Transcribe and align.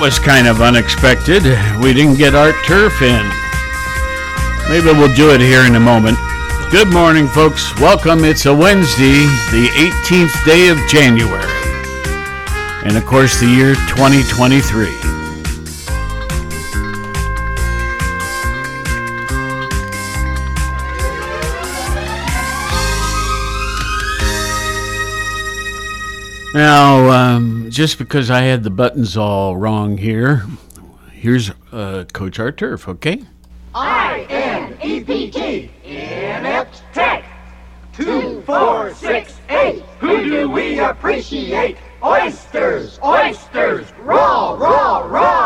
Was 0.00 0.18
kind 0.18 0.48
of 0.48 0.62
unexpected. 0.62 1.42
We 1.82 1.92
didn't 1.92 2.16
get 2.16 2.34
Art 2.34 2.54
Turf 2.64 3.02
in. 3.02 3.30
Maybe 4.70 4.86
we'll 4.86 5.14
do 5.14 5.30
it 5.34 5.42
here 5.42 5.66
in 5.66 5.76
a 5.76 5.80
moment. 5.80 6.16
Good 6.70 6.88
morning, 6.88 7.28
folks. 7.28 7.78
Welcome. 7.78 8.24
It's 8.24 8.46
a 8.46 8.54
Wednesday, 8.54 9.26
the 9.52 9.68
18th 9.76 10.44
day 10.46 10.68
of 10.68 10.78
January. 10.88 11.44
And 12.84 12.96
of 12.96 13.04
course, 13.04 13.38
the 13.40 13.46
year 13.46 13.74
2023. 13.74 14.88
Now, 26.54 27.10
um, 27.10 27.59
just 27.70 27.98
because 27.98 28.30
I 28.30 28.42
had 28.42 28.64
the 28.64 28.70
buttons 28.70 29.16
all 29.16 29.56
wrong 29.56 29.96
here, 29.96 30.44
here's 31.12 31.50
uh, 31.72 32.04
Coach 32.12 32.38
Art 32.38 32.58
Turf, 32.58 32.88
okay? 32.88 33.22
I 33.74 34.26
N 34.28 34.76
E 34.82 35.02
P 35.04 35.30
T, 35.30 35.70
inept 35.84 36.82
tech. 36.92 37.24
Two, 37.92 38.42
four, 38.42 38.92
six, 38.94 39.38
eight. 39.48 39.82
Who 40.00 40.24
do 40.24 40.50
we 40.50 40.80
appreciate? 40.80 41.76
Oysters, 42.02 42.98
oysters, 43.04 43.92
raw, 44.00 44.54
raw, 44.54 45.00
raw. 45.06 45.39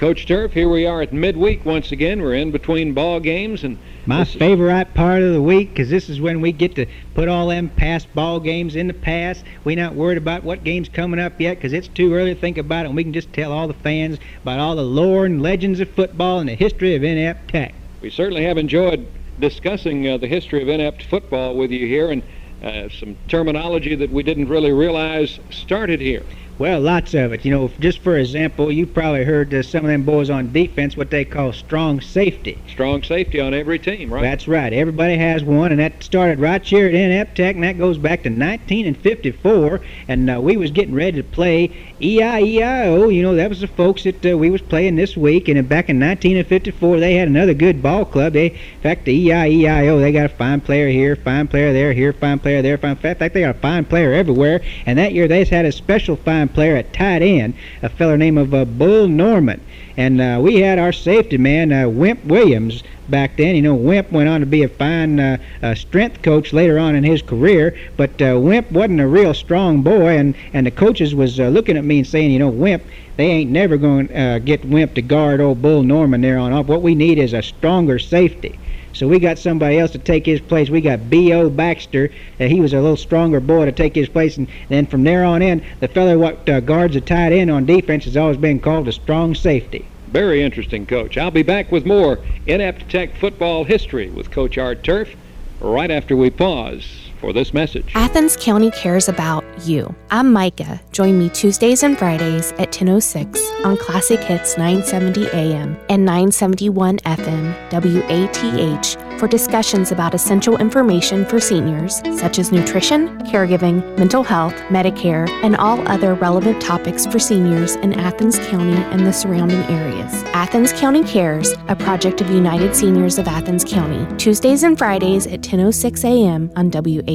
Coach 0.00 0.24
Turf, 0.24 0.54
here 0.54 0.70
we 0.70 0.86
are 0.86 1.02
at 1.02 1.12
midweek 1.12 1.66
once 1.66 1.92
again. 1.92 2.22
We're 2.22 2.32
in 2.32 2.52
between 2.52 2.94
ball 2.94 3.20
games 3.20 3.64
and 3.64 3.76
my 4.06 4.24
favorite 4.24 4.94
part 4.94 5.20
of 5.20 5.34
the 5.34 5.42
week 5.42 5.68
because 5.68 5.90
this 5.90 6.08
is 6.08 6.22
when 6.22 6.40
we 6.40 6.52
get 6.52 6.74
to 6.76 6.86
put 7.12 7.28
all 7.28 7.48
them 7.48 7.68
past 7.68 8.08
ball 8.14 8.40
games 8.40 8.76
in 8.76 8.86
the 8.86 8.94
past. 8.94 9.44
We're 9.62 9.76
not 9.76 9.94
worried 9.94 10.16
about 10.16 10.42
what 10.42 10.64
game's 10.64 10.88
coming 10.88 11.20
up 11.20 11.38
yet 11.38 11.58
because 11.58 11.74
it's 11.74 11.86
too 11.86 12.14
early 12.14 12.34
to 12.34 12.40
think 12.40 12.56
about 12.56 12.86
it, 12.86 12.88
and 12.88 12.96
we 12.96 13.04
can 13.04 13.12
just 13.12 13.30
tell 13.34 13.52
all 13.52 13.68
the 13.68 13.74
fans 13.74 14.18
about 14.42 14.58
all 14.58 14.74
the 14.74 14.80
lore 14.80 15.26
and 15.26 15.42
legends 15.42 15.80
of 15.80 15.90
football 15.90 16.38
and 16.38 16.48
the 16.48 16.54
history 16.54 16.94
of 16.94 17.04
inept 17.04 17.50
tech. 17.50 17.74
We 18.00 18.08
certainly 18.08 18.44
have 18.44 18.56
enjoyed 18.56 19.06
discussing 19.38 20.08
uh, 20.08 20.16
the 20.16 20.28
history 20.28 20.62
of 20.62 20.70
inept 20.70 21.02
football 21.02 21.54
with 21.54 21.70
you 21.70 21.86
here 21.86 22.10
and 22.10 22.22
uh, 22.62 22.88
some 22.88 23.18
terminology 23.28 23.96
that 23.96 24.10
we 24.10 24.22
didn't 24.22 24.48
really 24.48 24.72
realize 24.72 25.38
started 25.50 26.00
here. 26.00 26.24
Well, 26.60 26.78
lots 26.82 27.14
of 27.14 27.32
it. 27.32 27.46
You 27.46 27.52
know, 27.52 27.70
just 27.80 28.00
for 28.00 28.18
example, 28.18 28.70
you 28.70 28.86
probably 28.86 29.24
heard 29.24 29.54
uh, 29.54 29.62
some 29.62 29.82
of 29.86 29.90
them 29.90 30.02
boys 30.02 30.28
on 30.28 30.52
defense 30.52 30.94
what 30.94 31.08
they 31.08 31.24
call 31.24 31.54
strong 31.54 32.02
safety. 32.02 32.58
Strong 32.68 33.04
safety 33.04 33.40
on 33.40 33.54
every 33.54 33.78
team, 33.78 34.12
right? 34.12 34.20
That's 34.20 34.46
right. 34.46 34.70
Everybody 34.70 35.16
has 35.16 35.42
one, 35.42 35.70
and 35.70 35.80
that 35.80 36.02
started 36.02 36.38
right 36.38 36.62
here 36.62 36.86
at 36.86 36.92
Inept 36.92 37.34
Tech, 37.34 37.54
and 37.54 37.64
that 37.64 37.78
goes 37.78 37.96
back 37.96 38.24
to 38.24 38.28
1954. 38.28 39.80
And 40.06 40.28
uh, 40.28 40.38
we 40.38 40.58
was 40.58 40.70
getting 40.70 40.94
ready 40.94 41.22
to 41.22 41.26
play 41.26 41.74
E-I-E-I-O. 42.02 43.08
You 43.08 43.22
know, 43.22 43.34
that 43.36 43.48
was 43.48 43.62
the 43.62 43.66
folks 43.66 44.04
that 44.04 44.26
uh, 44.26 44.36
we 44.36 44.50
was 44.50 44.60
playing 44.60 44.96
this 44.96 45.16
week. 45.16 45.48
And 45.48 45.66
back 45.66 45.88
in 45.88 45.98
1954, 45.98 47.00
they 47.00 47.14
had 47.14 47.28
another 47.28 47.54
good 47.54 47.82
ball 47.82 48.04
club. 48.04 48.34
They, 48.34 48.50
in 48.50 48.80
fact, 48.82 49.06
the 49.06 49.14
E-I-E-I-O, 49.14 49.98
they 49.98 50.12
got 50.12 50.26
a 50.26 50.34
fine 50.34 50.60
player 50.60 50.90
here, 50.90 51.16
fine 51.16 51.48
player 51.48 51.72
there, 51.72 51.94
here, 51.94 52.12
fine 52.12 52.38
player 52.38 52.60
there, 52.60 52.76
fine. 52.76 52.90
In 52.90 52.96
fact, 52.98 53.20
they 53.32 53.40
got 53.40 53.56
a 53.56 53.60
fine 53.60 53.86
player 53.86 54.12
everywhere. 54.12 54.60
And 54.84 54.98
that 54.98 55.14
year, 55.14 55.26
they 55.26 55.42
had 55.46 55.64
a 55.64 55.72
special 55.72 56.16
fine 56.16 56.49
player 56.54 56.76
at 56.76 56.92
tight 56.92 57.22
end, 57.22 57.54
a 57.82 57.88
feller 57.88 58.16
named 58.16 58.38
of 58.38 58.54
uh, 58.54 58.64
Bull 58.64 59.08
Norman. 59.08 59.60
And 59.96 60.20
uh, 60.20 60.38
we 60.42 60.60
had 60.60 60.78
our 60.78 60.92
safety 60.92 61.36
man, 61.36 61.72
uh, 61.72 61.88
Wimp 61.88 62.24
Williams, 62.24 62.82
back 63.10 63.36
then. 63.36 63.56
You 63.56 63.62
know, 63.62 63.74
Wimp 63.74 64.10
went 64.12 64.28
on 64.28 64.40
to 64.40 64.46
be 64.46 64.62
a 64.62 64.68
fine 64.68 65.18
uh, 65.18 65.36
uh, 65.62 65.74
strength 65.74 66.22
coach 66.22 66.52
later 66.52 66.78
on 66.78 66.94
in 66.94 67.04
his 67.04 67.20
career, 67.20 67.76
but 67.96 68.22
uh, 68.22 68.38
Wimp 68.40 68.70
wasn't 68.70 69.00
a 69.00 69.06
real 69.06 69.34
strong 69.34 69.82
boy, 69.82 70.16
and, 70.16 70.34
and 70.52 70.66
the 70.66 70.70
coaches 70.70 71.14
was 71.14 71.40
uh, 71.40 71.48
looking 71.48 71.76
at 71.76 71.84
me 71.84 71.98
and 71.98 72.06
saying, 72.06 72.30
you 72.30 72.38
know, 72.38 72.48
Wimp, 72.48 72.84
they 73.16 73.26
ain't 73.26 73.50
never 73.50 73.76
going 73.76 74.08
to 74.08 74.18
uh, 74.18 74.38
get 74.38 74.64
Wimp 74.64 74.94
to 74.94 75.02
guard 75.02 75.40
old 75.40 75.60
Bull 75.60 75.82
Norman 75.82 76.20
there 76.20 76.38
on 76.38 76.52
off. 76.52 76.66
What 76.66 76.82
we 76.82 76.94
need 76.94 77.18
is 77.18 77.32
a 77.32 77.42
stronger 77.42 77.98
safety. 77.98 78.58
So 78.92 79.06
we 79.06 79.18
got 79.18 79.38
somebody 79.38 79.78
else 79.78 79.92
to 79.92 79.98
take 79.98 80.26
his 80.26 80.40
place. 80.40 80.68
We 80.68 80.80
got 80.80 81.08
B.O. 81.10 81.50
Baxter. 81.50 82.10
He 82.38 82.60
was 82.60 82.72
a 82.72 82.80
little 82.80 82.96
stronger 82.96 83.40
boy 83.40 83.66
to 83.66 83.72
take 83.72 83.94
his 83.94 84.08
place. 84.08 84.36
And 84.36 84.48
then 84.68 84.86
from 84.86 85.04
there 85.04 85.24
on 85.24 85.42
in, 85.42 85.64
the 85.80 85.88
fellow 85.88 86.18
what 86.18 86.48
uh, 86.48 86.60
guards 86.60 86.96
a 86.96 87.00
tight 87.00 87.32
end 87.32 87.50
on 87.50 87.66
defense 87.66 88.04
has 88.04 88.16
always 88.16 88.36
been 88.36 88.60
called 88.60 88.88
a 88.88 88.92
strong 88.92 89.34
safety. 89.34 89.86
Very 90.08 90.42
interesting, 90.42 90.86
Coach. 90.86 91.16
I'll 91.16 91.30
be 91.30 91.44
back 91.44 91.70
with 91.70 91.86
more 91.86 92.18
Inept 92.46 92.88
Tech 92.90 93.14
football 93.16 93.64
history 93.64 94.10
with 94.10 94.30
Coach 94.30 94.58
Art 94.58 94.82
Turf 94.82 95.14
right 95.60 95.90
after 95.90 96.16
we 96.16 96.30
pause 96.30 96.99
for 97.20 97.32
this 97.32 97.52
message. 97.52 97.92
Athens 97.94 98.36
County 98.36 98.70
cares 98.70 99.08
about 99.08 99.44
you. 99.66 99.94
I'm 100.10 100.32
Micah. 100.32 100.80
Join 100.92 101.18
me 101.18 101.28
Tuesdays 101.28 101.82
and 101.82 101.98
Fridays 101.98 102.52
at 102.52 102.72
10:06 102.72 103.38
on 103.64 103.76
Classic 103.76 104.18
Hits 104.20 104.56
970 104.56 105.28
AM 105.32 105.76
and 105.88 106.04
971 106.04 106.98
FM 107.04 107.54
WATH 107.70 108.96
for 109.20 109.28
discussions 109.28 109.92
about 109.92 110.14
essential 110.14 110.56
information 110.56 111.26
for 111.26 111.38
seniors 111.38 111.98
such 112.18 112.38
as 112.38 112.50
nutrition, 112.50 113.18
caregiving, 113.24 113.76
mental 113.98 114.22
health, 114.22 114.54
Medicare, 114.70 115.28
and 115.44 115.56
all 115.56 115.86
other 115.88 116.14
relevant 116.14 116.60
topics 116.60 117.04
for 117.04 117.18
seniors 117.18 117.76
in 117.76 117.92
Athens 117.92 118.38
County 118.48 118.78
and 118.92 119.06
the 119.06 119.12
surrounding 119.12 119.62
areas. 119.64 120.24
Athens 120.32 120.72
County 120.72 121.04
Cares, 121.04 121.52
a 121.68 121.76
project 121.76 122.22
of 122.22 122.30
United 122.30 122.74
Seniors 122.74 123.18
of 123.18 123.28
Athens 123.28 123.62
County, 123.62 124.06
Tuesdays 124.16 124.62
and 124.62 124.78
Fridays 124.78 125.26
at 125.26 125.42
10:06 125.42 126.04
a.m. 126.04 126.50
on 126.56 126.70
WATH. 126.70 127.09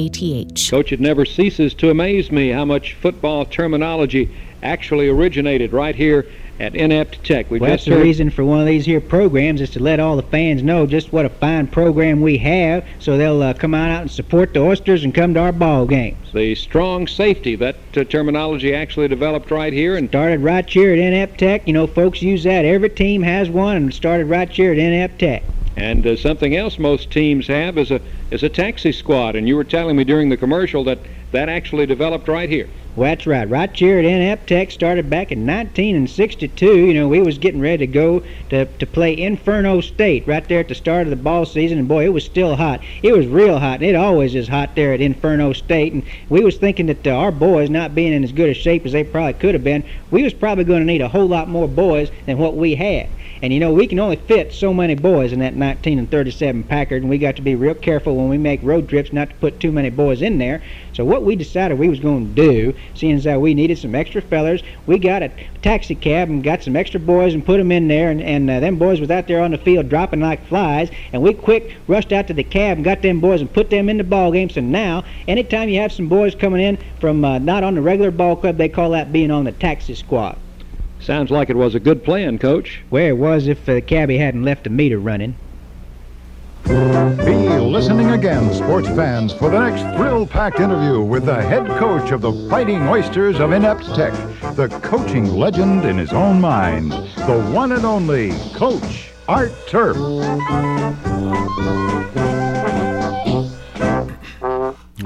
Coach, 0.70 0.92
it 0.92 1.00
never 1.00 1.24
ceases 1.24 1.72
to 1.74 1.88
amaze 1.88 2.30
me 2.30 2.50
how 2.50 2.66
much 2.66 2.92
football 2.94 3.46
terminology 3.46 4.30
actually 4.62 5.08
originated 5.08 5.72
right 5.72 5.94
here 5.94 6.26
at 6.60 6.74
Inept 6.74 7.24
Tech. 7.24 7.50
We 7.50 7.58
well, 7.58 7.70
that's 7.70 7.86
the 7.86 7.96
reason 7.96 8.28
for 8.30 8.44
one 8.44 8.60
of 8.60 8.66
these 8.66 8.84
here 8.84 9.00
programs 9.00 9.60
is 9.60 9.70
to 9.70 9.82
let 9.82 9.98
all 9.98 10.16
the 10.16 10.22
fans 10.22 10.62
know 10.62 10.86
just 10.86 11.12
what 11.12 11.24
a 11.24 11.30
fine 11.30 11.66
program 11.66 12.20
we 12.20 12.36
have, 12.38 12.84
so 12.98 13.16
they'll 13.16 13.42
uh, 13.42 13.54
come 13.54 13.74
on 13.74 13.88
out 13.88 14.02
and 14.02 14.10
support 14.10 14.52
the 14.52 14.60
Oysters 14.60 15.04
and 15.04 15.14
come 15.14 15.32
to 15.34 15.40
our 15.40 15.52
ball 15.52 15.86
games. 15.86 16.32
The 16.32 16.54
strong 16.54 17.06
safety, 17.06 17.56
that 17.56 17.76
uh, 17.96 18.04
terminology 18.04 18.74
actually 18.74 19.08
developed 19.08 19.50
right 19.50 19.72
here 19.72 19.96
and 19.96 20.08
started 20.08 20.40
right 20.40 20.68
here 20.68 20.92
at 20.92 20.98
Inept 20.98 21.38
Tech. 21.38 21.66
You 21.66 21.72
know, 21.72 21.86
folks 21.86 22.20
use 22.20 22.44
that. 22.44 22.64
Every 22.64 22.90
team 22.90 23.22
has 23.22 23.48
one, 23.48 23.76
and 23.76 23.94
started 23.94 24.26
right 24.26 24.48
here 24.48 24.72
at 24.72 24.78
Inept 24.78 25.18
Tech. 25.18 25.42
And 25.76 26.06
uh, 26.06 26.16
something 26.16 26.56
else 26.56 26.78
most 26.78 27.10
teams 27.10 27.46
have 27.48 27.76
is 27.76 27.90
a 27.90 28.00
is 28.30 28.42
a 28.42 28.48
taxi 28.48 28.92
squad. 28.92 29.36
And 29.36 29.46
you 29.46 29.56
were 29.56 29.64
telling 29.64 29.96
me 29.96 30.04
during 30.04 30.30
the 30.30 30.36
commercial 30.36 30.82
that 30.84 30.98
that 31.32 31.48
actually 31.48 31.86
developed 31.86 32.28
right 32.28 32.48
here. 32.48 32.68
Well, 32.96 33.10
that's 33.10 33.26
right. 33.26 33.46
Right 33.46 33.76
here 33.76 33.98
at 33.98 34.06
Inept 34.06 34.48
Tech 34.48 34.70
started 34.70 35.10
back 35.10 35.30
in 35.30 35.40
1962. 35.40 36.66
You 36.66 36.94
know, 36.94 37.08
we 37.08 37.20
was 37.20 37.36
getting 37.36 37.60
ready 37.60 37.86
to 37.86 37.92
go 37.92 38.22
to, 38.48 38.64
to 38.64 38.86
play 38.86 39.14
Inferno 39.18 39.82
State 39.82 40.26
right 40.26 40.48
there 40.48 40.60
at 40.60 40.68
the 40.68 40.74
start 40.74 41.02
of 41.02 41.10
the 41.10 41.16
ball 41.16 41.44
season, 41.44 41.76
and 41.76 41.86
boy, 41.86 42.06
it 42.06 42.14
was 42.14 42.24
still 42.24 42.56
hot. 42.56 42.82
It 43.02 43.12
was 43.12 43.26
real 43.26 43.58
hot, 43.58 43.82
and 43.82 43.90
it 43.90 43.96
always 43.96 44.34
is 44.34 44.48
hot 44.48 44.76
there 44.76 44.94
at 44.94 45.02
Inferno 45.02 45.52
State. 45.52 45.92
And 45.92 46.04
we 46.30 46.40
was 46.40 46.56
thinking 46.56 46.86
that 46.86 47.06
uh, 47.06 47.10
our 47.10 47.30
boys 47.30 47.68
not 47.68 47.94
being 47.94 48.14
in 48.14 48.24
as 48.24 48.32
good 48.32 48.48
a 48.48 48.54
shape 48.54 48.86
as 48.86 48.92
they 48.92 49.04
probably 49.04 49.34
could 49.34 49.52
have 49.52 49.64
been, 49.64 49.84
we 50.10 50.22
was 50.22 50.32
probably 50.32 50.64
going 50.64 50.80
to 50.80 50.86
need 50.86 51.02
a 51.02 51.08
whole 51.08 51.28
lot 51.28 51.50
more 51.50 51.68
boys 51.68 52.10
than 52.24 52.38
what 52.38 52.56
we 52.56 52.76
had. 52.76 53.10
And 53.42 53.52
you 53.52 53.60
know, 53.60 53.72
we 53.72 53.86
can 53.86 53.98
only 53.98 54.16
fit 54.16 54.54
so 54.54 54.72
many 54.72 54.94
boys 54.94 55.32
in 55.32 55.40
that 55.40 55.54
19 55.54 55.98
and 55.98 56.10
37 56.10 56.64
Packard, 56.64 57.02
and 57.02 57.10
we 57.10 57.18
got 57.18 57.36
to 57.36 57.42
be 57.42 57.54
real 57.54 57.74
careful 57.74 58.16
when 58.16 58.28
we 58.28 58.38
make 58.38 58.62
road 58.62 58.88
trips 58.88 59.12
not 59.12 59.28
to 59.28 59.34
put 59.36 59.60
too 59.60 59.70
many 59.70 59.90
boys 59.90 60.22
in 60.22 60.38
there. 60.38 60.62
So 60.94 61.04
what 61.04 61.22
we 61.22 61.36
decided 61.36 61.78
we 61.78 61.90
was 61.90 62.00
going 62.00 62.34
to 62.34 62.42
do, 62.42 62.74
seeing 62.94 63.14
as 63.16 63.24
that 63.24 63.40
we 63.40 63.52
needed 63.52 63.76
some 63.76 63.94
extra 63.94 64.22
fellers, 64.22 64.62
we 64.86 64.98
got 64.98 65.22
a 65.22 65.30
taxi 65.60 65.94
cab 65.94 66.30
and 66.30 66.42
got 66.42 66.62
some 66.62 66.76
extra 66.76 66.98
boys 66.98 67.34
and 67.34 67.44
put 67.44 67.58
them 67.58 67.70
in 67.70 67.88
there, 67.88 68.10
and, 68.10 68.22
and 68.22 68.48
uh, 68.48 68.60
them 68.60 68.76
boys 68.76 69.00
was 69.00 69.10
out 69.10 69.26
there 69.26 69.42
on 69.42 69.50
the 69.50 69.58
field 69.58 69.90
dropping 69.90 70.20
like 70.20 70.46
flies, 70.46 70.90
and 71.12 71.20
we 71.20 71.34
quick 71.34 71.76
rushed 71.88 72.12
out 72.12 72.26
to 72.28 72.34
the 72.34 72.44
cab 72.44 72.78
and 72.78 72.84
got 72.84 73.02
them 73.02 73.20
boys 73.20 73.42
and 73.42 73.52
put 73.52 73.68
them 73.68 73.90
in 73.90 73.98
the 73.98 74.04
ball 74.04 74.32
game. 74.32 74.48
So 74.48 74.62
now, 74.62 75.04
anytime 75.28 75.68
you 75.68 75.80
have 75.80 75.92
some 75.92 76.08
boys 76.08 76.34
coming 76.34 76.62
in 76.62 76.78
from 77.00 77.22
uh, 77.22 77.38
not 77.38 77.64
on 77.64 77.74
the 77.74 77.82
regular 77.82 78.10
ball 78.10 78.36
club, 78.36 78.56
they 78.56 78.70
call 78.70 78.90
that 78.90 79.12
being 79.12 79.30
on 79.30 79.44
the 79.44 79.52
taxi 79.52 79.94
squad. 79.94 80.38
Sounds 81.00 81.30
like 81.30 81.50
it 81.50 81.56
was 81.56 81.74
a 81.74 81.80
good 81.80 82.04
plan, 82.04 82.38
Coach. 82.38 82.80
Well, 82.90 83.06
it 83.06 83.16
was 83.16 83.46
if 83.46 83.64
the 83.64 83.78
uh, 83.78 83.80
cabbie 83.80 84.18
hadn't 84.18 84.42
left 84.42 84.64
the 84.64 84.70
meter 84.70 84.98
running. 84.98 85.36
Be 86.64 86.72
listening 86.72 88.10
again, 88.10 88.52
sports 88.52 88.88
fans, 88.88 89.32
for 89.32 89.50
the 89.50 89.60
next 89.60 89.82
thrill-packed 89.96 90.58
interview 90.58 91.00
with 91.00 91.24
the 91.24 91.40
head 91.40 91.66
coach 91.78 92.10
of 92.10 92.22
the 92.22 92.32
Fighting 92.50 92.88
Oysters 92.88 93.38
of 93.38 93.52
Inept 93.52 93.84
Tech, 93.94 94.12
the 94.56 94.68
coaching 94.82 95.26
legend 95.26 95.84
in 95.84 95.96
his 95.96 96.12
own 96.12 96.40
mind, 96.40 96.90
the 96.90 97.48
one 97.52 97.70
and 97.70 97.84
only 97.84 98.32
Coach 98.52 99.10
Art 99.28 99.52
Turf. 99.68 99.96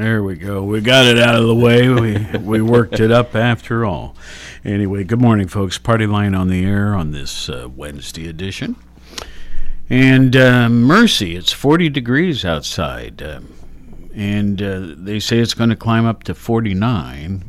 There 0.01 0.23
we 0.23 0.37
go. 0.37 0.63
We 0.63 0.81
got 0.81 1.05
it 1.05 1.19
out 1.19 1.35
of 1.35 1.47
the 1.47 1.55
way. 1.55 1.91
We 1.91 2.17
we 2.39 2.63
worked 2.63 3.01
it 3.01 3.13
up 3.13 3.37
after 3.37 3.85
all. 3.85 4.17
Anyway, 4.65 5.05
good 5.05 5.21
morning, 5.21 5.47
folks. 5.47 5.77
Party 5.77 6.07
line 6.07 6.35
on 6.35 6.49
the 6.49 6.65
air 6.65 6.95
on 6.95 7.13
this 7.13 7.51
uh, 7.51 7.69
Wednesday 7.69 8.27
edition. 8.27 8.77
And 9.91 10.35
uh, 10.35 10.71
Mercy, 10.71 11.37
it's 11.37 11.53
40 11.53 11.91
degrees 11.91 12.47
outside. 12.47 13.21
Uh, 13.21 13.41
and 14.15 14.59
they 15.05 15.21
say 15.21 15.39
it's 15.39 15.53
going 15.53 15.69
to 15.69 15.77
climb 15.77 16.07
up 16.07 16.25
to 16.25 16.35
49. 16.35 17.45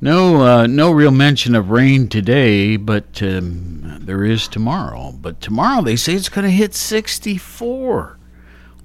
No, 0.00 0.42
uh, 0.42 0.66
no 0.66 0.90
real 0.90 1.12
mention 1.12 1.54
of 1.54 1.70
rain 1.70 2.08
today, 2.08 2.76
but 2.76 3.22
um, 3.22 4.00
there 4.00 4.24
is 4.24 4.48
tomorrow. 4.48 5.12
But 5.12 5.40
tomorrow 5.40 5.82
they 5.82 5.94
say 5.94 6.14
it's 6.14 6.28
going 6.28 6.44
to 6.44 6.50
hit 6.50 6.74
64. 6.74 8.18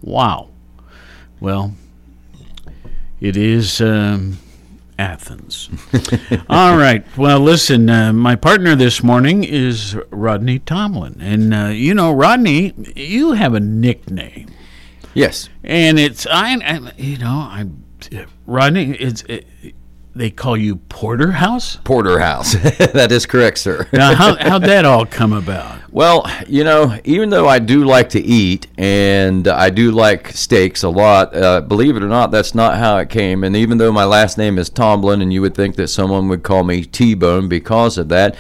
Wow. 0.04 0.52
Well, 1.40 1.74
it 3.24 3.38
is 3.38 3.80
um, 3.80 4.38
Athens. 5.00 5.70
All 6.50 6.76
right. 6.76 7.06
Well, 7.18 7.40
listen, 7.40 7.90
uh, 7.90 8.12
my 8.12 8.36
partner 8.36 8.76
this 8.76 9.02
morning 9.02 9.46
is 9.46 9.98
Rodney 10.12 10.60
Tomlin. 10.60 11.22
And, 11.22 11.54
uh, 11.54 11.68
you 11.68 11.94
know, 11.94 12.12
Rodney, 12.12 12.74
you 12.98 13.32
have 13.32 13.54
a 13.54 13.62
nickname. 13.62 14.50
Yes. 15.14 15.48
And 15.64 15.98
it's, 16.00 16.28
I, 16.28 16.56
I 16.56 16.92
you 16.98 17.18
know, 17.18 17.30
I, 17.30 17.66
Rodney, 18.46 18.92
it's, 18.92 19.22
it, 19.24 19.48
they 20.16 20.30
call 20.30 20.56
you 20.56 20.76
Porterhouse? 20.76 21.78
Porterhouse. 21.78 22.54
that 22.94 23.12
is 23.12 23.26
correct, 23.26 23.58
sir. 23.58 23.88
Now, 23.92 24.14
how, 24.14 24.36
how'd 24.40 24.64
that 24.64 24.86
all 24.86 25.06
come 25.06 25.34
about? 25.34 25.80
Well, 25.92 26.30
you 26.48 26.64
know, 26.64 27.00
even 27.04 27.30
though 27.30 27.48
I 27.48 27.60
do 27.60 27.84
like 27.84 28.10
to 28.10 28.20
eat 28.20 28.68
and 28.78 29.48
I 29.48 29.70
do 29.70 29.92
like 29.92 30.30
steaks 30.30 30.84
a 30.84 30.90
lot, 30.90 31.36
uh, 31.36 31.62
believe 31.62 31.96
it 31.96 32.04
or 32.04 32.08
not, 32.08 32.32
that's 32.32 32.54
not 32.54 32.78
how 32.78 32.98
it 32.98 33.10
came. 33.10 33.44
And 33.44 33.56
even 33.56 33.78
though 33.78 33.92
my 33.92 34.06
last 34.06 34.38
name 34.38 34.58
is 34.58 34.70
Tomlin, 34.70 35.22
and 35.22 35.34
you 35.34 35.42
would 35.42 35.56
think 35.56 35.76
that 35.76 35.88
someone 35.88 36.28
would 36.30 36.44
call 36.44 36.64
me 36.64 36.84
T 36.84 37.16
Bone 37.16 37.48
because 37.48 37.98
of 37.98 38.10
that, 38.10 38.36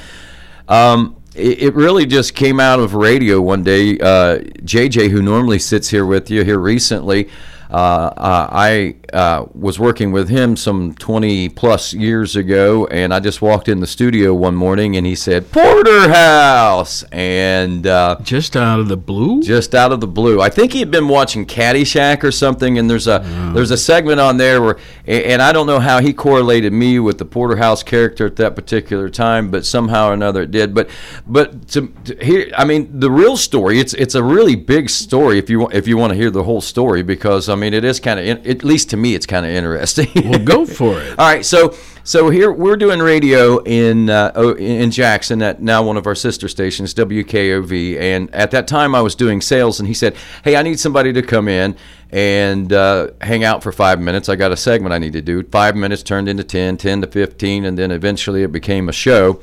um, 0.68 1.16
it, 1.36 1.74
really 1.74 2.06
just 2.06 2.36
came 2.36 2.60
out 2.60 2.80
of 2.80 2.94
radio 2.94 3.42
one 3.42 3.64
day. 3.64 3.98
Uh, 3.98 4.40
JJ, 4.62 5.10
who 5.10 5.22
normally 5.22 5.60
sits 5.60 5.90
here 5.90 6.06
with 6.06 6.30
you 6.30 6.44
here 6.44 6.60
recently, 6.60 7.30
I 7.78 8.96
uh, 9.14 9.46
was 9.54 9.80
working 9.80 10.12
with 10.12 10.30
him 10.30 10.56
some 10.56 10.94
20 10.96 11.50
plus 11.50 11.94
years 11.94 12.36
ago, 12.36 12.88
and 12.88 13.14
I 13.14 13.20
just 13.20 13.42
walked 13.42 13.68
in 13.68 13.80
the 13.80 13.88
studio 13.88 14.34
one 14.34 14.56
morning, 14.56 14.96
and 14.98 15.06
he 15.06 15.16
said 15.16 15.52
Porterhouse, 15.52 17.04
and 17.12 17.88
uh, 17.88 18.18
Just 18.24 18.56
out 18.56 18.80
of 18.80 18.88
the 18.88 18.98
blue? 18.98 19.42
just 19.42 19.76
out 19.76 19.92
of 19.92 20.02
the 20.02 20.08
blue. 20.08 20.42
I 20.42 20.50
think 20.50 20.74
he 20.74 20.80
had 20.80 20.92
been 20.92 21.08
watching 21.08 21.46
Caddyshack 21.46 22.24
or 22.24 22.32
something, 22.32 22.78
and 22.78 22.90
there's 22.90 23.08
a 23.08 23.20
there's 23.54 23.72
a 23.72 23.78
segment 23.78 24.20
on 24.20 24.38
there 24.38 24.62
where, 24.62 24.78
and 25.06 25.42
I 25.42 25.52
don't 25.52 25.68
know 25.68 25.80
how 25.80 26.00
he 26.00 26.14
correlated 26.14 26.74
me 26.74 27.00
with 27.00 27.18
the 27.18 27.26
Porterhouse 27.26 27.84
character 27.84 28.26
at 28.26 28.36
that 28.38 28.56
particular 28.56 29.10
time, 29.10 29.50
but 29.52 29.66
somehow 29.66 30.10
or 30.10 30.14
another 30.14 30.44
it 30.44 30.52
did. 30.52 30.74
But 30.74 30.90
but 31.26 31.68
to, 31.70 31.88
to 32.06 32.24
hear, 32.24 32.52
I 32.58 32.66
mean, 32.66 33.00
the 33.00 33.10
real 33.12 33.38
story. 33.38 33.80
It's 33.80 33.94
it's 33.94 34.16
a 34.16 34.24
really 34.24 34.56
big 34.56 34.90
story 34.90 35.38
if 35.40 35.50
you 35.50 35.68
if 35.70 35.88
you 35.88 35.98
want 35.98 36.12
to 36.12 36.18
hear 36.18 36.30
the 36.30 36.44
whole 36.44 36.62
story 36.62 37.04
because 37.04 37.50
I 37.50 37.56
mean 37.56 37.63
it 37.72 37.86
is 37.86 38.00
kind 38.00 38.20
of 38.20 38.48
at 38.48 38.64
least 38.64 38.90
to 38.90 38.98
me 38.98 39.16
it's 39.16 39.26
kind 39.26 39.46
of 39.46 39.52
interesting. 39.52 40.10
Well, 40.30 40.40
go 40.40 40.66
for 40.66 41.00
it. 41.00 41.12
All 41.20 41.26
right, 41.26 41.46
so 41.46 41.76
so 42.04 42.30
here 42.30 42.52
we're 42.52 42.76
doing 42.76 43.00
radio 43.00 43.60
in 43.60 44.10
uh, 44.10 44.34
oh, 44.36 44.56
in 44.56 44.92
Jackson 44.92 45.42
at 45.42 45.62
now 45.62 45.84
one 45.84 45.96
of 45.96 46.06
our 46.06 46.16
sister 46.16 46.50
stations, 46.50 46.94
WKOV, 46.94 47.98
and 48.00 48.34
at 48.36 48.52
that 48.52 48.68
time 48.68 48.94
I 48.94 49.02
was 49.02 49.16
doing 49.16 49.40
sales, 49.40 49.80
and 49.80 49.88
he 49.88 49.94
said, 49.94 50.16
"Hey, 50.44 50.58
I 50.58 50.64
need 50.64 50.80
somebody 50.80 51.14
to 51.14 51.22
come 51.22 51.48
in 51.48 51.78
and 52.12 52.74
uh, 52.74 53.12
hang 53.22 53.44
out 53.44 53.64
for 53.64 53.72
five 53.72 54.02
minutes. 54.02 54.28
I 54.28 54.36
got 54.36 54.52
a 54.52 54.58
segment 54.58 54.94
I 54.94 54.98
need 54.98 55.14
to 55.14 55.22
do. 55.22 55.44
Five 55.44 55.76
minutes 55.78 56.04
turned 56.04 56.28
into 56.28 56.44
10, 56.44 56.76
10 56.76 57.02
to 57.02 57.08
fifteen, 57.08 57.64
and 57.64 57.78
then 57.78 57.92
eventually 57.92 58.44
it 58.44 58.52
became 58.52 58.90
a 58.90 58.94
show." 58.94 59.40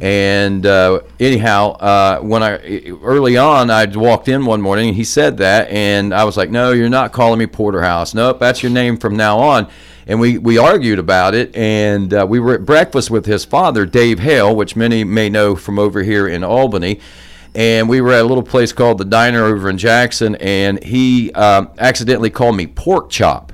And 0.00 0.64
uh, 0.64 1.00
anyhow, 1.18 1.72
uh, 1.72 2.20
when 2.20 2.42
I 2.42 2.58
early 3.02 3.36
on, 3.36 3.70
I 3.70 3.86
walked 3.86 4.28
in 4.28 4.46
one 4.46 4.60
morning 4.60 4.88
and 4.88 4.96
he 4.96 5.04
said 5.04 5.38
that, 5.38 5.68
and 5.70 6.14
I 6.14 6.24
was 6.24 6.36
like, 6.36 6.50
"No, 6.50 6.72
you're 6.72 6.88
not 6.88 7.12
calling 7.12 7.38
me 7.38 7.46
Porterhouse. 7.46 8.14
Nope, 8.14 8.38
that's 8.38 8.62
your 8.62 8.70
name 8.70 8.96
from 8.96 9.16
now 9.16 9.38
on." 9.38 9.68
And 10.06 10.20
we, 10.20 10.38
we 10.38 10.56
argued 10.56 10.98
about 10.98 11.34
it, 11.34 11.54
and 11.54 12.14
uh, 12.14 12.26
we 12.26 12.40
were 12.40 12.54
at 12.54 12.64
breakfast 12.64 13.10
with 13.10 13.26
his 13.26 13.44
father, 13.44 13.84
Dave 13.84 14.20
Hale, 14.20 14.56
which 14.56 14.74
many 14.74 15.04
may 15.04 15.28
know 15.28 15.54
from 15.54 15.78
over 15.78 16.02
here 16.02 16.26
in 16.26 16.42
Albany. 16.42 17.00
And 17.54 17.90
we 17.90 18.00
were 18.00 18.12
at 18.12 18.22
a 18.22 18.24
little 18.24 18.42
place 18.42 18.72
called 18.72 18.98
the 18.98 19.04
Diner 19.04 19.44
over 19.44 19.68
in 19.68 19.76
Jackson, 19.76 20.36
and 20.36 20.82
he 20.82 21.30
um, 21.32 21.70
accidentally 21.78 22.30
called 22.30 22.56
me 22.56 22.66
Pork 22.66 23.10
Chop. 23.10 23.52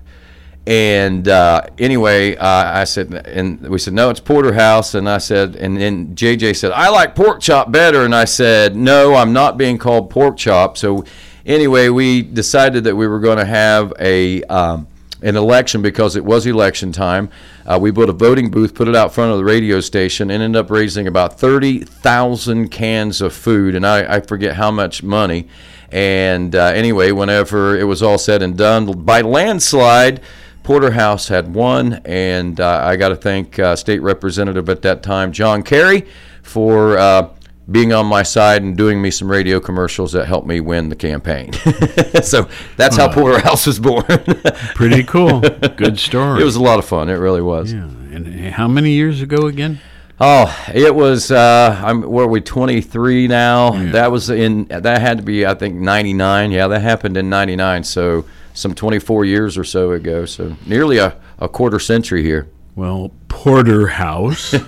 And 0.67 1.29
uh, 1.29 1.63
anyway, 1.79 2.37
uh, 2.37 2.79
I 2.79 2.85
said, 2.85 3.13
and 3.13 3.61
we 3.69 3.79
said, 3.79 3.93
no, 3.93 4.09
it's 4.09 4.21
Porterhouse. 4.21 4.95
And 4.95 5.09
I 5.09 5.19
said, 5.19 5.57
and 5.57 5.77
then 5.77 6.15
JJ 6.15 6.57
said, 6.57 6.73
I 6.73 6.89
like 6.89 7.15
pork 7.15 7.41
chop 7.41 7.71
better. 7.71 8.05
And 8.05 8.15
I 8.15 8.25
said, 8.25 8.75
no, 8.75 9.15
I'm 9.15 9.33
not 9.33 9.59
being 9.59 9.77
called 9.77 10.09
pork 10.09 10.39
chop. 10.39 10.79
So 10.79 11.05
anyway, 11.45 11.91
we 11.91 12.23
decided 12.23 12.85
that 12.85 12.97
we 12.97 13.07
were 13.07 13.21
going 13.21 13.39
to 13.39 13.45
have 13.45 13.93
a 14.01 14.43
um, 14.45 14.87
an 15.25 15.37
election 15.37 15.81
because 15.81 16.17
it 16.17 16.25
was 16.25 16.47
election 16.47 16.93
time. 16.93 17.31
Uh, 17.65 17.79
we 17.81 17.91
built 17.91 18.11
a 18.11 18.13
voting 18.13 18.51
booth, 18.51 18.75
put 18.75 18.89
it 18.89 18.95
out 18.95 19.15
front 19.15 19.33
of 19.33 19.39
the 19.39 19.45
radio 19.45 19.81
station, 19.81 20.31
and 20.31 20.43
ended 20.43 20.61
up 20.61 20.71
raising 20.71 21.07
about 21.07 21.41
30,000 21.41 22.69
cans 22.69 23.23
of 23.23 23.33
food, 23.33 23.75
and 23.75 23.87
I, 23.87 24.17
I 24.17 24.21
forget 24.21 24.57
how 24.57 24.71
much 24.71 25.03
money. 25.03 25.49
And 25.91 26.55
uh, 26.55 26.67
anyway, 26.67 27.11
whenever 27.11 27.75
it 27.75 27.85
was 27.85 28.03
all 28.03 28.19
said 28.19 28.43
and 28.43 28.57
done, 28.59 29.05
by 29.05 29.23
landslide, 29.23 30.21
Porterhouse 30.65 31.29
had 31.29 31.55
won, 31.55 32.01
and 32.07 32.59
uh, 32.59 32.81
I 32.85 32.97
got 32.97 33.11
to 33.11 33.17
thank 33.17 33.59
uh, 33.59 33.77
State 33.77 34.01
Representative 34.01 34.69
at 34.71 34.81
that 34.83 35.03
time, 35.03 35.31
John 35.31 35.63
Carey, 35.63 36.07
for 36.43 36.97
uh, 36.97 37.29
being 37.71 37.93
on 37.93 38.07
my 38.07 38.23
side 38.23 38.63
and 38.63 38.75
doing 38.75 39.01
me 39.01 39.11
some 39.11 39.31
radio 39.31 39.61
commercials 39.61 40.13
that 40.13 40.27
helped 40.27 40.47
me 40.47 40.61
win 40.61 40.89
the 40.89 40.97
campaign. 40.97 41.53
so 42.23 42.49
that's 42.79 42.97
how 42.97 43.13
Porterhouse 43.13 43.67
was 43.67 43.79
born. 43.79 44.05
Pretty 44.75 45.05
cool. 45.05 45.41
Good 45.41 45.99
story. 45.99 46.41
it 46.41 46.45
was 46.45 46.57
a 46.57 46.63
lot 46.63 46.79
of 46.79 46.87
fun. 46.87 47.11
It 47.11 47.15
really 47.15 47.43
was. 47.43 47.71
Yeah. 47.71 47.85
And 47.85 48.51
how 48.51 48.67
many 48.67 48.93
years 48.93 49.21
ago 49.21 49.47
again? 49.47 49.81
Oh, 50.19 50.57
it 50.73 50.95
was. 50.95 51.31
Uh, 51.31 51.79
I'm. 51.85 52.03
Where 52.03 52.25
are 52.25 52.29
we? 52.29 52.41
23 52.41 53.27
now. 53.27 53.75
Yeah. 53.75 53.91
That 53.93 54.13
was 54.13 54.31
in. 54.31 54.67
That 54.67 55.01
had 55.01 55.19
to 55.19 55.25
be. 55.25 55.45
I 55.45 55.55
think 55.55 55.75
99. 55.75 56.53
Yeah, 56.53 56.69
that 56.69 56.81
happened 56.81 57.17
in 57.17 57.29
99. 57.29 57.83
So 57.83 58.25
some 58.55 58.75
24 58.75 59.27
years 59.27 59.59
or 59.59 59.65
so 59.65 59.93
ago. 59.93 60.25
So 60.25 60.57
nearly 60.65 60.97
a, 60.97 61.21
a 61.39 61.49
quarter 61.49 61.79
century 61.79 62.23
here. 62.23 62.49
Well, 62.75 63.13
Porterhouse. 63.29 64.55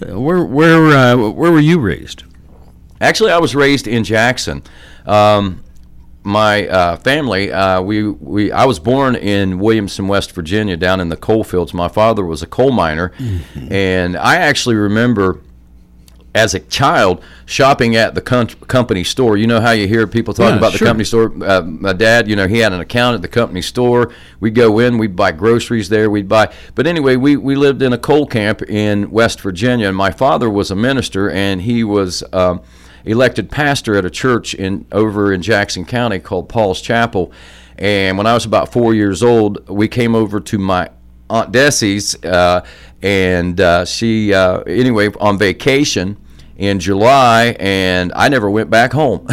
Uh, 0.00 0.20
where 0.20 0.44
where 0.44 0.96
uh, 0.96 1.16
where 1.16 1.50
were 1.50 1.58
you 1.58 1.80
raised? 1.80 2.22
Actually, 3.00 3.32
I 3.32 3.38
was 3.38 3.56
raised 3.56 3.88
in 3.88 4.04
Jackson. 4.04 4.62
Um, 5.06 5.64
my 6.22 6.68
uh, 6.68 6.96
family, 6.98 7.50
uh, 7.50 7.80
we, 7.80 8.08
we, 8.08 8.52
I 8.52 8.64
was 8.64 8.78
born 8.78 9.16
in 9.16 9.58
Williamson, 9.58 10.06
West 10.06 10.32
Virginia, 10.32 10.76
down 10.76 11.00
in 11.00 11.08
the 11.08 11.16
coal 11.16 11.42
fields. 11.42 11.72
My 11.72 11.88
father 11.88 12.24
was 12.24 12.42
a 12.42 12.46
coal 12.46 12.70
miner, 12.70 13.12
and 13.70 14.16
I 14.16 14.36
actually 14.36 14.76
remember 14.76 15.40
as 16.34 16.54
a 16.54 16.60
child 16.60 17.22
shopping 17.46 17.96
at 17.96 18.14
the 18.14 18.20
com- 18.20 18.46
company 18.46 19.02
store. 19.02 19.36
You 19.36 19.46
know 19.46 19.60
how 19.60 19.70
you 19.70 19.88
hear 19.88 20.06
people 20.06 20.34
talk 20.34 20.50
Yeah, 20.50 20.58
about 20.58 20.72
the 20.72 20.78
company 20.78 21.04
store. 21.04 21.32
Uh, 21.42 21.62
my 21.62 21.92
dad, 21.92 22.28
you 22.28 22.36
know, 22.36 22.46
he 22.46 22.58
had 22.58 22.72
an 22.72 22.80
account 22.80 23.14
at 23.14 23.22
the 23.22 23.28
company 23.28 23.62
store. 23.62 24.12
We'd 24.40 24.54
go 24.54 24.78
in, 24.78 24.98
we'd 24.98 25.16
buy 25.16 25.32
groceries 25.32 25.88
there, 25.88 26.10
we'd 26.10 26.28
buy. 26.28 26.52
But 26.74 26.86
anyway, 26.86 27.16
we, 27.16 27.36
we 27.36 27.56
lived 27.56 27.82
in 27.82 27.92
a 27.92 27.98
coal 27.98 28.26
camp 28.26 28.62
in 28.62 29.10
West 29.10 29.40
Virginia, 29.40 29.88
and 29.88 29.96
my 29.96 30.10
father 30.10 30.50
was 30.50 30.70
a 30.70 30.76
minister, 30.76 31.30
and 31.30 31.62
he 31.62 31.84
was. 31.84 32.22
Um, 32.32 32.62
elected 33.04 33.50
pastor 33.50 33.96
at 33.96 34.04
a 34.04 34.10
church 34.10 34.52
in 34.52 34.84
over 34.92 35.32
in 35.32 35.40
Jackson 35.40 35.84
County 35.86 36.18
called 36.18 36.46
Paul's 36.46 36.82
Chapel. 36.82 37.32
And 37.78 38.18
when 38.18 38.26
I 38.26 38.34
was 38.34 38.44
about 38.44 38.70
four 38.70 38.92
years 38.92 39.22
old, 39.22 39.66
we 39.68 39.88
came 39.88 40.14
over 40.14 40.40
to 40.40 40.58
my 40.58 40.90
aunt 41.30 41.52
Desi's, 41.52 42.14
uh, 42.24 42.64
and 43.02 43.60
uh, 43.60 43.84
she 43.84 44.34
uh, 44.34 44.60
anyway 44.60 45.08
on 45.20 45.38
vacation 45.38 46.16
in 46.56 46.80
July, 46.80 47.56
and 47.60 48.12
I 48.16 48.28
never 48.28 48.50
went 48.50 48.68
back 48.68 48.92
home. 48.92 49.24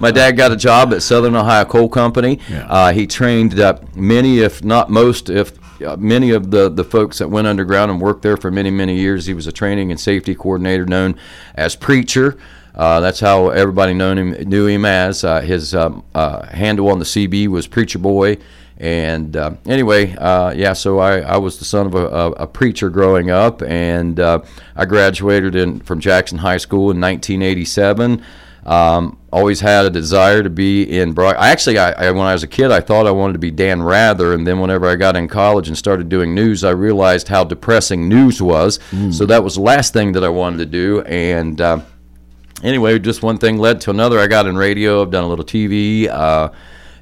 my 0.00 0.10
dad 0.14 0.32
got 0.36 0.52
a 0.52 0.56
job 0.56 0.92
at 0.92 1.02
Southern 1.02 1.34
Ohio 1.34 1.64
Coal 1.64 1.88
Company. 1.88 2.38
Yeah. 2.50 2.66
Uh, 2.68 2.92
he 2.92 3.06
trained 3.06 3.54
many, 3.94 4.40
if 4.40 4.62
not 4.62 4.90
most, 4.90 5.30
if 5.30 5.58
uh, 5.82 5.96
many 5.96 6.30
of 6.30 6.50
the, 6.50 6.68
the 6.68 6.84
folks 6.84 7.18
that 7.18 7.28
went 7.28 7.46
underground 7.46 7.90
and 7.90 8.00
worked 8.00 8.22
there 8.22 8.36
for 8.36 8.50
many, 8.50 8.70
many 8.70 8.96
years. 8.96 9.26
He 9.26 9.34
was 9.34 9.46
a 9.46 9.52
training 9.52 9.90
and 9.90 9.98
safety 9.98 10.34
coordinator 10.34 10.86
known 10.86 11.18
as 11.54 11.76
Preacher. 11.76 12.38
Uh, 12.74 13.00
that's 13.00 13.20
how 13.20 13.50
everybody 13.50 13.92
known 13.92 14.18
him, 14.18 14.48
knew 14.48 14.66
him 14.66 14.84
as. 14.84 15.24
Uh, 15.24 15.40
his 15.40 15.74
um, 15.74 16.04
uh, 16.14 16.46
handle 16.46 16.88
on 16.88 16.98
the 16.98 17.04
CB 17.04 17.48
was 17.48 17.66
Preacher 17.66 17.98
Boy. 17.98 18.38
And 18.78 19.36
uh, 19.36 19.52
anyway, 19.66 20.14
uh, 20.16 20.52
yeah, 20.52 20.72
so 20.72 20.98
I, 20.98 21.20
I 21.20 21.36
was 21.36 21.58
the 21.58 21.64
son 21.64 21.86
of 21.86 21.94
a, 21.94 22.06
a, 22.32 22.46
preacher 22.46 22.90
growing 22.90 23.30
up, 23.30 23.62
and 23.62 24.18
uh, 24.18 24.40
I 24.74 24.86
graduated 24.86 25.54
in, 25.54 25.80
from 25.80 26.00
Jackson 26.00 26.38
High 26.38 26.56
School 26.56 26.90
in 26.90 27.00
1987. 27.00 28.24
Um, 28.64 29.18
always 29.32 29.60
had 29.60 29.84
a 29.84 29.90
desire 29.90 30.42
to 30.42 30.50
be 30.50 30.82
in 30.98 31.12
broad. 31.12 31.36
I 31.36 31.50
actually, 31.50 31.78
I, 31.78 31.92
I, 31.92 32.10
when 32.12 32.26
I 32.26 32.32
was 32.32 32.42
a 32.42 32.48
kid, 32.48 32.70
I 32.70 32.80
thought 32.80 33.06
I 33.06 33.10
wanted 33.10 33.34
to 33.34 33.38
be 33.38 33.50
Dan 33.50 33.82
Rather, 33.82 34.34
and 34.34 34.46
then 34.46 34.58
whenever 34.58 34.88
I 34.88 34.96
got 34.96 35.16
in 35.16 35.28
college 35.28 35.68
and 35.68 35.76
started 35.76 36.08
doing 36.08 36.34
news, 36.34 36.64
I 36.64 36.70
realized 36.70 37.28
how 37.28 37.44
depressing 37.44 38.08
news 38.08 38.40
was. 38.42 38.78
So 39.10 39.26
that 39.26 39.44
was 39.44 39.56
the 39.56 39.62
last 39.62 39.92
thing 39.92 40.12
that 40.12 40.24
I 40.24 40.28
wanted 40.28 40.58
to 40.58 40.66
do, 40.66 41.02
and. 41.02 41.60
Uh, 41.60 41.80
anyway, 42.62 42.98
just 42.98 43.22
one 43.22 43.38
thing 43.38 43.58
led 43.58 43.80
to 43.82 43.90
another. 43.90 44.18
I 44.18 44.26
got 44.26 44.46
in 44.46 44.56
radio. 44.56 45.02
I've 45.02 45.10
done 45.10 45.24
a 45.24 45.28
little 45.28 45.44
TV, 45.44 46.08
uh, 46.08 46.50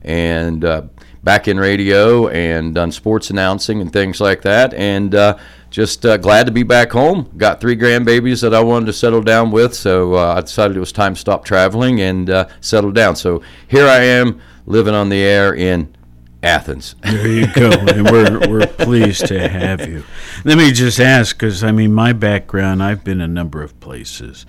and 0.02 0.64
uh, 0.64 0.82
back 1.22 1.48
in 1.48 1.58
radio 1.58 2.28
and 2.28 2.74
done 2.74 2.92
sports 2.92 3.30
announcing 3.30 3.80
and 3.80 3.92
things 3.92 4.20
like 4.20 4.42
that. 4.42 4.72
And 4.74 5.14
uh, 5.14 5.38
just 5.70 6.04
uh, 6.04 6.16
glad 6.16 6.46
to 6.46 6.52
be 6.52 6.62
back 6.62 6.90
home. 6.90 7.30
Got 7.36 7.60
three 7.60 7.76
grandbabies 7.76 8.42
that 8.42 8.54
I 8.54 8.60
wanted 8.60 8.86
to 8.86 8.92
settle 8.92 9.22
down 9.22 9.50
with, 9.50 9.74
so 9.74 10.14
uh, 10.14 10.34
I 10.36 10.40
decided 10.40 10.76
it 10.76 10.80
was 10.80 10.92
time 10.92 11.14
to 11.14 11.20
stop 11.20 11.44
traveling 11.44 12.00
and 12.00 12.28
uh, 12.30 12.48
settle 12.60 12.90
down. 12.90 13.16
So 13.16 13.42
here 13.68 13.86
I 13.86 13.98
am 13.98 14.40
living 14.66 14.94
on 14.94 15.08
the 15.08 15.22
air 15.22 15.54
in 15.54 15.94
Athens. 16.42 16.94
There 17.02 17.28
you 17.28 17.46
go. 17.54 17.70
and 17.70 18.10
we're, 18.10 18.48
we're 18.48 18.66
pleased 18.66 19.26
to 19.26 19.48
have 19.48 19.86
you. 19.86 20.04
Let 20.44 20.58
me 20.58 20.72
just 20.72 20.98
ask, 20.98 21.36
because 21.36 21.62
I 21.62 21.70
mean, 21.72 21.92
my 21.92 22.12
background, 22.12 22.82
I've 22.82 23.04
been 23.04 23.20
a 23.20 23.28
number 23.28 23.62
of 23.62 23.78
places. 23.80 24.46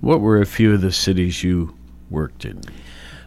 What 0.00 0.20
were 0.20 0.40
a 0.40 0.46
few 0.46 0.74
of 0.74 0.80
the 0.80 0.92
cities 0.92 1.42
you 1.44 1.74
worked 2.10 2.44
in? 2.44 2.62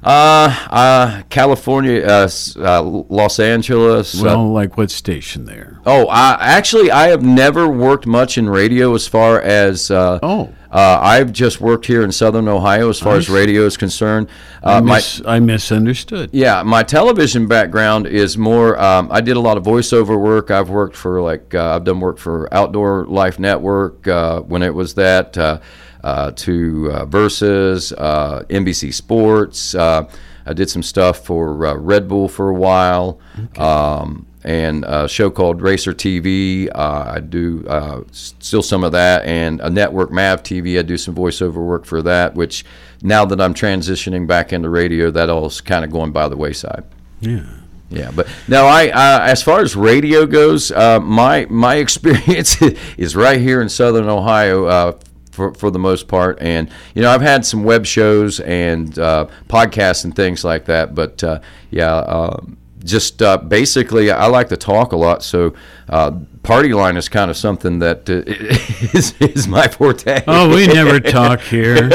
Uh, 0.04 0.56
uh, 0.72 1.22
California, 1.30 2.02
uh, 2.04 2.28
uh, 2.58 2.82
Los 2.82 3.40
Angeles. 3.40 4.20
uh, 4.20 4.24
Well, 4.26 4.52
like 4.52 4.76
what 4.78 4.90
station 4.90 5.46
there? 5.46 5.80
oh, 5.86 6.08
I, 6.08 6.38
actually, 6.42 6.90
I 6.92 7.10
have 7.10 7.22
never 7.22 7.68
worked 7.68 8.08
much 8.08 8.38
in 8.38 8.50
radio 8.50 8.96
as 8.96 9.08
far 9.08 9.40
as. 9.42 9.92
Uh, 9.92 10.20
Oh. 10.24 10.50
Uh, 10.72 10.98
I've 11.02 11.34
just 11.34 11.60
worked 11.60 11.86
here 11.86 12.02
in 12.02 12.14
Southern 12.14 12.48
Ohio 12.48 12.88
as 12.88 12.98
far 12.98 13.18
as 13.18 13.26
I 13.26 13.28
see. 13.28 13.34
radio 13.40 13.66
is 13.66 13.76
concerned. 13.76 14.30
I, 14.64 14.78
Uh, 14.78 14.82
my, 14.82 15.02
I 15.28 15.40
misunderstood. 15.42 16.30
yeah, 16.32 16.64
my 16.64 16.82
television 16.82 17.46
background 17.46 18.08
is 18.08 18.38
more. 18.38 18.82
Um, 18.82 19.10
I 19.12 19.20
did 19.20 19.36
a 19.36 19.40
lot 19.42 19.58
of 19.58 19.64
voiceover 19.66 20.18
work. 20.18 20.50
I've 20.50 20.70
worked 20.70 20.96
for 20.96 21.20
like 21.22 21.54
uh, 21.54 21.76
I've 21.76 21.84
done 21.84 22.00
work 22.00 22.18
for 22.18 22.48
Outdoor 22.54 23.06
Life 23.06 23.38
Network 23.38 24.08
uh, 24.08 24.40
when 24.42 24.64
it 24.64 24.74
was 24.74 24.94
that. 24.94 25.62
Uh, 26.04 26.32
to 26.32 26.92
uh, 26.92 27.06
Versus, 27.06 27.94
uh, 27.94 28.44
NBC 28.50 28.94
Sports. 28.94 29.76
Uh, 29.76 30.10
I 30.46 30.54
did 30.54 30.70
some 30.70 30.84
stuff 30.84 31.26
for 31.26 31.66
uh, 31.66 31.76
Red 31.76 32.08
Bull 32.08 32.28
for 32.28 32.50
a 32.50 32.54
while, 32.54 33.20
um, 33.58 34.26
and 34.44 34.84
a 34.86 35.08
show 35.08 35.30
called 35.30 35.62
Racer 35.62 35.94
TV. 35.94 36.68
Uh, 36.74 37.14
I 37.16 37.20
do 37.20 37.64
uh, 37.68 38.02
still 38.12 38.64
some 38.64 38.84
of 38.84 38.92
that, 38.94 39.24
and 39.26 39.62
a 39.62 39.70
network 39.70 40.12
Mav 40.12 40.42
TV. 40.44 40.80
I 40.80 40.82
do 40.82 40.98
some 40.98 41.16
voiceover 41.16 41.66
work 41.66 41.86
for 41.86 42.02
that. 42.02 42.36
Which 42.36 42.66
now 43.02 43.26
that 43.26 43.40
I'm 43.40 43.54
transitioning 43.54 44.28
back 44.28 44.52
into 44.52 44.70
radio, 44.70 45.12
that 45.12 45.30
all's 45.30 45.62
kind 45.62 45.86
of 45.86 45.92
going 45.92 46.12
by 46.12 46.28
the 46.28 46.38
wayside. 46.38 46.84
Yeah. 47.20 47.46
Yeah, 47.92 48.10
but 48.16 48.28
now 48.48 48.68
I 48.68 48.88
uh, 48.88 49.20
as 49.24 49.44
far 49.44 49.60
as 49.60 49.76
radio 49.76 50.26
goes, 50.26 50.72
uh, 50.72 51.02
my 51.02 51.46
my 51.50 51.76
experience 51.86 52.60
is 52.98 53.18
right 53.18 53.40
here 53.40 53.62
in 53.62 53.68
Southern 53.68 54.08
Ohio. 54.08 54.66
Uh, 54.66 55.00
for, 55.32 55.54
for 55.54 55.72
the 55.72 55.80
most 55.80 56.08
part, 56.08 56.38
and 56.42 56.70
you 56.94 57.02
know 57.02 57.10
I've 57.10 57.22
had 57.22 57.46
some 57.46 57.64
web 57.64 57.86
shows 57.86 58.40
and 58.42 58.98
uh, 59.00 59.28
podcasts 59.48 60.04
and 60.04 60.16
things 60.16 60.44
like 60.44 60.66
that, 60.66 60.94
but 60.96 61.24
uh, 61.24 61.40
yeah, 61.70 61.94
uh, 61.94 62.42
just 62.84 63.22
uh, 63.22 63.38
basically 63.38 64.12
I 64.12 64.28
like 64.28 64.50
to 64.50 64.58
talk 64.58 64.92
a 64.92 64.98
lot, 64.98 65.24
so 65.24 65.54
uh, 65.90 66.12
party 66.44 66.74
line 66.74 66.98
is 66.98 67.10
kind 67.10 67.30
of 67.30 67.38
something 67.38 67.80
that 67.80 68.10
uh, 68.10 68.24
is, 68.98 69.14
is 69.20 69.48
my 69.48 69.68
forte. 69.68 70.24
Oh, 70.28 70.54
we 70.54 70.68
never 70.68 71.00
talk 71.20 71.42
here. 71.42 71.90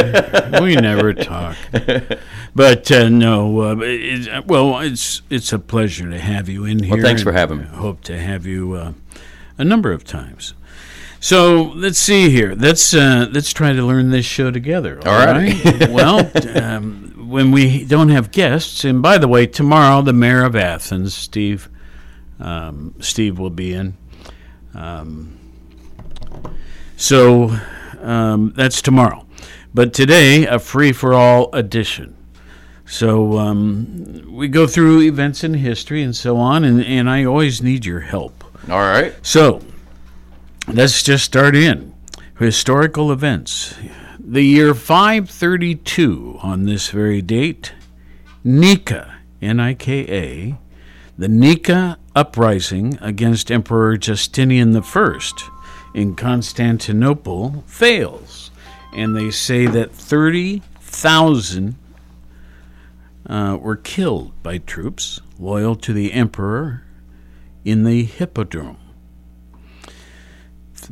We 0.60 0.76
never 0.76 1.12
talk. 1.12 1.56
But 2.56 2.90
uh, 2.90 3.10
no, 3.10 3.60
uh, 3.60 3.76
it, 3.80 4.46
well, 4.46 4.78
it's 4.78 5.20
it's 5.28 5.52
a 5.52 5.58
pleasure 5.58 6.08
to 6.10 6.18
have 6.18 6.48
you 6.48 6.64
in 6.64 6.82
here. 6.82 7.02
thanks 7.02 7.22
for 7.22 7.32
having 7.32 7.58
me. 7.58 7.64
I 7.64 7.76
hope 7.76 8.00
to 8.04 8.18
have 8.18 8.46
you 8.46 8.72
uh, 8.72 8.92
a 9.58 9.64
number 9.64 9.92
of 9.92 10.04
times. 10.04 10.54
So 11.26 11.72
let's 11.74 11.98
see 11.98 12.30
here. 12.30 12.54
Let's 12.56 12.94
uh, 12.94 13.26
let's 13.32 13.52
try 13.52 13.72
to 13.72 13.82
learn 13.82 14.10
this 14.10 14.24
show 14.24 14.52
together. 14.52 15.00
All 15.04 15.12
right. 15.12 15.64
right. 15.64 15.88
well, 15.90 16.30
um, 16.56 17.14
when 17.28 17.50
we 17.50 17.84
don't 17.84 18.10
have 18.10 18.30
guests, 18.30 18.84
and 18.84 19.02
by 19.02 19.18
the 19.18 19.26
way, 19.26 19.48
tomorrow 19.48 20.02
the 20.02 20.12
mayor 20.12 20.44
of 20.44 20.54
Athens, 20.54 21.16
Steve, 21.16 21.68
um, 22.38 22.94
Steve 23.00 23.40
will 23.40 23.50
be 23.50 23.74
in. 23.74 23.96
Um, 24.72 25.36
so 26.96 27.58
um, 28.02 28.52
that's 28.54 28.80
tomorrow. 28.80 29.26
But 29.74 29.92
today, 29.92 30.46
a 30.46 30.60
free 30.60 30.92
for 30.92 31.12
all 31.12 31.52
edition. 31.52 32.16
So 32.84 33.36
um, 33.36 34.28
we 34.30 34.46
go 34.46 34.68
through 34.68 35.00
events 35.00 35.42
in 35.42 35.54
history 35.54 36.04
and 36.04 36.14
so 36.14 36.36
on, 36.36 36.62
and, 36.62 36.84
and 36.84 37.10
I 37.10 37.24
always 37.24 37.64
need 37.64 37.84
your 37.84 37.98
help. 37.98 38.44
All 38.70 38.78
right. 38.78 39.12
So 39.26 39.60
let's 40.68 41.02
just 41.02 41.24
start 41.24 41.54
in. 41.54 41.94
Historical 42.38 43.12
events. 43.12 43.74
The 44.18 44.42
year 44.42 44.74
532, 44.74 46.38
on 46.42 46.64
this 46.64 46.90
very 46.90 47.22
date, 47.22 47.72
Nika, 48.42 49.18
N 49.40 49.60
I 49.60 49.74
K 49.74 50.00
A, 50.08 50.58
the 51.16 51.28
Nika 51.28 51.98
uprising 52.14 52.98
against 53.00 53.50
Emperor 53.50 53.96
Justinian 53.96 54.76
I 54.76 55.32
in 55.94 56.14
Constantinople 56.14 57.64
fails. 57.66 58.50
And 58.92 59.16
they 59.16 59.30
say 59.30 59.66
that 59.66 59.92
30,000 59.92 61.76
uh, 63.28 63.58
were 63.60 63.76
killed 63.76 64.42
by 64.42 64.58
troops 64.58 65.20
loyal 65.38 65.76
to 65.76 65.92
the 65.92 66.12
emperor 66.12 66.82
in 67.64 67.84
the 67.84 68.04
Hippodrome. 68.04 68.78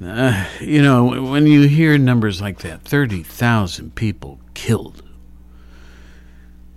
Uh, 0.03 0.47
you 0.61 0.83
know, 0.83 1.23
when 1.23 1.47
you 1.47 1.69
hear 1.69 1.97
numbers 1.99 2.41
like 2.41 2.59
that, 2.59 2.83
30,000 2.83 3.95
people 3.95 4.41
killed, 4.55 5.03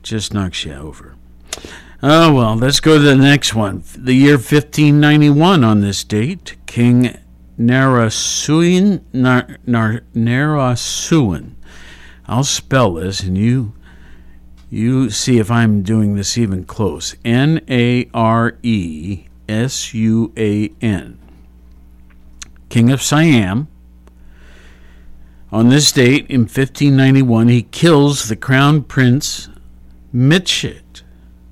just 0.04 0.34
knocks 0.34 0.66
you 0.66 0.74
over. 0.74 1.16
Oh, 2.04 2.34
well, 2.34 2.56
let's 2.56 2.80
go 2.80 2.98
to 2.98 3.04
the 3.04 3.16
next 3.16 3.56
one. 3.56 3.84
The 3.96 4.14
year 4.14 4.36
1591 4.36 5.64
on 5.64 5.82
this 5.82 6.04
date, 6.04 6.56
King 6.68 7.18
Narasuin, 7.60 9.02
Nar, 9.14 9.58
Nar, 9.66 10.02
Narasuin. 10.14 11.54
I'll 12.28 12.44
spell 12.44 12.96
this 12.96 13.22
and 13.22 13.38
you 13.38 13.74
you 14.70 15.10
see 15.10 15.40
if 15.40 15.50
I'm 15.50 15.82
doing 15.82 16.16
this 16.16 16.38
even 16.38 16.66
close. 16.66 17.16
N 17.24 17.62
A 17.70 18.10
R 18.14 18.58
E 18.62 19.26
S 19.48 19.94
U 19.94 20.34
A 20.38 20.74
N. 20.82 21.20
King 22.70 22.92
of 22.92 23.02
Siam. 23.02 23.68
On 25.52 25.70
this 25.70 25.92
date 25.92 26.26
in 26.30 26.42
1591, 26.42 27.48
he 27.48 27.64
kills 27.64 28.28
the 28.28 28.36
crown 28.36 28.84
prince 28.84 29.50
Mitchit 30.14 31.04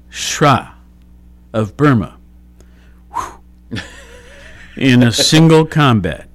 Shra 0.10 0.74
of 1.53 1.77
Burma 1.77 2.17
in 4.75 5.01
a 5.01 5.12
single 5.12 5.65
combat. 5.65 6.27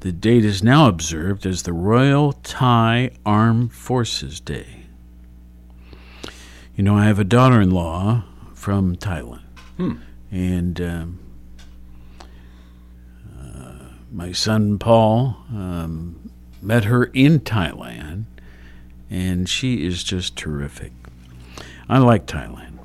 The 0.00 0.10
date 0.12 0.44
is 0.44 0.64
now 0.64 0.88
observed 0.88 1.46
as 1.46 1.62
the 1.62 1.72
Royal 1.72 2.32
Thai 2.32 3.10
Armed 3.24 3.72
Forces 3.72 4.40
Day. 4.40 4.86
You 6.74 6.82
know, 6.82 6.96
I 6.96 7.04
have 7.04 7.20
a 7.20 7.24
daughter 7.24 7.60
in 7.60 7.70
law 7.70 8.24
from 8.54 8.96
Thailand. 8.96 9.42
And 10.32 10.80
um, 10.80 11.18
my 14.12 14.32
son 14.32 14.78
Paul 14.78 15.36
um, 15.50 16.30
met 16.60 16.84
her 16.84 17.04
in 17.04 17.40
Thailand, 17.40 18.24
and 19.10 19.48
she 19.48 19.84
is 19.84 20.04
just 20.04 20.36
terrific. 20.36 20.92
I 21.88 21.98
like 21.98 22.26
Thailand. 22.26 22.78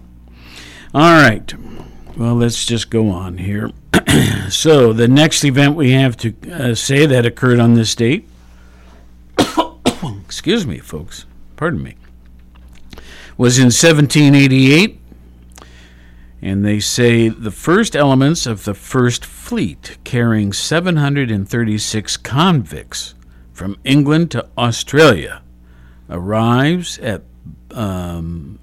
All 0.94 1.22
right. 1.22 1.54
Well, 2.16 2.36
let's 2.36 2.66
just 2.66 2.90
go 2.90 3.10
on 3.10 3.38
here. 3.38 3.70
so, 4.50 4.94
the 4.94 5.08
next 5.08 5.44
event 5.44 5.76
we 5.76 5.92
have 5.92 6.18
to 6.18 6.34
uh, 6.52 6.76
say 6.76 7.06
that 7.06 7.26
occurred 7.26 7.60
on 7.60 7.76
this 7.76 7.94
date. 7.94 8.28
Excuse 10.26 10.66
me, 10.66 10.80
folks. 10.80 11.26
Pardon 11.56 11.84
me 11.84 11.96
was 13.38 13.60
in 13.60 13.66
1788, 13.66 15.00
and 16.42 16.64
they 16.64 16.80
say 16.80 17.30
the 17.30 17.52
first 17.52 17.96
elements 17.96 18.46
of 18.46 18.64
the 18.66 18.74
first 18.74 19.26
fleet 19.26 19.98
carrying 20.04 20.54
736 20.54 22.18
convicts 22.18 23.16
from 23.54 23.76
England 23.84 24.30
to 24.32 24.48
Australia 24.58 25.42
arrives 26.10 27.00
at, 27.00 27.24
um, 27.72 28.60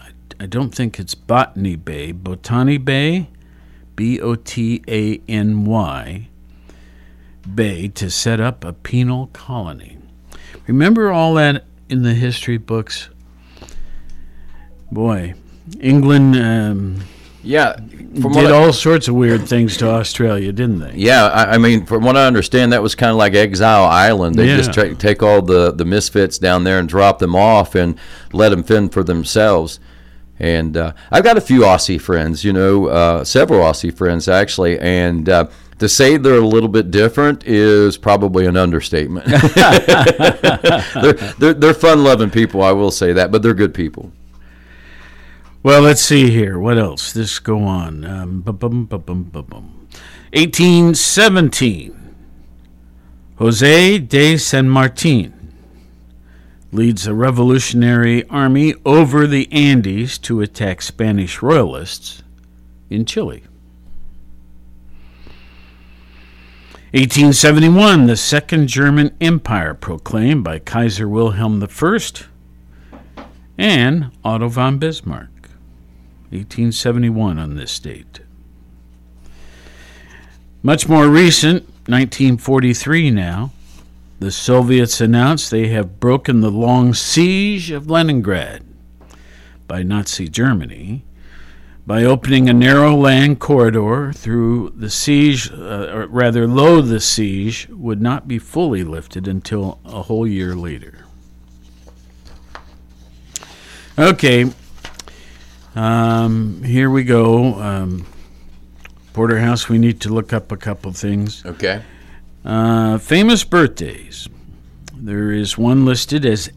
I, 0.00 0.10
I 0.40 0.46
don't 0.46 0.74
think 0.74 0.98
it's 0.98 1.14
Botany 1.14 1.76
Bay, 1.76 2.12
Botany 2.12 2.78
Bay, 2.78 3.28
B 3.94 4.18
O 4.18 4.34
T 4.34 4.82
A 4.88 5.20
N 5.28 5.66
Y, 5.66 6.28
Bay 7.54 7.88
to 7.88 8.10
set 8.10 8.40
up 8.40 8.64
a 8.64 8.72
penal 8.72 9.28
colony. 9.34 9.98
Remember 10.66 11.12
all 11.12 11.34
that 11.34 11.64
in 11.88 12.02
the 12.02 12.14
history 12.14 12.56
books? 12.56 13.10
Boy, 14.90 15.34
England 15.80 16.36
um, 16.36 17.00
Yeah. 17.42 17.76
Did 17.76 18.24
what 18.24 18.46
I- 18.46 18.50
all 18.50 18.72
sorts 18.74 19.08
of 19.08 19.14
weird 19.14 19.48
things 19.48 19.76
to 19.78 19.88
Australia, 19.88 20.52
didn't 20.52 20.80
they? 20.80 20.92
Yeah, 20.96 21.26
I, 21.28 21.54
I 21.54 21.58
mean, 21.58 21.86
from 21.86 22.04
what 22.04 22.16
I 22.16 22.26
understand, 22.26 22.72
that 22.72 22.82
was 22.82 22.94
kind 22.94 23.10
of 23.10 23.16
like 23.16 23.34
Exile 23.34 23.84
Island. 23.84 24.34
They 24.34 24.46
just 24.48 24.72
tra- 24.74 24.94
take 24.94 25.22
all 25.22 25.40
the, 25.40 25.72
the 25.72 25.86
misfits 25.86 26.36
down 26.38 26.64
there 26.64 26.78
and 26.78 26.86
drop 26.88 27.18
them 27.20 27.34
off 27.34 27.74
and 27.74 27.98
let 28.34 28.50
them 28.50 28.62
fend 28.62 28.92
for 28.92 29.02
themselves. 29.02 29.80
And 30.38 30.76
uh, 30.76 30.92
I've 31.10 31.24
got 31.24 31.36
a 31.38 31.40
few 31.40 31.60
Aussie 31.60 32.00
friends, 32.00 32.44
you 32.44 32.52
know, 32.52 32.86
uh, 32.88 33.24
several 33.24 33.60
Aussie 33.60 33.96
friends 33.96 34.28
actually, 34.28 34.78
and 34.80 35.28
uh, 35.28 35.46
to 35.78 35.88
say 35.88 36.16
they're 36.16 36.34
a 36.34 36.46
little 36.46 36.68
bit 36.68 36.90
different 36.90 37.44
is 37.46 37.96
probably 37.96 38.44
an 38.46 38.56
understatement. 38.56 39.24
they're, 39.54 41.14
they're, 41.38 41.54
they're 41.54 41.74
fun 41.74 42.04
loving 42.04 42.30
people, 42.30 42.62
I 42.62 42.72
will 42.72 42.90
say 42.90 43.12
that, 43.12 43.30
but 43.30 43.42
they're 43.42 43.54
good 43.54 43.72
people. 43.74 44.12
Well, 45.64 45.82
let's 45.82 46.00
see 46.02 46.30
here. 46.30 46.58
What 46.58 46.76
else? 46.76 47.12
This 47.12 47.38
go 47.38 47.62
on. 47.62 48.04
Um, 48.04 48.40
ba-bum, 48.40 48.86
ba-bum, 48.86 49.24
ba-bum. 49.24 49.86
1817. 50.32 52.14
Jose 53.36 53.98
de 53.98 54.36
San 54.38 54.68
Martin 54.68 55.54
leads 56.72 57.06
a 57.06 57.14
revolutionary 57.14 58.28
army 58.28 58.74
over 58.84 59.26
the 59.26 59.50
Andes 59.52 60.18
to 60.18 60.40
attack 60.40 60.82
Spanish 60.82 61.42
royalists 61.42 62.22
in 62.90 63.04
Chile. 63.04 63.44
1871, 66.92 68.06
the 68.06 68.16
Second 68.16 68.66
German 68.66 69.14
Empire 69.20 69.74
proclaimed 69.74 70.44
by 70.44 70.58
Kaiser 70.58 71.08
Wilhelm 71.08 71.62
I 71.62 72.10
and 73.58 74.10
Otto 74.24 74.48
von 74.48 74.78
Bismarck. 74.78 75.31
1871 76.32 77.38
on 77.38 77.54
this 77.56 77.78
date. 77.78 78.20
Much 80.62 80.88
more 80.88 81.08
recent, 81.08 81.64
1943 81.88 83.10
now, 83.10 83.50
the 84.20 84.30
Soviets 84.30 85.00
announced 85.00 85.50
they 85.50 85.68
have 85.68 85.98
broken 85.98 86.40
the 86.40 86.50
long 86.50 86.94
siege 86.94 87.70
of 87.70 87.90
Leningrad 87.90 88.64
by 89.66 89.82
Nazi 89.82 90.28
Germany 90.28 91.04
by 91.84 92.04
opening 92.04 92.48
a 92.48 92.52
narrow 92.52 92.94
land 92.94 93.40
corridor 93.40 94.12
through 94.12 94.72
the 94.76 94.88
siege, 94.88 95.50
uh, 95.50 95.90
or 95.92 96.06
rather, 96.06 96.46
though 96.46 96.80
the 96.80 97.00
siege 97.00 97.68
would 97.70 98.00
not 98.00 98.28
be 98.28 98.38
fully 98.38 98.84
lifted 98.84 99.26
until 99.26 99.80
a 99.84 100.02
whole 100.02 100.26
year 100.26 100.54
later. 100.54 101.06
Okay, 103.98 104.50
um, 105.74 106.62
here 106.62 106.90
we 106.90 107.04
go. 107.04 107.54
Um, 107.54 108.06
Porterhouse, 109.12 109.68
we 109.68 109.78
need 109.78 110.00
to 110.02 110.08
look 110.08 110.32
up 110.32 110.50
a 110.52 110.56
couple 110.56 110.92
things. 110.92 111.44
Okay. 111.44 111.82
Uh, 112.44 112.98
famous 112.98 113.44
birthdays. 113.44 114.28
There 114.94 115.32
is 115.32 115.58
one 115.58 115.84
listed 115.84 116.24
as 116.24 116.50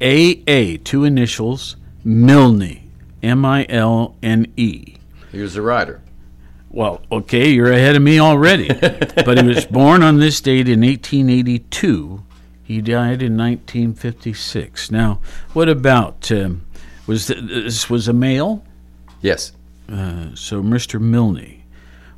AA, 0.00 0.78
two 0.82 1.04
initials, 1.04 1.76
Milne, 2.04 2.90
M 3.22 3.44
I 3.44 3.66
L 3.68 4.16
N 4.22 4.52
E. 4.56 4.96
Here's 5.30 5.54
the 5.54 5.62
writer. 5.62 6.02
Well, 6.70 7.02
okay, 7.12 7.50
you're 7.50 7.70
ahead 7.70 7.96
of 7.96 8.02
me 8.02 8.18
already. 8.18 8.68
but 9.24 9.38
he 9.38 9.46
was 9.46 9.66
born 9.66 10.02
on 10.02 10.18
this 10.18 10.40
date 10.40 10.68
in 10.68 10.80
1882. 10.80 12.22
He 12.62 12.80
died 12.80 13.22
in 13.22 13.36
1956. 13.36 14.90
Now, 14.90 15.20
what 15.52 15.68
about 15.68 16.32
um, 16.32 16.64
was 17.06 17.26
th- 17.26 17.40
this 17.42 17.88
was 17.90 18.08
a 18.08 18.12
male? 18.12 18.64
Yes. 19.20 19.52
Uh, 19.90 20.28
so, 20.34 20.62
Mr. 20.62 21.00
Milne, 21.00 21.62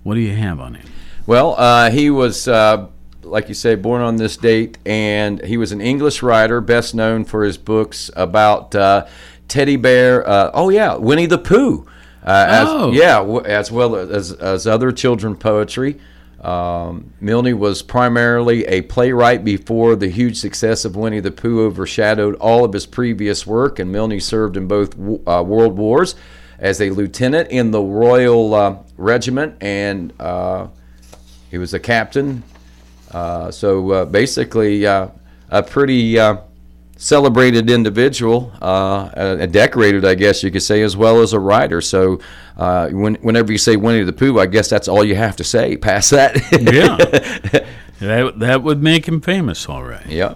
what 0.03 0.15
do 0.15 0.21
you 0.21 0.35
have 0.35 0.61
on 0.61 0.75
him? 0.75 0.87
Well, 1.27 1.55
uh, 1.59 1.91
he 1.91 2.11
was, 2.11 2.47
uh, 2.47 2.87
like 3.23 3.49
you 3.49 3.55
say, 3.55 3.75
born 3.75 4.03
on 4.03 4.17
this 4.17 4.37
date, 4.37 4.79
and 4.85 5.43
he 5.43 5.57
was 5.57 5.73
an 5.73 5.81
English 5.81 6.23
writer, 6.23 6.61
best 6.61 6.95
known 6.95 7.25
for 7.25 7.43
his 7.45 7.57
books 7.57 8.11
about 8.15 8.75
uh, 8.75 9.07
teddy 9.49 9.77
bear. 9.77 10.27
Uh, 10.29 10.51
oh 10.55 10.69
yeah, 10.69 10.95
Winnie 10.97 11.27
the 11.27 11.39
Pooh. 11.39 11.87
Uh, 12.23 12.47
as, 12.49 12.69
Oh. 12.69 12.93
Yeah, 12.93 13.17
w- 13.19 13.45
as 13.45 13.71
well 13.73 13.97
as 13.97 14.33
as 14.33 14.67
other 14.67 14.93
children 14.93 15.37
poetry. 15.37 15.99
Um, 16.45 17.15
Milne 17.23 17.59
was 17.59 17.81
primarily 17.81 18.67
a 18.67 18.83
playwright 18.83 19.45
before 19.45 19.97
the 19.97 20.09
huge 20.09 20.37
success 20.37 20.85
of 20.85 20.95
Winnie 20.95 21.21
the 21.21 21.31
Pooh 21.31 21.65
overshadowed 21.65 22.35
all 22.35 22.67
of 22.67 22.75
his 22.75 22.85
previous 22.85 23.47
work, 23.47 23.79
and 23.79 23.91
Milne 23.91 24.21
served 24.21 24.59
in 24.59 24.69
both 24.69 24.95
uh, 25.27 25.43
world 25.43 25.79
wars 25.79 26.15
as 26.59 26.83
a 26.83 26.91
lieutenant 26.91 27.51
in 27.51 27.71
the 27.71 27.81
Royal 27.81 28.55
uh, 28.55 28.77
Regiment, 28.99 29.57
and 29.63 30.13
uh, 30.21 30.69
he 31.51 31.57
was 31.57 31.73
a 31.73 31.81
captain. 31.81 32.43
Uh, 33.11 33.51
so 33.51 33.91
uh, 33.91 34.05
basically, 34.05 34.87
uh, 34.87 35.09
a 35.49 35.63
pretty 35.63 36.19
celebrated 36.97 37.69
individual, 37.71 38.53
uh, 38.63 39.11
and 39.17 39.53
decorated, 39.53 40.05
I 40.05 40.15
guess 40.15 40.43
you 40.43 40.51
could 40.51 40.63
say, 40.63 40.83
as 40.83 40.97
well 40.97 41.21
as 41.21 41.33
a 41.33 41.39
writer. 41.41 41.81
So 41.81 42.21
uh, 42.57 42.89
when, 42.91 43.17
whenever 43.17 43.53
you 43.53 43.59
say 43.59 43.77
Winnie 43.77 44.05
the 44.05 44.13
Pooh, 44.13 44.39
I 44.39 44.47
guess 44.47 44.69
that's 44.71 44.89
all 44.89 45.05
you 45.05 45.17
have 45.17 45.37
to 45.37 45.45
say. 45.45 45.77
Past 45.77 46.11
that, 46.11 46.37
Yeah. 46.53 46.97
that, 48.01 48.39
that 48.39 48.63
would 48.63 48.83
make 48.83 49.07
him 49.07 49.21
famous, 49.21 49.69
all 49.69 49.85
right. 49.85 50.07
yeah. 50.07 50.35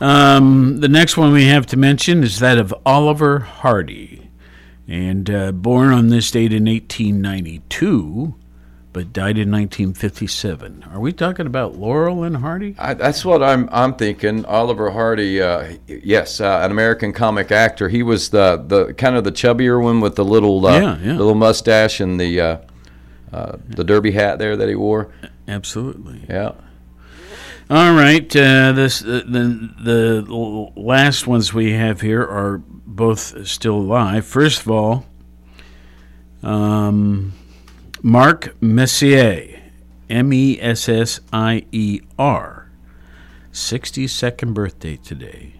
Um, 0.00 0.80
the 0.80 0.88
next 0.88 1.16
one 1.16 1.32
we 1.32 1.46
have 1.46 1.66
to 1.66 1.76
mention 1.76 2.24
is 2.24 2.40
that 2.40 2.58
of 2.58 2.74
Oliver 2.84 3.40
Hardy, 3.40 4.28
and 4.88 5.30
uh, 5.30 5.52
born 5.52 5.92
on 5.92 6.08
this 6.08 6.30
date 6.30 6.52
in 6.52 6.64
1892, 6.64 8.34
but 8.94 9.12
died 9.12 9.36
in 9.36 9.50
1957. 9.50 10.86
Are 10.92 11.00
we 11.00 11.12
talking 11.12 11.46
about 11.46 11.74
Laurel 11.76 12.22
and 12.22 12.36
Hardy? 12.38 12.76
I, 12.78 12.94
that's 12.94 13.24
what 13.24 13.42
I'm 13.42 13.68
I'm 13.70 13.94
thinking. 13.96 14.44
Oliver 14.46 14.92
Hardy, 14.92 15.42
uh, 15.42 15.74
yes, 15.86 16.40
uh, 16.40 16.60
an 16.62 16.70
American 16.70 17.12
comic 17.12 17.50
actor. 17.52 17.88
He 17.90 18.02
was 18.02 18.30
the 18.30 18.64
the 18.66 18.94
kind 18.94 19.16
of 19.16 19.24
the 19.24 19.32
chubbier 19.32 19.82
one 19.82 20.00
with 20.00 20.14
the 20.14 20.24
little 20.24 20.64
uh, 20.66 20.78
Yeah, 20.80 20.98
yeah. 21.02 21.16
little 21.16 21.34
mustache 21.34 22.00
and 22.00 22.18
the 22.20 22.40
uh, 22.40 22.56
uh, 23.32 23.56
the 23.68 23.82
derby 23.84 24.12
hat 24.12 24.38
there 24.38 24.56
that 24.56 24.68
he 24.68 24.76
wore. 24.76 25.12
Absolutely. 25.48 26.24
Yeah. 26.30 26.52
All 27.68 27.94
right. 27.94 28.24
Uh, 28.36 28.70
this 28.72 29.00
the 29.00 29.70
the 29.82 30.70
last 30.76 31.26
ones 31.26 31.52
we 31.52 31.72
have 31.72 32.00
here 32.00 32.22
are 32.22 32.62
both 32.86 33.44
still 33.48 33.74
alive. 33.76 34.24
First 34.24 34.60
of 34.60 34.70
all, 34.70 35.04
um, 36.44 37.32
Mark 38.06 38.54
Messier, 38.60 39.62
M 40.10 40.30
E 40.30 40.58
S 40.60 40.90
S 40.90 41.20
I 41.32 41.64
E 41.72 42.02
R, 42.18 42.70
62nd 43.50 44.52
birthday 44.52 44.96
today, 44.96 45.54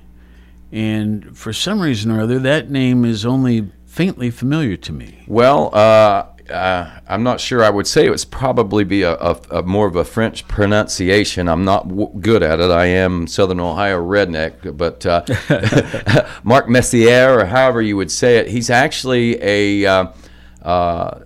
and 0.71 1.35
for 1.35 1.55
some 1.55 1.81
reason 1.81 2.11
or 2.11 2.21
other, 2.21 2.39
that 2.39 2.69
name 2.69 3.03
is 3.03 3.25
only 3.25 3.73
faintly 3.87 4.31
familiar 4.31 4.77
to 4.77 4.93
me. 4.93 5.25
Well, 5.27 5.75
uh, 5.75 6.27
uh, 6.51 6.91
I'm 7.09 7.23
not 7.23 7.41
sure. 7.41 7.65
I 7.65 7.71
would 7.71 7.87
say 7.87 8.05
it 8.05 8.11
was 8.11 8.27
probably 8.27 8.85
be 8.85 9.05
a, 9.05 9.15
a, 9.15 9.41
a 9.51 9.63
more 9.63 9.87
of 9.87 9.97
a 9.97 10.05
French 10.05 10.47
pronunciation. 10.47 11.49
I'm 11.49 11.65
not 11.65 11.89
w- 11.89 12.13
good 12.21 12.43
at 12.43 12.61
it. 12.61 12.71
I 12.71 12.85
am 12.85 13.27
Southern 13.27 13.59
Ohio 13.59 13.99
redneck, 13.99 14.77
but 14.77 15.07
uh, 15.07 16.29
Mark 16.45 16.69
Messier, 16.69 17.39
or 17.39 17.47
however 17.47 17.81
you 17.81 17.97
would 17.97 18.11
say 18.11 18.37
it, 18.37 18.49
he's 18.49 18.69
actually 18.69 19.43
a 19.43 19.87
uh, 19.87 20.07
uh, 20.61 21.21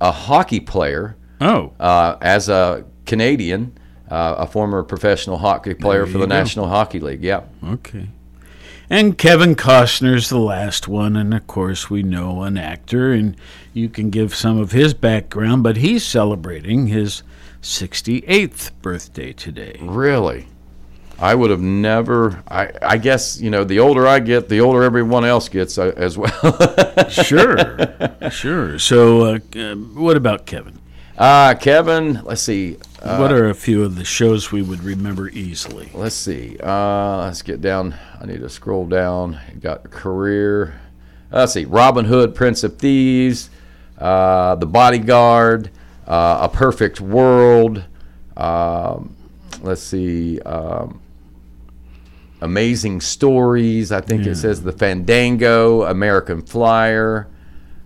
a 0.00 0.12
hockey 0.12 0.60
player. 0.60 1.16
Oh, 1.40 1.72
uh, 1.78 2.16
as 2.20 2.48
a 2.48 2.84
Canadian, 3.04 3.76
uh, 4.10 4.36
a 4.38 4.46
former 4.46 4.82
professional 4.82 5.38
hockey 5.38 5.74
player 5.74 6.06
for 6.06 6.18
the 6.18 6.26
go. 6.26 6.34
National 6.34 6.68
Hockey 6.68 7.00
League. 7.00 7.22
Yeah. 7.22 7.42
Okay. 7.62 8.08
And 8.88 9.18
Kevin 9.18 9.56
Costner's 9.56 10.28
the 10.28 10.38
last 10.38 10.86
one, 10.86 11.16
and 11.16 11.34
of 11.34 11.46
course 11.48 11.90
we 11.90 12.04
know 12.04 12.42
an 12.42 12.56
actor, 12.56 13.12
and 13.12 13.36
you 13.72 13.88
can 13.88 14.10
give 14.10 14.34
some 14.34 14.58
of 14.58 14.70
his 14.70 14.94
background, 14.94 15.64
but 15.64 15.78
he's 15.78 16.04
celebrating 16.04 16.86
his 16.86 17.24
68th 17.62 18.70
birthday 18.82 19.32
today. 19.32 19.76
Really? 19.80 20.46
I 21.18 21.34
would 21.34 21.50
have 21.50 21.60
never. 21.62 22.42
I, 22.48 22.70
I 22.82 22.98
guess 22.98 23.40
you 23.40 23.50
know 23.50 23.64
the 23.64 23.78
older 23.78 24.06
I 24.06 24.18
get, 24.20 24.48
the 24.48 24.60
older 24.60 24.82
everyone 24.82 25.24
else 25.24 25.48
gets 25.48 25.78
uh, 25.78 25.92
as 25.96 26.16
well. 26.18 26.32
Sure, 27.10 27.56
sure. 28.30 28.78
So, 28.78 29.22
uh, 29.24 29.38
uh, 29.56 29.74
what 29.76 30.16
about 30.16 30.44
Kevin? 30.46 30.78
uh, 31.18 31.54
Kevin, 31.54 32.22
let's 32.24 32.42
see. 32.42 32.76
Uh, 33.00 33.18
what 33.18 33.30
are 33.32 33.48
a 33.48 33.54
few 33.54 33.84
of 33.84 33.94
the 33.96 34.04
shows 34.04 34.50
we 34.50 34.60
would 34.62 34.82
remember 34.82 35.28
easily? 35.28 35.88
let's 35.94 36.14
see. 36.16 36.56
Uh, 36.60 37.18
let's 37.18 37.42
get 37.42 37.60
down. 37.60 37.94
I 38.20 38.26
need 38.26 38.40
to 38.40 38.48
scroll 38.48 38.86
down. 38.86 39.38
Got 39.60 39.90
career. 39.90 40.80
Let's 41.30 41.52
see. 41.52 41.64
Robin 41.64 42.04
Hood, 42.06 42.34
Prince 42.34 42.64
of 42.64 42.78
Thieves, 42.78 43.50
uh, 43.98 44.56
The 44.56 44.66
Bodyguard, 44.66 45.70
uh, 46.06 46.38
A 46.42 46.48
Perfect 46.48 47.00
World. 47.00 47.84
Um, 48.36 49.14
let's 49.62 49.82
see. 49.82 50.40
Um, 50.40 51.00
Amazing 52.46 53.00
Stories. 53.02 53.92
I 53.92 54.00
think 54.00 54.24
it 54.26 54.36
says 54.36 54.62
The 54.62 54.72
Fandango, 54.72 55.82
American 55.82 56.40
Flyer, 56.42 57.28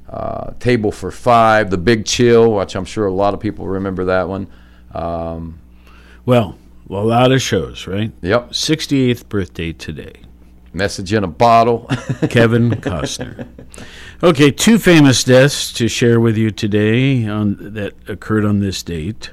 uh, 0.09 0.53
Table 0.61 0.93
for 0.93 1.11
Five, 1.11 1.71
The 1.71 1.79
Big 1.79 2.05
Chill, 2.05 2.53
which 2.55 2.77
I'm 2.77 2.85
sure 2.85 3.07
a 3.07 3.13
lot 3.13 3.35
of 3.35 3.41
people 3.41 3.67
remember 3.67 4.05
that 4.05 4.29
one. 4.29 4.47
Um, 4.95 5.59
Well, 6.27 6.57
a 6.89 6.95
lot 6.95 7.33
of 7.33 7.41
shows, 7.43 7.87
right? 7.87 8.13
yep. 8.21 8.51
68th 8.51 9.29
birthday 9.29 9.73
today. 9.73 10.13
Message 10.73 11.13
in 11.13 11.25
a 11.25 11.29
bottle. 11.29 11.87
Kevin 12.31 12.71
Costner. 12.71 13.47
Okay, 14.23 14.51
two 14.53 14.79
famous 14.79 15.25
deaths 15.25 15.73
to 15.73 15.89
share 15.89 16.21
with 16.21 16.37
you 16.37 16.51
today 16.51 17.27
on, 17.27 17.75
that 17.75 17.95
occurred 18.09 18.45
on 18.45 18.61
this 18.61 18.83
date. 18.83 19.31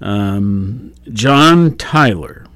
Um, 0.00 0.94
John 1.12 1.76
Tyler. 1.76 2.46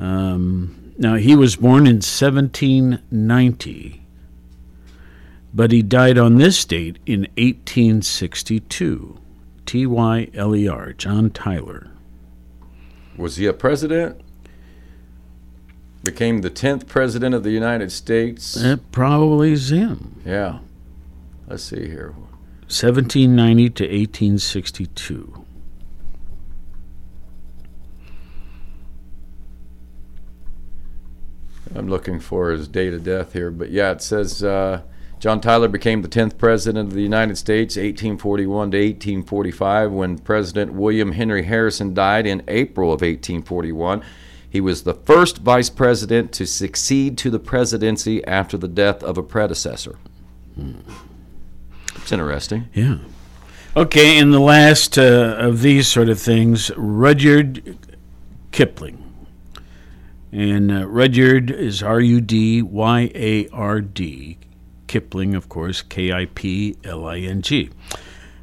Um, 0.00 0.94
now, 0.96 1.14
he 1.14 1.36
was 1.36 1.56
born 1.56 1.86
in 1.86 1.96
1790, 1.96 4.02
but 5.52 5.72
he 5.72 5.82
died 5.82 6.16
on 6.18 6.36
this 6.36 6.64
date 6.64 6.98
in 7.06 7.22
1862. 7.36 9.18
T 9.66 9.86
Y 9.86 10.28
L 10.34 10.56
E 10.56 10.66
R, 10.66 10.92
John 10.94 11.30
Tyler. 11.30 11.90
Was 13.16 13.36
he 13.36 13.46
a 13.46 13.52
president? 13.52 14.20
Became 16.02 16.40
the 16.40 16.50
10th 16.50 16.86
president 16.86 17.34
of 17.34 17.44
the 17.44 17.50
United 17.50 17.92
States. 17.92 18.54
That 18.54 18.90
probably 18.90 19.52
is 19.52 19.70
him. 19.70 20.22
Yeah. 20.24 20.60
Let's 21.46 21.64
see 21.64 21.88
here. 21.88 22.14
1790 22.62 23.70
to 23.70 23.84
1862. 23.84 25.39
I'm 31.74 31.88
looking 31.88 32.20
for 32.20 32.50
his 32.50 32.68
date 32.68 32.94
of 32.94 33.04
death 33.04 33.32
here, 33.32 33.50
but 33.50 33.70
yeah, 33.70 33.92
it 33.92 34.02
says 34.02 34.42
uh, 34.42 34.82
John 35.20 35.40
Tyler 35.40 35.68
became 35.68 36.02
the 36.02 36.08
10th 36.08 36.38
president 36.38 36.88
of 36.88 36.94
the 36.94 37.02
United 37.02 37.36
States, 37.36 37.76
1841 37.76 38.70
to 38.70 38.76
1845, 38.78 39.92
when 39.92 40.18
President 40.18 40.72
William 40.72 41.12
Henry 41.12 41.44
Harrison 41.44 41.94
died 41.94 42.26
in 42.26 42.42
April 42.48 42.88
of 42.88 43.02
1841. 43.02 44.02
He 44.48 44.60
was 44.60 44.82
the 44.82 44.94
first 44.94 45.38
vice 45.38 45.70
president 45.70 46.32
to 46.32 46.46
succeed 46.46 47.16
to 47.18 47.30
the 47.30 47.38
presidency 47.38 48.24
after 48.24 48.56
the 48.56 48.66
death 48.66 49.02
of 49.04 49.16
a 49.16 49.22
predecessor. 49.22 49.98
It's 51.96 52.10
interesting. 52.10 52.68
Yeah. 52.74 52.98
Okay, 53.76 54.18
and 54.18 54.32
the 54.32 54.40
last 54.40 54.98
uh, 54.98 55.36
of 55.38 55.62
these 55.62 55.86
sort 55.86 56.08
of 56.08 56.18
things, 56.18 56.72
Rudyard 56.76 57.78
Kipling. 58.50 58.99
And 60.32 60.70
uh, 60.70 60.86
Rudyard 60.86 61.50
is 61.50 61.82
R 61.82 62.00
U 62.00 62.20
D 62.20 62.62
Y 62.62 63.10
A 63.14 63.48
R 63.48 63.80
D. 63.80 64.38
Kipling, 64.86 65.34
of 65.34 65.48
course, 65.48 65.82
K 65.82 66.12
I 66.12 66.26
P 66.26 66.76
L 66.84 67.06
I 67.06 67.18
N 67.18 67.42
G. 67.42 67.70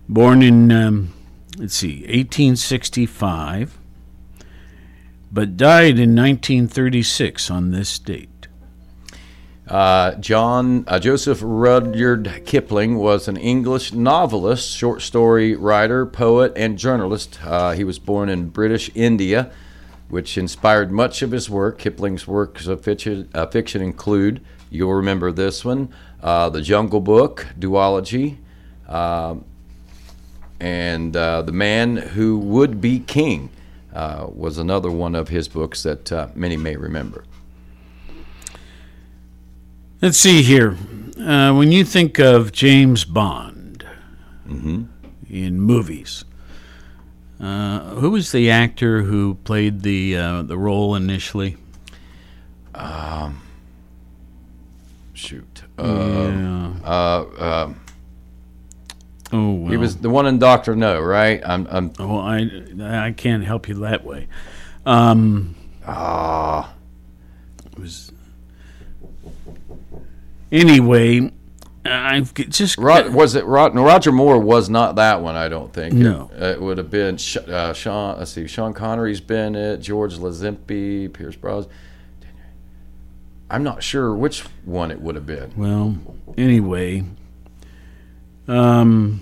Born 0.10 0.42
in, 0.42 0.72
um, 0.72 1.14
let's 1.58 1.76
see, 1.76 2.00
1865, 2.04 3.78
but 5.32 5.58
died 5.58 6.00
in 6.00 6.16
1936 6.16 7.52
on 7.52 7.72
this 7.72 8.00
date. 8.00 8.30
Uh, 9.68 10.16
John 10.16 10.86
uh, 10.88 10.98
Joseph 10.98 11.40
Rudyard 11.42 12.44
Kipling 12.46 12.98
was 12.98 13.28
an 13.28 13.36
English 13.36 13.92
novelist, 13.92 14.72
short 14.72 15.02
story 15.02 15.56
writer, 15.56 16.06
poet, 16.06 16.54
and 16.56 16.78
journalist. 16.78 17.40
Uh, 17.44 17.72
he 17.72 17.84
was 17.84 18.00
born 18.00 18.30
in 18.30 18.48
British 18.48 18.90
India, 18.96 19.52
which 20.10 20.38
inspired 20.38 20.92
much 20.92 21.22
of 21.22 21.32
his 21.32 21.50
work. 21.50 21.78
Kipling's 21.78 22.28
works 22.28 22.68
of 22.68 22.82
fiction, 22.82 23.30
uh, 23.34 23.46
fiction 23.48 23.82
include, 23.82 24.42
you'll 24.70 24.94
remember 24.94 25.32
this 25.32 25.66
one, 25.66 25.90
uh, 26.22 26.50
The 26.50 26.62
Jungle 26.62 27.02
Book, 27.02 27.48
Duology, 27.60 28.38
um, 28.88 29.46
and 30.60 31.16
uh, 31.16 31.42
The 31.42 31.52
Man 31.52 31.98
Who 31.98 32.38
Would 32.40 32.82
Be 32.82 33.00
King 33.00 33.50
was 33.94 34.58
another 34.58 34.92
one 34.92 35.16
of 35.16 35.30
his 35.30 35.48
books 35.48 35.84
that 35.84 36.36
many 36.36 36.56
may 36.56 36.76
remember. 36.76 37.24
Let's 40.02 40.20
see 40.20 40.44
here. 40.44 40.78
Uh, 41.20 41.56
when 41.56 41.72
you 41.72 41.84
think 41.84 42.20
of 42.20 42.52
James 42.52 43.04
Bond 43.04 43.84
in 44.48 45.60
movies, 45.60 46.24
uh, 47.40 47.96
who 47.96 48.12
was 48.12 48.32
the 48.32 48.50
actor 48.50 49.04
who 49.04 49.36
played 49.44 49.82
the 49.82 50.18
uh, 50.18 50.42
the 50.42 50.58
role 50.58 50.96
initially? 50.96 51.58
Shoot. 55.18 55.64
yeah. 55.80 56.74
Uh, 56.84 57.26
um, 57.40 57.82
oh, 59.34 59.52
well. 59.52 59.72
He 59.72 59.78
was 59.78 59.98
the 59.98 60.12
one 60.12 60.28
in 60.28 60.38
Doctor 60.38 60.76
No, 60.76 61.02
right? 61.02 61.42
I'm, 61.44 61.68
I'm 61.72 61.92
Oh, 61.98 62.20
I 62.20 62.48
I 62.80 63.14
can't 63.14 63.44
help 63.44 63.68
you 63.68 63.74
that 63.80 64.06
way. 64.06 64.28
Um, 64.86 65.56
ah, 65.88 66.72
it 67.66 67.80
was 67.80 68.12
anyway. 70.52 71.32
I've 71.88 72.34
just 72.34 72.78
Rod, 72.78 73.14
was 73.14 73.36
it 73.36 73.46
Rod, 73.46 73.74
no, 73.76 73.84
Roger 73.84 74.12
Moore 74.12 74.40
was 74.40 74.70
not 74.70 74.96
that 74.96 75.22
one. 75.22 75.36
I 75.36 75.48
don't 75.48 75.72
think. 75.74 75.94
No. 75.94 76.30
it, 76.34 76.42
it 76.44 76.62
would 76.62 76.78
have 76.78 76.90
been 76.90 77.16
uh, 77.48 77.74
Sean. 77.74 78.18
Let's 78.18 78.32
see, 78.32 78.48
Sean 78.48 78.74
Connery's 78.74 79.22
been 79.22 79.56
it. 79.56 79.78
George 79.78 80.16
Lazenby, 80.18 81.12
Pierce 81.14 81.36
Brosnan. 81.36 81.74
I'm 83.50 83.64
not 83.64 83.82
sure 83.82 84.14
which 84.14 84.42
one 84.66 84.92
it 84.92 85.00
would 85.00 85.16
have 85.16 85.26
been. 85.26 85.54
Well, 85.56 85.98
anyway, 86.38 87.06
um, 88.48 89.22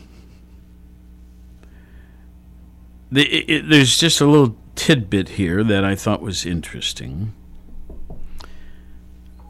the, 3.11 3.23
it- 3.23 3.69
there's 3.69 3.97
just 3.97 4.19
a 4.21 4.25
little 4.25 4.55
tidbit 4.75 5.29
here 5.29 5.63
that 5.63 5.85
I 5.85 5.95
thought 5.95 6.21
was 6.21 6.45
interesting. 6.45 7.33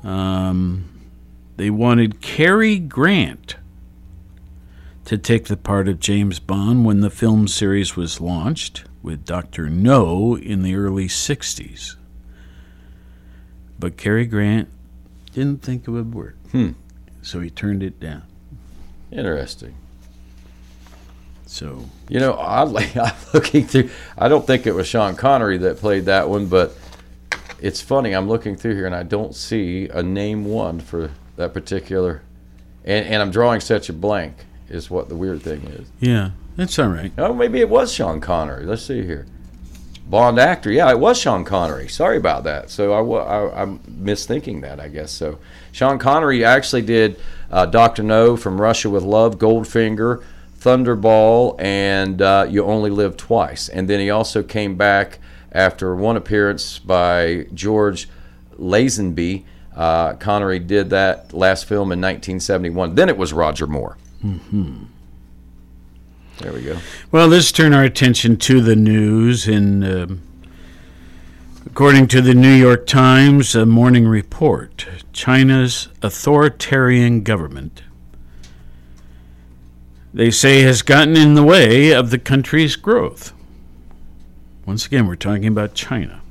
Um, 0.04 0.90
they 1.58 1.70
wanted 1.70 2.22
Cary 2.22 2.80
Grant 2.80 3.56
to 5.06 5.18
take 5.18 5.46
the 5.46 5.58
part 5.58 5.88
of 5.88 6.00
James 6.00 6.40
Bond 6.40 6.84
when 6.86 7.02
the 7.02 7.10
film 7.10 7.48
series 7.48 7.96
was 7.96 8.20
launched 8.20 8.86
with 9.02 9.26
Dr. 9.26 9.70
No 9.70 10.36
in 10.36 10.64
the 10.64 10.76
early 10.76 11.08
60s. 11.08 11.96
But 13.78 13.98
Cary 13.98 14.26
Grant 14.26 14.70
didn't 15.34 15.62
think 15.62 15.88
it 15.88 15.92
would 15.92 16.14
work. 16.14 16.36
Hmm. 16.52 16.72
So 17.22 17.40
he 17.40 17.50
turned 17.50 17.84
it 17.84 18.00
down. 18.00 18.24
Interesting. 19.12 19.76
So 21.46 21.86
You 22.10 22.20
know, 22.20 22.34
oddly, 22.34 22.90
I'm 22.96 23.14
looking 23.34 23.66
through. 23.66 23.90
I 24.18 24.28
don't 24.28 24.46
think 24.46 24.66
it 24.66 24.74
was 24.74 24.88
Sean 24.88 25.16
Connery 25.16 25.60
that 25.60 25.78
played 25.78 26.06
that 26.06 26.30
one, 26.30 26.48
but 26.48 26.76
it's 27.62 27.82
funny. 27.82 28.14
I'm 28.14 28.28
looking 28.28 28.56
through 28.56 28.76
here 28.76 28.86
and 28.86 28.96
I 28.96 29.04
don't 29.04 29.36
see 29.36 29.88
a 29.90 30.02
name 30.02 30.46
one 30.46 30.80
for 30.80 31.12
that 31.36 31.54
particular. 31.54 32.22
And, 32.84 33.06
and 33.08 33.22
I'm 33.22 33.32
drawing 33.32 33.62
such 33.62 33.90
a 33.90 33.94
blank. 33.94 34.46
Is 34.68 34.90
what 34.90 35.10
the 35.10 35.16
weird 35.16 35.44
thing 35.44 35.62
is. 35.66 35.88
yeah, 36.00 36.32
that's 36.56 36.80
all 36.80 36.88
right. 36.88 37.12
Oh, 37.20 37.36
maybe 37.36 37.60
it 37.60 37.70
was 37.70 37.94
Sean 37.94 38.20
Connery. 38.20 38.66
Let's 38.66 38.82
see 38.82 39.04
here. 39.04 39.28
Bond 40.08 40.40
actor. 40.40 40.72
Yeah, 40.72 40.90
it 40.90 41.00
was 41.00 41.20
Sean 41.20 41.46
Connery. 41.46 41.88
Sorry 41.88 42.18
about 42.18 42.44
that. 42.46 42.72
So 42.72 42.94
I, 42.94 43.24
I, 43.24 43.62
I'm 43.62 43.80
misthinking 43.80 44.62
that, 44.62 44.80
I 44.80 44.88
guess. 44.88 45.12
So 45.12 45.38
Sean 45.72 46.00
Connery 46.00 46.44
actually 46.44 46.82
did 46.82 47.20
uh, 47.52 47.68
Dr. 47.68 48.02
No 48.02 48.36
from 48.36 48.60
Russia 48.60 48.90
with 48.90 49.04
Love, 49.04 49.38
Goldfinger, 49.38 50.24
Thunderball, 50.60 51.60
and 51.62 52.22
uh, 52.22 52.48
You 52.50 52.66
Only 52.66 52.90
Live 52.90 53.18
Twice. 53.18 53.70
And 53.70 53.88
then 53.88 54.00
he 54.00 54.10
also 54.10 54.42
came 54.42 54.76
back 54.76 55.20
after 55.52 55.96
one 55.96 56.18
appearance 56.18 56.80
by 56.80 57.48
George 57.54 58.10
Lazenby. 58.60 59.44
Uh, 59.76 60.14
Connery 60.14 60.60
did 60.60 60.90
that 60.92 61.34
last 61.34 61.66
film 61.66 61.92
in 61.92 62.00
1971. 62.00 62.96
Then 62.96 63.10
it 63.10 63.18
was 63.18 63.34
Roger 63.34 63.68
Moore. 63.68 63.98
Mm-hmm. 64.24 64.84
There 66.40 66.54
we 66.54 66.62
go. 66.62 66.78
Well, 67.12 67.28
let's 67.28 67.52
turn 67.52 67.74
our 67.74 67.84
attention 67.84 68.38
to 68.38 68.62
the 68.62 68.76
news. 68.76 69.48
And 69.48 69.84
um 69.86 70.22
according 71.66 72.08
to 72.08 72.22
the 72.22 72.34
New 72.34 72.54
York 72.54 72.88
Times, 72.88 73.54
a 73.54 73.66
morning 73.66 74.08
report, 74.08 74.88
China's 75.12 75.90
authoritarian 76.02 77.22
government, 77.22 77.84
they 80.14 80.32
say, 80.32 80.62
has 80.62 80.82
gotten 80.82 81.18
in 81.18 81.34
the 81.34 81.44
way 81.44 81.92
of 81.92 82.12
the 82.12 82.18
country's 82.18 82.78
growth. 82.78 83.34
Once 84.66 84.86
again, 84.86 85.06
we're 85.06 85.18
talking 85.18 85.48
about 85.48 85.74
China. 85.74 86.22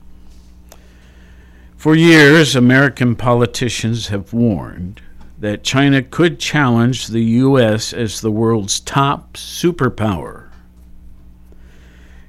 For 1.84 1.94
years, 1.94 2.56
American 2.56 3.14
politicians 3.14 4.08
have 4.08 4.32
warned 4.32 5.02
that 5.38 5.62
China 5.62 6.00
could 6.00 6.38
challenge 6.38 7.08
the 7.08 7.20
U.S. 7.44 7.92
as 7.92 8.22
the 8.22 8.30
world's 8.30 8.80
top 8.80 9.34
superpower. 9.34 10.48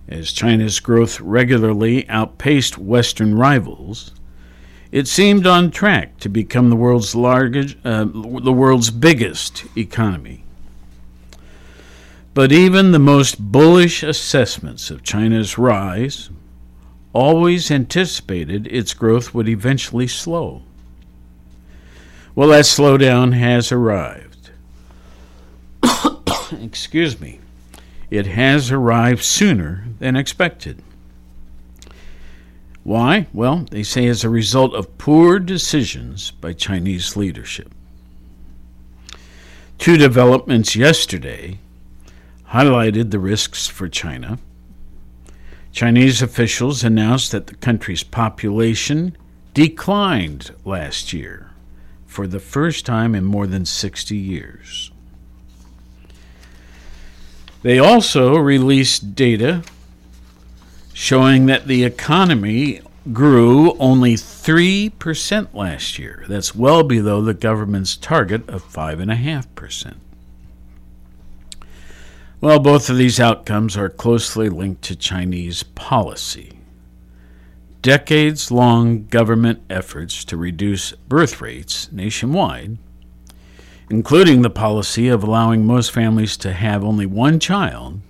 As 0.09 0.33
China's 0.33 0.81
growth 0.81 1.21
regularly 1.21 2.05
outpaced 2.09 2.77
Western 2.77 3.35
rivals, 3.35 4.11
it 4.91 5.07
seemed 5.07 5.47
on 5.47 5.71
track 5.71 6.17
to 6.17 6.27
become 6.27 6.69
the 6.69 6.75
world's 6.75 7.15
largest, 7.15 7.77
uh, 7.85 8.03
the 8.03 8.51
world's 8.51 8.91
biggest 8.91 9.63
economy. 9.77 10.43
But 12.33 12.51
even 12.51 12.91
the 12.91 12.99
most 12.99 13.39
bullish 13.39 14.03
assessments 14.03 14.91
of 14.91 15.01
China's 15.01 15.57
rise 15.57 16.29
always 17.15 17.71
anticipated 17.71 18.67
its 18.67 18.93
growth 18.93 19.33
would 19.33 19.47
eventually 19.47 20.05
slow. 20.05 20.61
Well, 22.35 22.49
that 22.49 22.65
slowdown 22.65 23.33
has 23.33 23.71
arrived. 23.71 24.51
Excuse 26.61 27.21
me. 27.21 27.39
It 28.11 28.27
has 28.27 28.69
arrived 28.69 29.23
sooner 29.23 29.85
than 29.99 30.17
expected. 30.17 30.83
Why? 32.83 33.27
Well, 33.33 33.65
they 33.71 33.83
say 33.83 34.07
as 34.07 34.25
a 34.25 34.29
result 34.29 34.73
of 34.73 34.97
poor 34.97 35.39
decisions 35.39 36.31
by 36.31 36.51
Chinese 36.51 37.15
leadership. 37.15 37.71
Two 39.77 39.95
developments 39.95 40.75
yesterday 40.75 41.59
highlighted 42.49 43.11
the 43.11 43.19
risks 43.19 43.67
for 43.67 43.87
China. 43.87 44.37
Chinese 45.75 46.21
officials 46.21 46.85
announced 46.85 47.33
that 47.33 47.47
the 47.47 47.55
country's 47.55 48.01
population 48.01 49.13
declined 49.53 50.51
last 50.63 51.11
year 51.11 51.51
for 52.05 52.27
the 52.27 52.39
first 52.39 52.85
time 52.85 53.13
in 53.13 53.25
more 53.25 53.45
than 53.45 53.65
60 53.65 54.15
years. 54.15 54.89
They 57.61 57.77
also 57.77 58.37
released 58.37 59.15
data 59.15 59.63
showing 60.93 61.47
that 61.47 61.67
the 61.67 61.83
economy 61.83 62.79
grew 63.11 63.73
only 63.73 64.13
3% 64.13 65.53
last 65.53 65.99
year. 65.99 66.23
That's 66.29 66.55
well 66.55 66.83
below 66.83 67.21
the 67.21 67.33
government's 67.33 67.97
target 67.97 68.47
of 68.47 68.63
5.5%. 68.63 69.95
Well, 72.41 72.59
both 72.59 72.89
of 72.89 72.97
these 72.97 73.19
outcomes 73.19 73.77
are 73.77 73.89
closely 73.89 74.49
linked 74.49 74.81
to 74.83 74.95
Chinese 74.95 75.63
policy. 75.63 76.59
Decades 77.81 78.51
long 78.51 79.05
government 79.05 79.61
efforts 79.69 80.25
to 80.25 80.37
reduce 80.37 80.91
birth 80.91 81.39
rates 81.39 81.91
nationwide, 81.91 82.77
including 83.89 84.41
the 84.41 84.49
policy 84.49 85.07
of 85.07 85.23
allowing 85.23 85.65
most 85.65 85.91
families 85.91 86.35
to 86.37 86.51
have 86.51 86.83
only 86.83 87.05
one 87.05 87.39
child, 87.39 88.01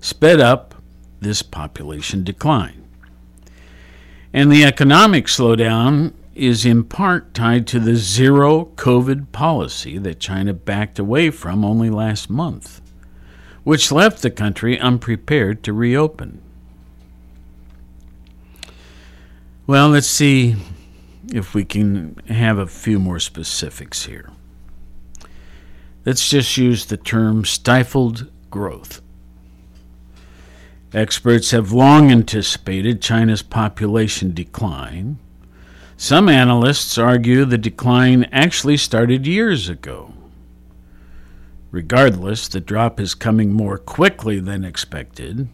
sped 0.00 0.40
up 0.40 0.74
this 1.20 1.42
population 1.42 2.24
decline. 2.24 2.82
And 4.32 4.50
the 4.50 4.64
economic 4.64 5.26
slowdown 5.26 6.14
is 6.34 6.64
in 6.64 6.84
part 6.84 7.34
tied 7.34 7.66
to 7.66 7.80
the 7.80 7.96
zero 7.96 8.66
COVID 8.76 9.32
policy 9.32 9.98
that 9.98 10.20
China 10.20 10.54
backed 10.54 10.98
away 10.98 11.30
from 11.30 11.64
only 11.64 11.90
last 11.90 12.30
month, 12.30 12.80
which 13.70 13.92
left 13.92 14.20
the 14.20 14.30
country 14.32 14.76
unprepared 14.80 15.62
to 15.62 15.72
reopen. 15.72 16.42
Well, 19.64 19.90
let's 19.90 20.08
see 20.08 20.56
if 21.32 21.54
we 21.54 21.64
can 21.64 22.16
have 22.26 22.58
a 22.58 22.66
few 22.66 22.98
more 22.98 23.20
specifics 23.20 24.06
here. 24.06 24.28
Let's 26.04 26.28
just 26.28 26.56
use 26.56 26.86
the 26.86 26.96
term 26.96 27.44
stifled 27.44 28.28
growth. 28.50 29.00
Experts 30.92 31.52
have 31.52 31.70
long 31.70 32.10
anticipated 32.10 33.00
China's 33.00 33.42
population 33.42 34.34
decline. 34.34 35.20
Some 35.96 36.28
analysts 36.28 36.98
argue 36.98 37.44
the 37.44 37.56
decline 37.56 38.24
actually 38.32 38.78
started 38.78 39.28
years 39.28 39.68
ago. 39.68 40.12
Regardless, 41.70 42.48
the 42.48 42.60
drop 42.60 42.98
is 42.98 43.14
coming 43.14 43.52
more 43.52 43.78
quickly 43.78 44.40
than 44.40 44.64
expected. 44.64 45.48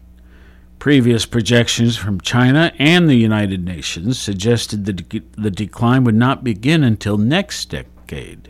Previous 0.79 1.25
projections 1.25 1.97
from 1.97 2.21
China 2.21 2.71
and 2.79 3.07
the 3.07 3.15
United 3.15 3.63
Nations 3.63 4.19
suggested 4.19 4.85
the, 4.85 5.23
the 5.33 5.51
decline 5.51 6.03
would 6.03 6.15
not 6.15 6.43
begin 6.43 6.83
until 6.83 7.17
next 7.17 7.69
decade. 7.69 8.49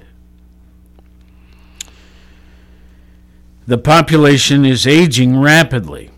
The 3.65 3.77
population 3.77 4.63
is 4.63 4.87
aging 4.87 5.41
rapidly. 5.41 6.11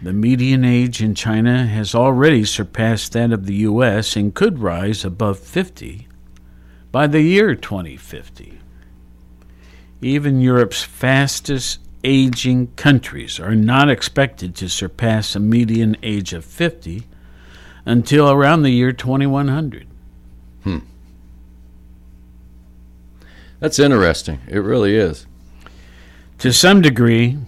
The 0.00 0.12
median 0.12 0.64
age 0.64 1.02
in 1.02 1.14
China 1.14 1.66
has 1.66 1.94
already 1.94 2.44
surpassed 2.44 3.12
that 3.12 3.32
of 3.32 3.46
the 3.46 3.54
U.S. 3.54 4.14
and 4.14 4.34
could 4.34 4.60
rise 4.60 5.04
above 5.04 5.38
50 5.40 6.06
by 6.92 7.06
the 7.08 7.22
year 7.22 7.54
2050. 7.54 8.61
Even 10.02 10.40
Europe's 10.40 10.82
fastest 10.82 11.78
aging 12.02 12.66
countries 12.74 13.38
are 13.38 13.54
not 13.54 13.88
expected 13.88 14.56
to 14.56 14.68
surpass 14.68 15.36
a 15.36 15.40
median 15.40 15.96
age 16.02 16.32
of 16.32 16.44
50 16.44 17.04
until 17.86 18.28
around 18.28 18.62
the 18.62 18.70
year 18.70 18.92
2100. 18.92 19.86
Hmm. 20.64 20.78
That's 23.60 23.78
interesting. 23.78 24.40
It 24.48 24.58
really 24.58 24.96
is. 24.96 25.26
To 26.38 26.52
some 26.52 26.82
degree, 26.82 27.38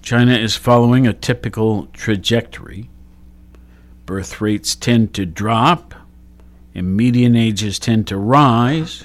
China 0.00 0.32
is 0.32 0.56
following 0.56 1.06
a 1.06 1.12
typical 1.12 1.88
trajectory. 1.92 2.88
Birth 4.06 4.40
rates 4.40 4.74
tend 4.74 5.12
to 5.12 5.26
drop, 5.26 5.94
and 6.74 6.96
median 6.96 7.36
ages 7.36 7.78
tend 7.78 8.06
to 8.06 8.16
rise 8.16 9.04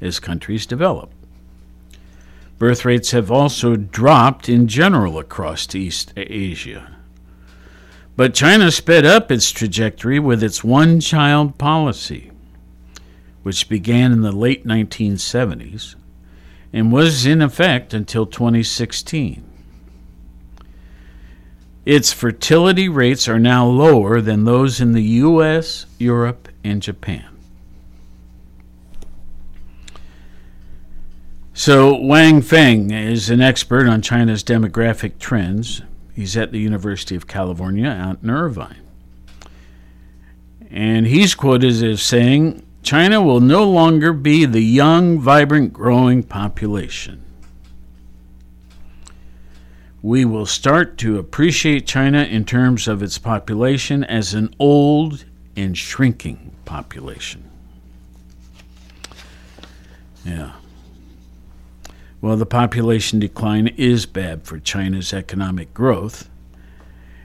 as 0.00 0.20
countries 0.20 0.66
develop. 0.66 1.12
Birth 2.62 2.84
rates 2.84 3.10
have 3.10 3.28
also 3.28 3.74
dropped 3.74 4.48
in 4.48 4.68
general 4.68 5.18
across 5.18 5.74
East 5.74 6.12
Asia. 6.16 6.94
But 8.14 8.34
China 8.34 8.70
sped 8.70 9.04
up 9.04 9.32
its 9.32 9.50
trajectory 9.50 10.20
with 10.20 10.44
its 10.44 10.62
one 10.62 11.00
child 11.00 11.58
policy, 11.58 12.30
which 13.42 13.68
began 13.68 14.12
in 14.12 14.20
the 14.20 14.30
late 14.30 14.64
1970s 14.64 15.96
and 16.72 16.92
was 16.92 17.26
in 17.26 17.42
effect 17.42 17.92
until 17.92 18.26
2016. 18.26 19.42
Its 21.84 22.12
fertility 22.12 22.88
rates 22.88 23.26
are 23.26 23.40
now 23.40 23.66
lower 23.66 24.20
than 24.20 24.44
those 24.44 24.80
in 24.80 24.92
the 24.92 25.02
US, 25.02 25.86
Europe, 25.98 26.48
and 26.62 26.80
Japan. 26.80 27.31
So, 31.62 31.94
Wang 31.94 32.42
Feng 32.42 32.90
is 32.90 33.30
an 33.30 33.40
expert 33.40 33.86
on 33.86 34.02
China's 34.02 34.42
demographic 34.42 35.20
trends. 35.20 35.80
He's 36.12 36.36
at 36.36 36.50
the 36.50 36.58
University 36.58 37.14
of 37.14 37.28
California 37.28 38.16
in 38.20 38.28
Irvine. 38.28 38.82
And 40.72 41.06
he's 41.06 41.36
quoted 41.36 41.80
as 41.84 42.02
saying, 42.02 42.66
China 42.82 43.22
will 43.22 43.38
no 43.38 43.62
longer 43.62 44.12
be 44.12 44.44
the 44.44 44.60
young, 44.60 45.20
vibrant, 45.20 45.72
growing 45.72 46.24
population 46.24 47.22
we 50.02 50.24
will 50.24 50.46
start 50.46 50.98
to 50.98 51.16
appreciate 51.16 51.86
China 51.86 52.24
in 52.24 52.44
terms 52.44 52.88
of 52.88 53.04
its 53.04 53.18
population 53.18 54.02
as 54.02 54.34
an 54.34 54.52
old 54.58 55.24
and 55.54 55.78
shrinking 55.78 56.50
population. 56.64 57.48
Yeah. 60.24 60.54
Well, 62.22 62.36
the 62.36 62.46
population 62.46 63.18
decline 63.18 63.66
is 63.66 64.06
bad 64.06 64.44
for 64.44 64.60
China's 64.60 65.12
economic 65.12 65.74
growth. 65.74 66.30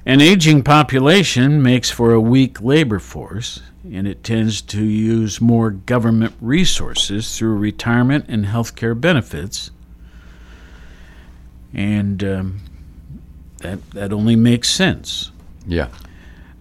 An 0.08 0.22
aging 0.22 0.64
population 0.64 1.62
makes 1.62 1.92
for 1.92 2.14
a 2.14 2.20
weak 2.20 2.62
labor 2.62 2.98
force, 2.98 3.62
and 3.84 4.08
it 4.08 4.24
tends 4.24 4.60
to 4.64 4.84
use 4.84 5.40
more 5.40 5.70
government 5.70 6.34
resources 6.42 7.38
through 7.38 7.58
retirement 7.58 8.26
and 8.28 8.48
health 8.48 8.76
care 8.76 8.96
benefits. 8.96 9.70
And 11.76 12.24
um, 12.24 12.60
that 13.60 13.92
that 13.92 14.12
only 14.12 14.36
makes 14.36 14.68
sense. 14.70 15.32
Yeah. 15.68 15.90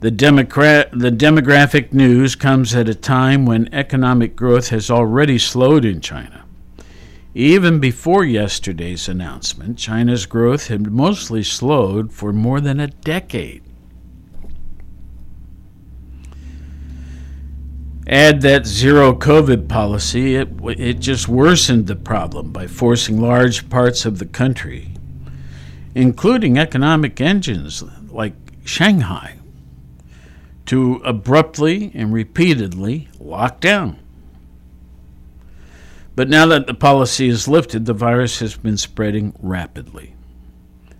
The, 0.01 0.11
Democrat, 0.11 0.90
the 0.92 1.11
demographic 1.11 1.94
news 1.94 2.35
comes 2.35 2.75
at 2.75 2.87
a 2.87 2.94
time 2.94 3.46
when 3.46 3.72
economic 3.72 4.37
growth 4.37 4.68
has 4.68 4.90
already 4.90 5.38
slowed 5.38 5.87
in 5.87 6.03
China. 6.03 6.45
Even 7.37 7.81
before 7.81 8.25
yesterday's 8.25 9.09
announcement, 9.09 9.77
China's 9.77 10.25
growth 10.25 10.68
had 10.68 10.90
mostly 10.90 11.42
slowed 11.42 12.11
for 12.11 12.33
more 12.33 12.62
than 12.62 12.81
a 12.81 12.87
decade. 12.87 13.62
Add 18.07 18.40
that 18.40 18.66
zero 18.66 19.12
COVID 19.12 19.68
policy, 19.68 20.37
it, 20.37 20.49
it 20.79 20.94
just 21.01 21.29
worsened 21.29 21.88
the 21.88 21.96
problem 21.96 22.53
by 22.53 22.66
forcing 22.66 23.20
large 23.20 23.68
parts 23.68 24.07
of 24.07 24.18
the 24.18 24.27
country 24.27 24.96
including 25.96 26.59
economic 26.59 27.22
engines 27.22 27.83
like 28.11 28.35
Shanghai, 28.66 29.37
to 30.66 30.96
abruptly 31.07 31.90
and 31.94 32.12
repeatedly 32.12 33.09
lock 33.18 33.61
down. 33.61 33.99
But 36.16 36.31
now 36.31 36.46
that 36.46 36.66
the 36.66 36.74
policy 36.74 37.29
is 37.29 37.46
lifted, 37.46 37.85
the 37.85 37.92
virus 37.92 38.40
has 38.40 38.57
been 38.57 38.79
spreading 38.79 39.35
rapidly. 39.38 40.16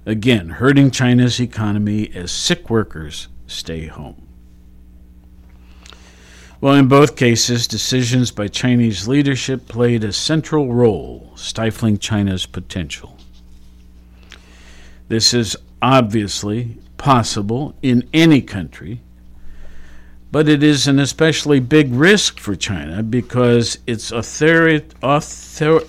Again, 0.05 0.51
hurting 0.51 0.91
China's 0.91 1.41
economy 1.41 2.13
as 2.15 2.31
sick 2.31 2.69
workers 2.69 3.29
stay 3.47 3.87
home. 3.87 4.23
Well, 6.61 6.75
in 6.75 6.87
both 6.87 7.17
cases, 7.17 7.67
decisions 7.67 8.31
by 8.31 8.49
Chinese 8.49 9.09
leadership 9.09 9.69
played 9.69 10.05
a 10.05 10.13
central 10.13 10.73
role, 10.73 11.33
stifling 11.35 11.99
China's 11.99 12.47
potential. 12.47 13.17
This 15.09 15.33
is 15.33 15.57
obviously 15.81 16.79
possible 16.99 17.75
in 17.83 18.09
any 18.13 18.43
country, 18.43 19.01
but 20.37 20.51
it 20.51 20.63
is 20.63 20.87
an 20.87 20.99
especially 20.99 21.59
big 21.59 21.91
risk 21.95 22.39
for 22.39 22.55
China 22.55 23.03
because 23.03 23.79
its 23.87 24.11
authori- 24.11 24.85
author- 25.03 25.87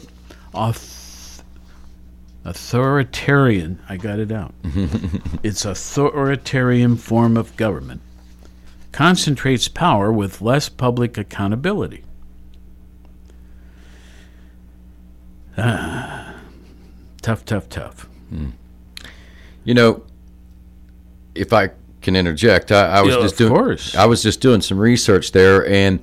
auth- 0.53 1.41
authoritarian, 2.45 3.77
I 3.89 3.97
got 3.97 4.19
it 4.19 4.31
out, 4.31 4.53
its 5.43 5.65
authoritarian 5.65 6.95
form 6.95 7.36
of 7.36 7.57
government 7.57 7.99
concentrates 8.93 9.67
power 9.67 10.13
with 10.13 10.41
less 10.41 10.69
public 10.69 11.17
accountability. 11.17 12.05
Ah, 15.57 16.36
tough, 17.21 17.43
tough, 17.43 17.67
tough. 17.67 18.07
You 19.65 19.73
know, 19.73 20.03
if 21.36 21.51
I 21.51 21.71
can 22.01 22.15
interject, 22.15 22.71
I, 22.71 22.88
I 22.99 23.01
was 23.01 23.15
Yeah, 23.15 23.21
just 23.21 23.38
doing. 23.38 23.53
course. 23.53 23.95
I 23.95 24.05
was 24.05 24.21
just 24.23 24.39
doing 24.41 24.62
some 24.62 24.77
research 24.79 25.31
there, 25.31 25.67
and 25.67 25.99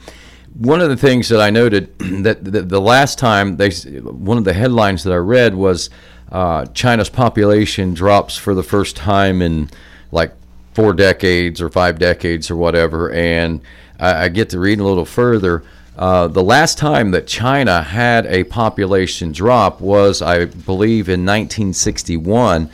one 0.58 0.80
of 0.80 0.88
the 0.88 0.96
things 0.96 1.28
that 1.30 1.40
I 1.40 1.50
noted 1.50 1.96
that 2.24 2.44
the, 2.44 2.62
the 2.62 2.80
last 2.80 3.18
time 3.18 3.56
they, 3.56 3.70
one 3.70 4.38
of 4.38 4.44
the 4.44 4.52
headlines 4.52 5.02
that 5.04 5.12
I 5.12 5.16
read 5.16 5.54
was 5.54 5.90
uh, 6.30 6.66
China's 6.66 7.08
population 7.08 7.94
drops 7.94 8.36
for 8.36 8.54
the 8.54 8.62
first 8.62 8.96
time 8.96 9.40
in 9.42 9.70
like 10.12 10.32
four 10.74 10.92
decades 10.92 11.60
or 11.60 11.68
five 11.70 11.98
decades 11.98 12.50
or 12.50 12.56
whatever, 12.56 13.10
and 13.12 13.60
I, 14.00 14.24
I 14.24 14.28
get 14.28 14.50
to 14.50 14.58
read 14.58 14.80
a 14.80 14.84
little 14.84 15.04
further. 15.04 15.62
Uh, 15.96 16.26
the 16.26 16.42
last 16.42 16.76
time 16.76 17.12
that 17.12 17.24
China 17.28 17.80
had 17.80 18.26
a 18.26 18.42
population 18.44 19.30
drop 19.30 19.80
was, 19.80 20.20
I 20.20 20.46
believe, 20.46 21.08
in 21.08 21.24
1961. 21.24 22.68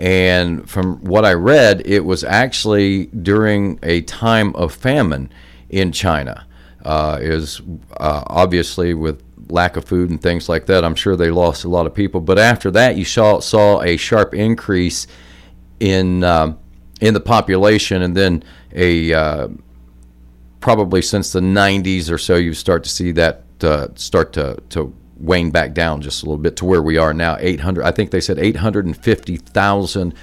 And 0.00 0.68
from 0.68 1.04
what 1.04 1.24
I 1.24 1.34
read, 1.34 1.82
it 1.84 2.00
was 2.00 2.24
actually 2.24 3.06
during 3.06 3.78
a 3.82 4.00
time 4.02 4.56
of 4.56 4.72
famine 4.74 5.30
in 5.68 5.92
China. 5.92 6.46
Uh, 6.82 7.18
is 7.20 7.60
uh, 7.98 8.24
obviously 8.26 8.94
with 8.94 9.22
lack 9.50 9.76
of 9.76 9.84
food 9.84 10.08
and 10.08 10.20
things 10.20 10.48
like 10.48 10.64
that. 10.66 10.82
I'm 10.82 10.94
sure 10.94 11.14
they 11.14 11.30
lost 11.30 11.64
a 11.64 11.68
lot 11.68 11.86
of 11.86 11.94
people. 11.94 12.22
But 12.22 12.38
after 12.38 12.70
that, 12.70 12.96
you 12.96 13.04
saw 13.04 13.40
saw 13.40 13.82
a 13.82 13.98
sharp 13.98 14.32
increase 14.32 15.06
in 15.78 16.24
um, 16.24 16.58
in 17.02 17.12
the 17.12 17.20
population, 17.20 18.00
and 18.00 18.16
then 18.16 18.42
a 18.72 19.12
uh, 19.12 19.48
probably 20.60 21.02
since 21.02 21.32
the 21.32 21.40
90s 21.40 22.10
or 22.10 22.18
so, 22.18 22.36
you 22.36 22.54
start 22.54 22.84
to 22.84 22.90
see 22.90 23.12
that 23.12 23.44
uh, 23.62 23.88
start 23.94 24.32
to, 24.34 24.56
to 24.70 24.94
wane 25.20 25.50
back 25.50 25.74
down 25.74 26.00
just 26.00 26.22
a 26.22 26.26
little 26.26 26.38
bit 26.38 26.56
to 26.56 26.64
where 26.64 26.82
we 26.82 26.96
are 26.96 27.12
now. 27.14 27.36
800 27.38 27.84
i 27.84 27.90
think 27.90 28.10
they 28.10 28.20
said 28.20 28.38
850000 28.38 30.14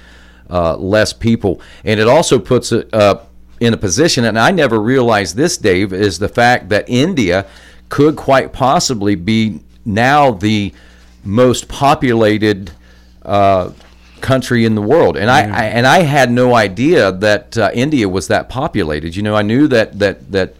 uh, 0.50 0.76
less 0.76 1.12
people. 1.12 1.60
And 1.84 2.00
it 2.00 2.08
also 2.08 2.38
puts 2.38 2.72
it 2.72 2.92
uh, 2.94 3.20
in 3.60 3.74
a 3.74 3.76
position 3.76 4.24
and 4.24 4.38
i 4.38 4.50
never 4.52 4.80
realized 4.80 5.36
this 5.36 5.56
dave 5.56 5.92
is 5.92 6.20
the 6.20 6.28
fact 6.28 6.68
that 6.68 6.88
india 6.88 7.44
could 7.88 8.14
quite 8.14 8.52
possibly 8.52 9.16
be 9.16 9.58
now 9.84 10.30
the 10.30 10.72
most 11.24 11.68
populated 11.68 12.70
uh, 13.22 13.70
country 14.20 14.64
in 14.64 14.74
the 14.74 14.82
world, 14.82 15.16
and 15.16 15.30
I, 15.30 15.40
I 15.42 15.64
and 15.64 15.86
I 15.86 16.00
had 16.02 16.30
no 16.30 16.54
idea 16.54 17.12
that 17.12 17.56
uh, 17.56 17.70
India 17.74 18.08
was 18.08 18.28
that 18.28 18.48
populated. 18.48 19.16
You 19.16 19.22
know, 19.22 19.34
I 19.34 19.42
knew 19.42 19.68
that 19.68 19.98
that 19.98 20.32
that 20.32 20.54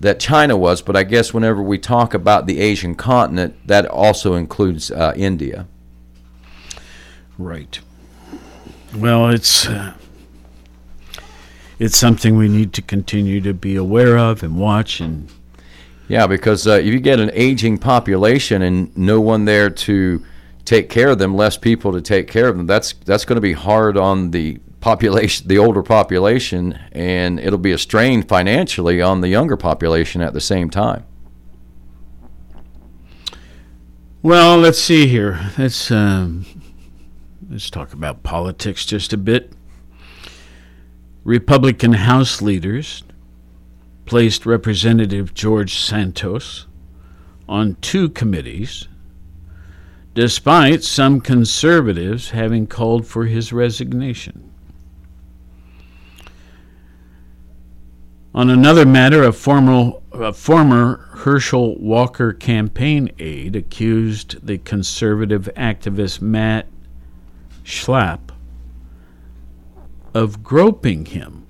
that 0.00 0.20
China 0.20 0.56
was, 0.56 0.80
but 0.82 0.96
I 0.96 1.02
guess 1.02 1.34
whenever 1.34 1.62
we 1.62 1.78
talk 1.78 2.14
about 2.14 2.46
the 2.46 2.60
Asian 2.60 2.94
continent, 2.94 3.56
that 3.66 3.86
also 3.86 4.34
includes 4.34 4.90
uh, 4.90 5.12
India. 5.16 5.66
Right. 7.36 7.80
Well, 8.94 9.28
it's 9.30 9.66
uh, 9.66 9.94
it's 11.78 11.96
something 11.96 12.36
we 12.36 12.48
need 12.48 12.72
to 12.74 12.82
continue 12.82 13.40
to 13.40 13.54
be 13.54 13.76
aware 13.76 14.18
of 14.18 14.42
and 14.42 14.58
watch 14.58 15.00
and 15.00 15.28
Yeah, 16.08 16.26
because 16.26 16.66
uh, 16.66 16.72
if 16.72 16.86
you 16.86 17.00
get 17.00 17.20
an 17.20 17.30
aging 17.32 17.78
population 17.78 18.62
and 18.62 18.96
no 18.96 19.20
one 19.20 19.44
there 19.44 19.70
to 19.70 20.24
take 20.64 20.88
care 20.88 21.08
of 21.08 21.18
them, 21.18 21.34
less 21.36 21.56
people 21.56 21.92
to 21.92 22.00
take 22.00 22.28
care 22.28 22.48
of 22.48 22.56
them, 22.56 22.66
that's 22.66 22.92
that's 23.04 23.24
going 23.24 23.36
to 23.36 23.40
be 23.40 23.52
hard 23.52 23.96
on 23.96 24.30
the 24.30 24.58
population, 24.80 25.48
the 25.48 25.58
older 25.58 25.82
population, 25.82 26.78
and 26.92 27.40
it'll 27.40 27.58
be 27.58 27.72
a 27.72 27.78
strain 27.78 28.22
financially 28.22 29.00
on 29.00 29.20
the 29.20 29.28
younger 29.28 29.56
population 29.56 30.20
at 30.20 30.34
the 30.34 30.40
same 30.40 30.70
time. 30.70 31.04
Well, 34.22 34.58
let's 34.58 34.80
see 34.80 35.06
here. 35.06 35.52
Let's 35.56 35.90
um, 35.90 36.44
let's 37.48 37.70
talk 37.70 37.92
about 37.92 38.22
politics 38.22 38.84
just 38.84 39.12
a 39.12 39.16
bit. 39.16 39.52
Republican 41.24 41.92
House 41.92 42.40
leaders 42.42 43.04
placed 44.06 44.46
Representative 44.46 45.34
George 45.34 45.78
Santos 45.78 46.66
on 47.48 47.76
two 47.80 48.08
committees, 48.08 48.88
despite 50.14 50.82
some 50.82 51.20
conservatives 51.20 52.30
having 52.30 52.66
called 52.66 53.06
for 53.06 53.26
his 53.26 53.52
resignation. 53.52 54.47
On 58.38 58.50
another 58.50 58.86
matter, 58.86 59.24
a 59.24 59.32
former, 59.32 59.94
a 60.12 60.32
former 60.32 60.98
Herschel 61.10 61.76
Walker 61.80 62.32
campaign 62.32 63.10
aide 63.18 63.56
accused 63.56 64.46
the 64.46 64.58
conservative 64.58 65.48
activist 65.56 66.20
Matt 66.22 66.68
Schlapp 67.64 68.30
of 70.14 70.44
groping 70.44 71.06
him. 71.06 71.48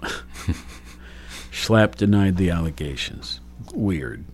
Schlapp 1.50 1.96
denied 1.96 2.36
the 2.36 2.50
allegations. 2.50 3.40
Weird. 3.74 4.24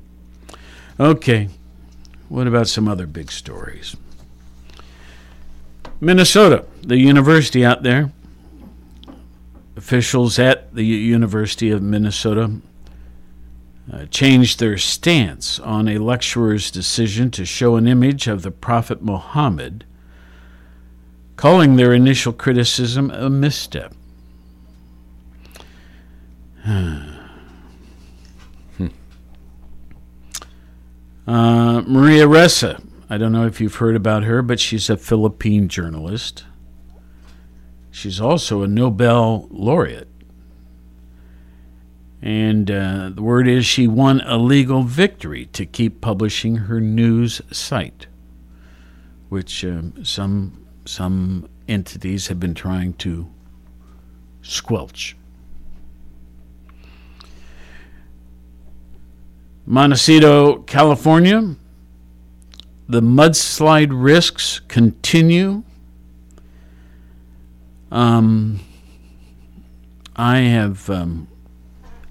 Okay, 1.01 1.49
what 2.29 2.47
about 2.47 2.69
some 2.69 2.87
other 2.87 3.07
big 3.07 3.33
stories? 3.33 3.97
Minnesota, 6.03 6.66
the 6.83 6.99
university 6.99 7.64
out 7.64 7.83
there. 7.83 8.12
Officials 9.77 10.39
at 10.39 10.75
the 10.75 10.85
University 10.85 11.71
of 11.71 11.83
Minnesota 11.83 12.61
uh, 13.93 14.07
changed 14.07 14.59
their 14.59 14.79
stance 14.79 15.61
on 15.61 15.87
a 15.87 15.99
lecturer's 15.99 16.71
decision 16.71 17.31
to 17.33 17.45
show 17.45 17.77
an 17.77 17.87
image 17.87 18.27
of 18.27 18.43
the 18.43 18.51
Prophet 18.51 19.03
Muhammad, 19.03 19.85
calling 21.37 21.77
their 21.77 21.93
initial 21.93 22.33
criticism 22.33 23.11
a 23.11 23.29
misstep. 23.31 23.95
Uh, 31.27 31.83
Maria 31.89 32.25
Ressa, 32.25 32.81
I 33.11 33.19
don't 33.19 33.33
know 33.33 33.47
if 33.47 33.61
you've 33.61 33.75
heard 33.75 33.97
about 33.97 34.23
her, 34.23 34.43
but 34.43 34.61
she's 34.61 34.89
a 34.89 34.97
Philippine 34.97 35.67
journalist. 35.67 36.44
She's 37.97 38.21
also 38.21 38.61
a 38.61 38.69
Nobel 38.69 39.49
laureate. 39.51 40.11
And 42.21 42.71
uh, 42.71 43.09
the 43.15 43.23
word 43.23 43.49
is 43.49 43.65
she 43.65 43.88
won 43.88 44.21
a 44.21 44.37
legal 44.37 44.83
victory 44.83 45.47
to 45.55 45.65
keep 45.65 46.03
publishing 46.03 46.57
her 46.57 46.79
news 46.79 47.40
site, 47.51 48.07
which 49.31 49.65
um, 49.65 50.05
some 50.05 50.67
some 50.85 51.49
entities 51.69 52.27
have 52.27 52.38
been 52.38 52.53
trying 52.53 52.92
to 52.94 53.33
squelch. 54.42 55.17
Montecito, 59.65 60.59
California. 60.65 61.57
The 62.90 63.01
mudslide 63.01 63.88
risks 63.90 64.61
continue. 64.69 65.63
Um, 67.91 68.61
I 70.15 70.39
have 70.39 70.89
um, 70.91 71.29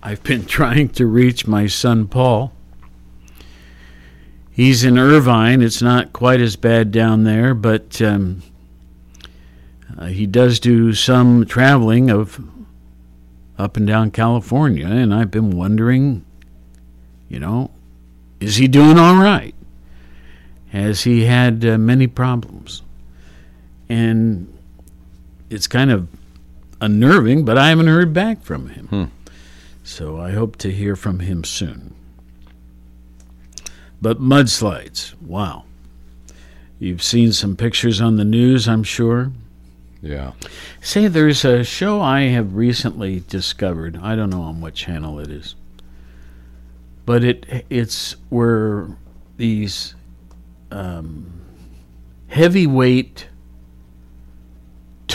I've 0.01 0.23
been 0.23 0.45
trying 0.57 0.89
to 0.89 1.05
reach 1.05 1.47
my 1.47 1.67
son 1.67 2.07
Paul. 2.07 2.51
He's 4.51 4.85
in 4.85 4.97
Irvine. 4.97 5.61
It's 5.61 5.81
not 5.81 6.13
quite 6.13 6.39
as 6.39 6.55
bad 6.55 6.91
down 6.91 7.25
there, 7.25 7.53
but 7.53 8.01
um, 8.01 8.41
uh, 9.97 10.05
he 10.05 10.25
does 10.25 10.61
do 10.61 10.93
some 10.93 11.45
traveling 11.45 12.09
of 12.09 12.39
up 13.57 13.75
and 13.75 13.85
down 13.85 14.11
California, 14.11 14.87
and 14.87 15.13
I've 15.13 15.31
been 15.31 15.51
wondering, 15.51 16.23
you 17.27 17.39
know, 17.39 17.71
is 18.39 18.57
he 18.57 18.67
doing 18.67 18.97
all 18.97 19.15
right? 19.15 19.55
Has 20.69 21.03
he 21.03 21.25
had 21.25 21.65
uh, 21.65 21.77
many 21.77 22.07
problems? 22.07 22.81
And 23.89 24.54
it's 25.49 25.67
kind 25.67 25.91
of 25.91 26.07
unnerving, 26.81 27.45
but 27.45 27.57
I 27.57 27.69
haven't 27.69 27.87
heard 27.87 28.13
back 28.13 28.41
from 28.43 28.69
him. 28.69 28.87
So 29.83 30.19
I 30.19 30.31
hope 30.31 30.55
to 30.57 30.71
hear 30.71 30.95
from 30.95 31.19
him 31.19 31.43
soon. 31.43 31.93
But 34.01 34.19
mudslides, 34.19 35.13
wow. 35.21 35.63
You've 36.79 37.03
seen 37.03 37.31
some 37.31 37.55
pictures 37.55 38.01
on 38.01 38.17
the 38.17 38.25
news, 38.25 38.67
I'm 38.67 38.83
sure. 38.83 39.31
Yeah. 40.01 40.33
Say, 40.81 41.07
there's 41.07 41.45
a 41.45 41.63
show 41.63 42.01
I 42.01 42.23
have 42.23 42.55
recently 42.55 43.23
discovered. 43.27 43.97
I 44.01 44.15
don't 44.15 44.29
know 44.29 44.41
on 44.41 44.61
what 44.61 44.75
channel 44.75 45.19
it 45.19 45.29
is, 45.31 45.55
but 47.05 47.23
it 47.23 47.65
it's 47.69 48.15
where 48.29 48.87
these 49.37 49.95
um, 50.69 51.41
heavyweight 52.27 53.27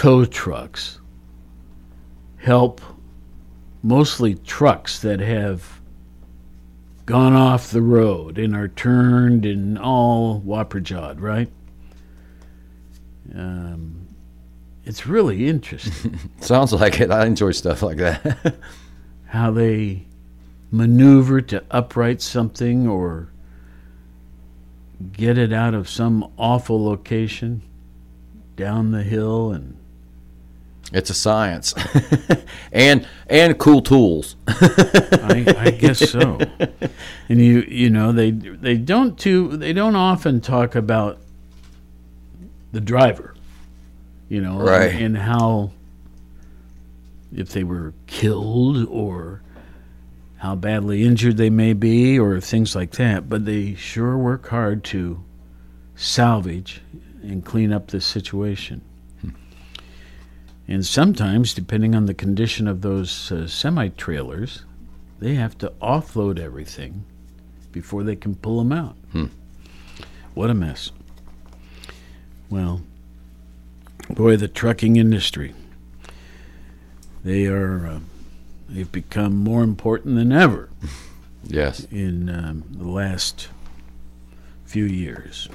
tow 0.01 0.24
trucks 0.24 0.98
help 2.38 2.80
mostly 3.82 4.34
trucks 4.34 5.01
that 5.01 5.20
have 5.20 5.78
gone 7.05 7.34
off 7.34 7.70
the 7.70 7.82
road 7.82 8.38
and 8.38 8.57
are 8.57 8.68
turned 8.68 9.44
and 9.44 9.78
all 9.78 10.38
whopper-jawed, 10.38 11.20
right? 11.20 11.51
Um, 13.34 14.09
it's 14.86 15.07
really 15.07 15.46
interesting 15.46 16.18
Sounds 16.40 16.72
like 16.72 16.98
it. 16.98 17.11
I 17.11 17.26
enjoy 17.26 17.51
stuff 17.51 17.82
like 17.82 17.98
that. 17.98 18.57
how 19.26 19.51
they 19.51 20.07
maneuver 20.70 21.42
to 21.42 21.62
upright 21.70 22.22
something 22.22 22.88
or 22.88 23.28
get 25.12 25.36
it 25.36 25.53
out 25.53 25.74
of 25.74 25.90
some 25.90 26.32
awful 26.38 26.82
location 26.82 27.61
down 28.57 28.92
the 28.92 29.03
hill 29.03 29.53
and 29.53 29.76
it's 30.93 31.11
a 31.11 31.14
science, 31.14 31.74
and 32.72 33.07
and 33.28 33.59
cool 33.59 33.80
tools. 33.82 34.36
I, 34.49 35.55
I 35.59 35.70
guess 35.70 36.11
so. 36.11 36.38
And 37.28 37.41
you 37.41 37.61
you 37.62 37.91
know 37.91 38.12
they 38.12 38.30
they 38.32 38.76
don't 38.76 39.18
too 39.18 39.57
they 39.57 39.72
don't 39.72 39.97
often 39.97 40.41
talk 40.41 40.74
about 40.74 41.18
the 42.72 42.80
driver, 42.80 43.34
you 44.28 44.41
know, 44.41 44.59
Right. 44.61 44.93
and, 44.93 45.16
and 45.16 45.18
how 45.18 45.72
if 47.34 47.51
they 47.51 47.64
were 47.64 47.95
killed 48.07 48.86
or 48.88 49.43
how 50.38 50.55
badly 50.57 51.05
injured 51.05 51.36
they 51.36 51.51
may 51.51 51.72
be 51.72 52.18
or 52.18 52.41
things 52.41 52.74
like 52.74 52.93
that. 52.93 53.28
But 53.28 53.45
they 53.45 53.74
sure 53.74 54.16
work 54.16 54.49
hard 54.49 54.82
to 54.84 55.22
salvage 55.95 56.80
and 57.22 57.45
clean 57.45 57.72
up 57.72 57.88
the 57.88 58.01
situation. 58.01 58.80
And 60.71 60.87
sometimes, 60.87 61.53
depending 61.53 61.97
on 61.97 62.07
the 62.07 62.14
condition 62.14 62.68
of 62.68 62.81
those 62.81 63.33
uh, 63.33 63.49
semi 63.49 63.89
trailers, 63.89 64.62
they 65.18 65.35
have 65.35 65.59
to 65.59 65.73
offload 65.83 66.39
everything 66.39 67.05
before 67.73 68.05
they 68.05 68.14
can 68.16 68.37
pull 68.37 68.59
them 68.59 68.71
out. 68.73 68.97
What 70.35 70.49
a 70.49 70.55
mess. 70.55 70.93
Well, 72.49 72.83
boy, 74.09 74.37
the 74.37 74.47
trucking 74.49 74.95
industry. 74.97 75.55
They 77.25 77.47
are, 77.47 77.87
uh, 77.87 78.01
they've 78.68 78.91
become 78.91 79.37
more 79.37 79.62
important 79.64 80.14
than 80.14 80.31
ever 80.33 80.71
Yes. 81.45 81.85
in 81.91 82.29
um, 82.31 82.62
the 82.71 82.89
last 82.89 83.49
few 84.64 84.85
years. 84.85 85.49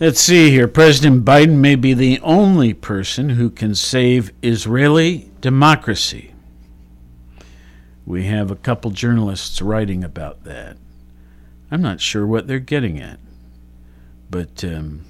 Let's 0.00 0.20
see 0.20 0.50
here. 0.50 0.66
President 0.66 1.24
Biden 1.24 1.58
may 1.58 1.76
be 1.76 1.94
the 1.94 2.18
only 2.20 2.74
person 2.74 3.30
who 3.30 3.48
can 3.48 3.76
save 3.76 4.32
Israeli 4.42 5.30
democracy. 5.40 6.34
We 8.04 8.24
have 8.24 8.50
a 8.50 8.56
couple 8.56 8.90
journalists 8.90 9.62
writing 9.62 10.02
about 10.02 10.42
that. 10.44 10.78
I'm 11.70 11.80
not 11.80 12.00
sure 12.00 12.26
what 12.26 12.48
they're 12.48 12.58
getting 12.58 13.00
at, 13.00 13.20
but 14.30 14.64
um, 14.64 15.04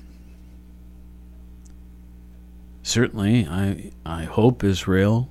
certainly 2.83 3.47
I 3.47 3.91
I 4.05 4.25
hope 4.25 4.63
Israel 4.63 5.31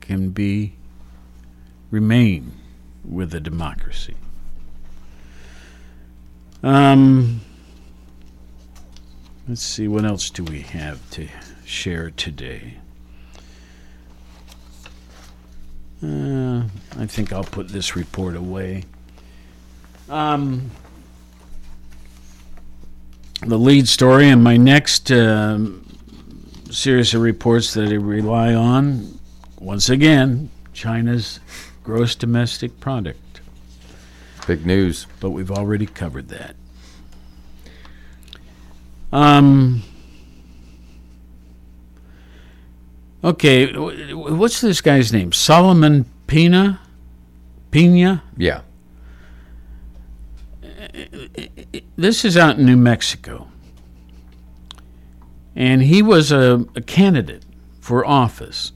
can 0.00 0.30
be 0.30 0.74
remain 1.92 2.52
with 3.04 3.32
a 3.32 3.40
democracy. 3.40 4.16
Um, 6.64 7.42
let's 9.48 9.62
see, 9.62 9.88
what 9.88 10.04
else 10.04 10.28
do 10.28 10.44
we 10.44 10.60
have 10.60 11.10
to 11.10 11.26
share 11.64 12.10
today? 12.10 12.74
Uh, 16.02 16.64
I 16.98 17.06
think 17.06 17.32
I'll 17.32 17.42
put 17.42 17.68
this 17.68 17.96
report 17.96 18.36
away. 18.36 18.84
Um, 20.10 20.70
the 23.40 23.58
lead 23.58 23.88
story 23.88 24.28
in 24.28 24.42
my 24.42 24.56
next 24.56 25.10
um, 25.10 25.84
series 26.70 27.14
of 27.14 27.22
reports 27.22 27.72
that 27.74 27.88
I 27.88 27.94
rely 27.94 28.54
on, 28.54 29.18
once 29.58 29.88
again, 29.88 30.50
China's 30.74 31.40
gross 31.82 32.14
domestic 32.14 32.78
product 32.80 33.40
Big 34.46 34.64
news. 34.66 35.06
but 35.20 35.30
we've 35.30 35.50
already 35.50 35.86
covered 35.86 36.28
that. 36.28 36.54
Um. 39.12 39.82
Okay, 43.24 43.72
wh- 43.72 44.10
wh- 44.12 44.38
what's 44.38 44.60
this 44.60 44.80
guy's 44.80 45.12
name? 45.12 45.32
Solomon 45.32 46.04
Pina? 46.26 46.80
Pina? 47.70 48.22
Yeah. 48.36 48.60
This 51.96 52.24
is 52.24 52.36
out 52.36 52.58
in 52.58 52.66
New 52.66 52.76
Mexico. 52.76 53.48
And 55.56 55.82
he 55.82 56.02
was 56.02 56.30
a, 56.30 56.64
a 56.76 56.80
candidate 56.80 57.44
for 57.80 58.06
office. 58.06 58.72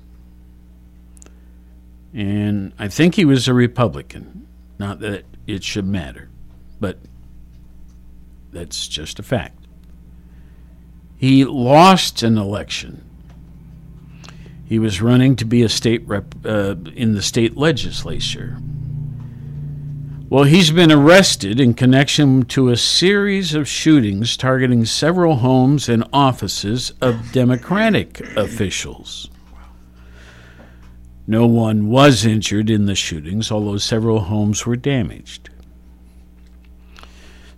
And 2.12 2.72
I 2.78 2.88
think 2.88 3.14
he 3.14 3.24
was 3.24 3.46
a 3.46 3.54
Republican. 3.54 4.48
Not 4.78 5.00
that 5.00 5.24
it 5.46 5.62
should 5.62 5.86
matter, 5.86 6.28
but 6.80 6.98
that's 8.52 8.88
just 8.88 9.18
a 9.18 9.22
fact. 9.22 9.61
He 11.22 11.44
lost 11.44 12.24
an 12.24 12.36
election. 12.36 13.08
He 14.64 14.80
was 14.80 15.00
running 15.00 15.36
to 15.36 15.44
be 15.44 15.62
a 15.62 15.68
state 15.68 16.02
rep 16.08 16.34
uh, 16.44 16.74
in 16.96 17.12
the 17.14 17.22
state 17.22 17.56
legislature. 17.56 18.58
Well, 20.28 20.42
he's 20.42 20.72
been 20.72 20.90
arrested 20.90 21.60
in 21.60 21.74
connection 21.74 22.42
to 22.46 22.70
a 22.70 22.76
series 22.76 23.54
of 23.54 23.68
shootings 23.68 24.36
targeting 24.36 24.84
several 24.84 25.36
homes 25.36 25.88
and 25.88 26.02
offices 26.12 26.92
of 27.00 27.30
Democratic 27.30 28.20
officials. 28.36 29.30
No 31.28 31.46
one 31.46 31.88
was 31.88 32.26
injured 32.26 32.68
in 32.68 32.86
the 32.86 32.96
shootings, 32.96 33.52
although 33.52 33.78
several 33.78 34.22
homes 34.22 34.66
were 34.66 34.74
damaged. 34.74 35.50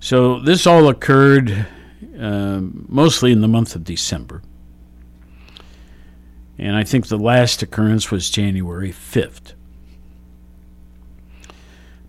So, 0.00 0.38
this 0.38 0.66
all 0.66 0.86
occurred 0.86 1.66
um, 2.18 2.86
mostly 2.88 3.32
in 3.32 3.40
the 3.40 3.48
month 3.48 3.74
of 3.74 3.84
December. 3.84 4.42
And 6.58 6.76
I 6.76 6.84
think 6.84 7.08
the 7.08 7.18
last 7.18 7.62
occurrence 7.62 8.10
was 8.10 8.30
January 8.30 8.90
5th 8.90 9.54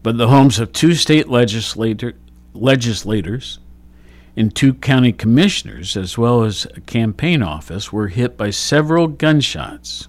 but 0.05 0.19
the 0.19 0.27
homes 0.27 0.59
of 0.59 0.71
two 0.71 0.93
state 0.93 1.29
legislator, 1.29 2.13
legislators 2.53 3.57
and 4.37 4.55
two 4.55 4.75
county 4.75 5.11
commissioners, 5.11 5.97
as 5.97 6.15
well 6.15 6.43
as 6.43 6.67
a 6.75 6.81
campaign 6.81 7.41
office, 7.41 7.91
were 7.91 8.09
hit 8.09 8.37
by 8.37 8.51
several 8.51 9.07
gunshots. 9.07 10.07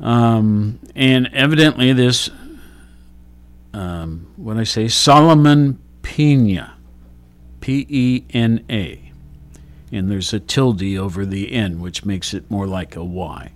Um, 0.00 0.80
and 0.94 1.30
evidently, 1.32 1.94
this, 1.94 2.28
um, 3.72 4.30
what 4.36 4.58
I 4.58 4.64
say, 4.64 4.86
Solomon 4.88 5.80
Pena, 6.04 6.76
P 7.60 7.86
E 7.88 8.24
N 8.32 8.64
A, 8.70 9.10
and 9.90 10.08
there's 10.08 10.32
a 10.32 10.38
tilde 10.38 10.96
over 10.96 11.26
the 11.26 11.50
N, 11.50 11.80
which 11.80 12.04
makes 12.04 12.32
it 12.32 12.48
more 12.48 12.68
like 12.68 12.94
a 12.94 13.02
Y. 13.02 13.50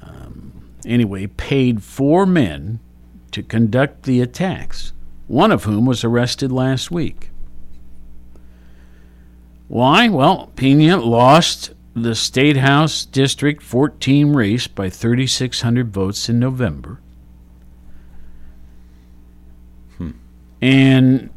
Um, 0.00 0.62
anyway, 0.86 1.26
paid 1.26 1.82
four 1.82 2.24
men 2.26 2.78
to 3.32 3.42
conduct 3.42 4.04
the 4.04 4.20
attacks, 4.20 4.92
one 5.26 5.50
of 5.50 5.64
whom 5.64 5.86
was 5.86 6.04
arrested 6.04 6.52
last 6.52 6.90
week. 6.90 7.30
Why? 9.66 10.08
Well, 10.08 10.52
Pena 10.54 10.98
lost 10.98 11.72
the 11.94 12.14
State 12.14 12.58
House 12.58 13.06
District 13.06 13.62
14 13.62 14.34
race 14.34 14.66
by 14.66 14.90
3,600 14.90 15.90
votes 15.90 16.28
in 16.28 16.38
November. 16.38 17.00
And 20.62 21.28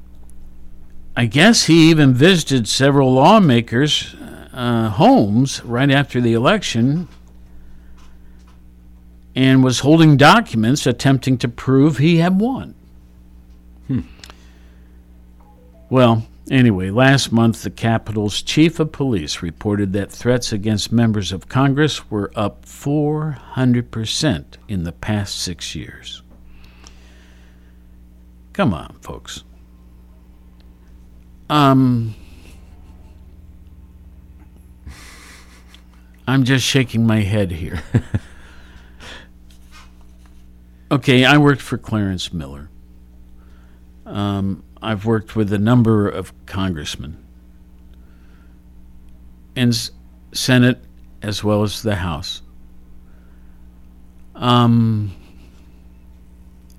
I 1.18 1.26
guess 1.26 1.66
he 1.66 1.90
even 1.90 2.14
visited 2.14 2.68
several 2.68 3.12
lawmakers 3.12 4.16
uh, 4.54 4.90
homes 4.92 5.64
right 5.66 5.90
after 5.92 6.22
the 6.22 6.34
election 6.34 7.10
and 9.36 9.64
was 9.64 9.80
holding 9.80 10.16
documents 10.16 10.86
attempting 10.86 11.38
to 11.40 11.50
prove 11.50 11.98
he 11.98 12.18
had 12.18 12.40
won. 12.40 12.76
Well, 15.90 16.26
anyway, 16.50 16.90
last 16.90 17.32
month 17.32 17.64
the 17.64 17.70
Capitol's 17.70 18.42
chief 18.42 18.80
of 18.80 18.92
police 18.92 19.42
reported 19.42 19.94
that 19.94 20.12
threats 20.12 20.52
against 20.52 20.92
members 20.92 21.32
of 21.32 21.50
Congress 21.50 22.10
were 22.10 22.32
up 22.36 22.66
400% 22.66 24.46
in 24.68 24.84
the 24.84 24.92
past 24.92 25.42
six 25.42 25.76
years. 25.76 26.22
Come 28.56 28.74
on, 28.74 28.96
folks. 29.02 29.44
Um, 31.50 32.16
I'm 36.26 36.46
just 36.46 36.66
shaking 36.66 37.06
my 37.06 37.20
head 37.20 37.52
here. 37.52 37.84
okay, 40.92 41.26
I 41.26 41.38
worked 41.38 41.62
for 41.62 41.78
Clarence 41.78 42.32
Miller. 42.32 42.70
Um, 44.06 44.64
I've 44.82 45.04
worked 45.04 45.36
with 45.36 45.52
a 45.52 45.60
number 45.60 46.08
of 46.08 46.32
congressmen 46.46 47.18
s- 49.58 49.92
Senate 50.32 50.82
as 51.22 51.44
well 51.44 51.64
as 51.64 51.82
the 51.82 51.96
House. 51.96 52.42
Um, 54.34 55.12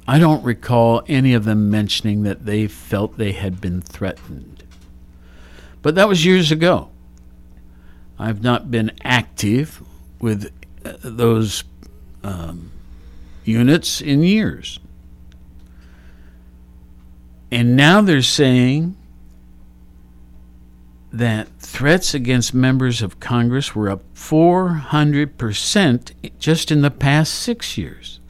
I 0.09 0.19
don't 0.19 0.45
recall 0.45 1.03
any 1.09 1.35
of 1.35 1.45
them 1.45 1.71
mentioning 1.71 2.23
that 2.23 2.47
they 2.47 2.69
felt 2.69 3.19
they 3.19 3.33
had 3.33 3.61
been 3.61 3.81
threatened. 3.81 4.63
But 5.83 5.97
that 5.97 6.09
was 6.09 6.25
years 6.25 6.53
ago. 6.53 6.91
I've 8.19 8.43
not 8.43 8.71
been 8.71 8.93
active 9.03 9.83
with 10.21 10.51
uh, 10.85 10.95
those 11.03 11.65
um, 12.23 12.71
units 13.45 14.01
in 14.01 14.23
years. 14.23 14.79
And 17.51 17.77
now 17.77 18.01
they're 18.01 18.23
saying 18.23 18.97
that 21.13 21.49
threats 21.59 22.15
against 22.15 22.53
members 22.53 23.03
of 23.03 23.21
Congress 23.21 23.75
were 23.75 23.89
up 23.89 24.03
400% 24.15 26.39
just 26.39 26.71
in 26.71 26.83
the 26.83 26.91
past 26.91 27.35
six 27.35 27.79
years. 27.79 28.21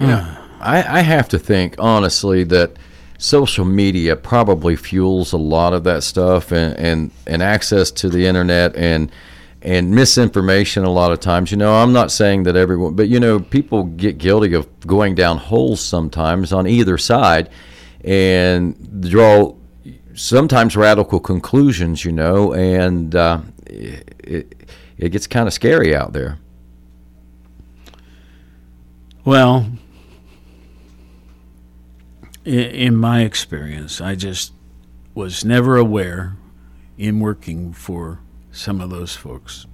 You 0.00 0.06
know, 0.06 0.36
I, 0.60 0.98
I 0.98 1.00
have 1.00 1.28
to 1.30 1.38
think 1.38 1.74
honestly 1.78 2.44
that 2.44 2.72
social 3.18 3.64
media 3.64 4.14
probably 4.14 4.76
fuels 4.76 5.32
a 5.32 5.36
lot 5.36 5.72
of 5.72 5.84
that 5.84 6.04
stuff 6.04 6.52
and, 6.52 6.76
and, 6.78 7.10
and 7.26 7.42
access 7.42 7.90
to 7.90 8.08
the 8.08 8.26
internet 8.26 8.76
and 8.76 9.10
and 9.60 9.90
misinformation 9.90 10.84
a 10.84 10.90
lot 10.90 11.10
of 11.10 11.18
times. 11.18 11.50
You 11.50 11.56
know, 11.56 11.74
I'm 11.74 11.92
not 11.92 12.12
saying 12.12 12.44
that 12.44 12.54
everyone 12.54 12.94
but 12.94 13.08
you 13.08 13.18
know, 13.18 13.40
people 13.40 13.84
get 13.84 14.18
guilty 14.18 14.54
of 14.54 14.68
going 14.86 15.16
down 15.16 15.38
holes 15.38 15.80
sometimes 15.80 16.52
on 16.52 16.66
either 16.68 16.96
side 16.96 17.50
and 18.04 19.02
draw 19.10 19.54
sometimes 20.14 20.76
radical 20.76 21.18
conclusions, 21.18 22.04
you 22.04 22.12
know, 22.12 22.52
and 22.52 23.14
uh, 23.16 23.40
it, 23.66 24.54
it 24.96 25.08
gets 25.10 25.26
kind 25.26 25.46
of 25.46 25.52
scary 25.52 25.94
out 25.94 26.12
there. 26.12 26.38
Well, 29.24 29.66
in 32.48 32.96
my 32.96 33.22
experience, 33.22 34.00
I 34.00 34.14
just 34.14 34.52
was 35.14 35.44
never 35.44 35.76
aware 35.76 36.36
in 36.96 37.20
working 37.20 37.72
for 37.72 38.20
some 38.50 38.80
of 38.80 38.90
those 38.90 39.14
folks 39.14 39.66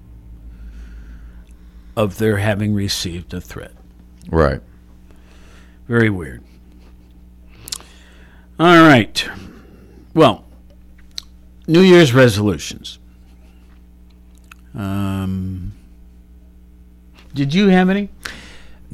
of 1.97 2.19
their 2.19 2.39
having 2.39 2.75
received 2.75 3.33
a 3.33 3.41
threat. 3.41 3.73
Right. 4.29 4.61
Very 5.87 6.11
weird. 6.11 6.43
All 8.59 8.83
right. 8.83 9.29
Well, 10.13 10.45
New 11.67 11.81
Year's 11.81 12.13
resolutions. 12.13 12.99
Um, 14.75 15.73
did 17.35 17.55
you 17.55 17.69
have 17.69 17.89
any? 17.89 18.09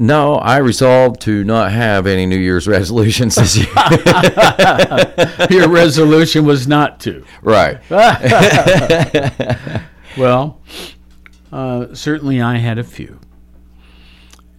No, 0.01 0.37
I 0.37 0.57
resolved 0.57 1.21
to 1.23 1.45
not 1.45 1.73
have 1.73 2.07
any 2.07 2.25
New 2.25 2.39
Year's 2.39 2.67
resolutions 2.77 3.35
this 3.35 3.55
year. 3.55 3.69
Your 5.51 5.69
resolution 5.69 6.47
was 6.47 6.67
not 6.67 7.01
to. 7.01 7.23
right. 7.43 7.79
Well, 10.19 10.61
uh, 11.53 11.95
certainly 11.95 12.43
I 12.43 12.57
had 12.57 12.79
a 12.79 12.83
few. 12.83 13.21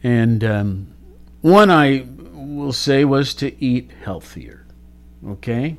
And 0.01 0.45
um, 0.45 0.93
one 1.41 1.69
I 1.69 2.05
will 2.31 2.71
say 2.71 3.03
was 3.03 3.33
to 3.35 3.61
eat 3.61 3.91
healthier. 4.01 4.65
Okay? 5.27 5.77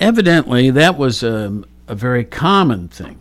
Evidently, 0.00 0.70
that 0.70 0.96
was 0.96 1.22
a, 1.22 1.62
a 1.86 1.94
very 1.94 2.24
common 2.24 2.88
thing 2.88 3.20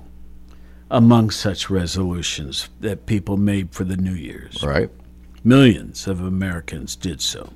among 0.94 1.32
such 1.32 1.72
resolutions 1.72 2.70
that 2.80 3.08
people 3.08 3.36
made 3.36 3.74
for 3.74 3.84
the 3.84 3.98
New 3.98 4.14
Year's. 4.14 4.62
Right. 4.64 4.92
Millions 5.44 6.08
of 6.08 6.22
Americans 6.22 6.96
did 6.96 7.20
so. 7.20 7.52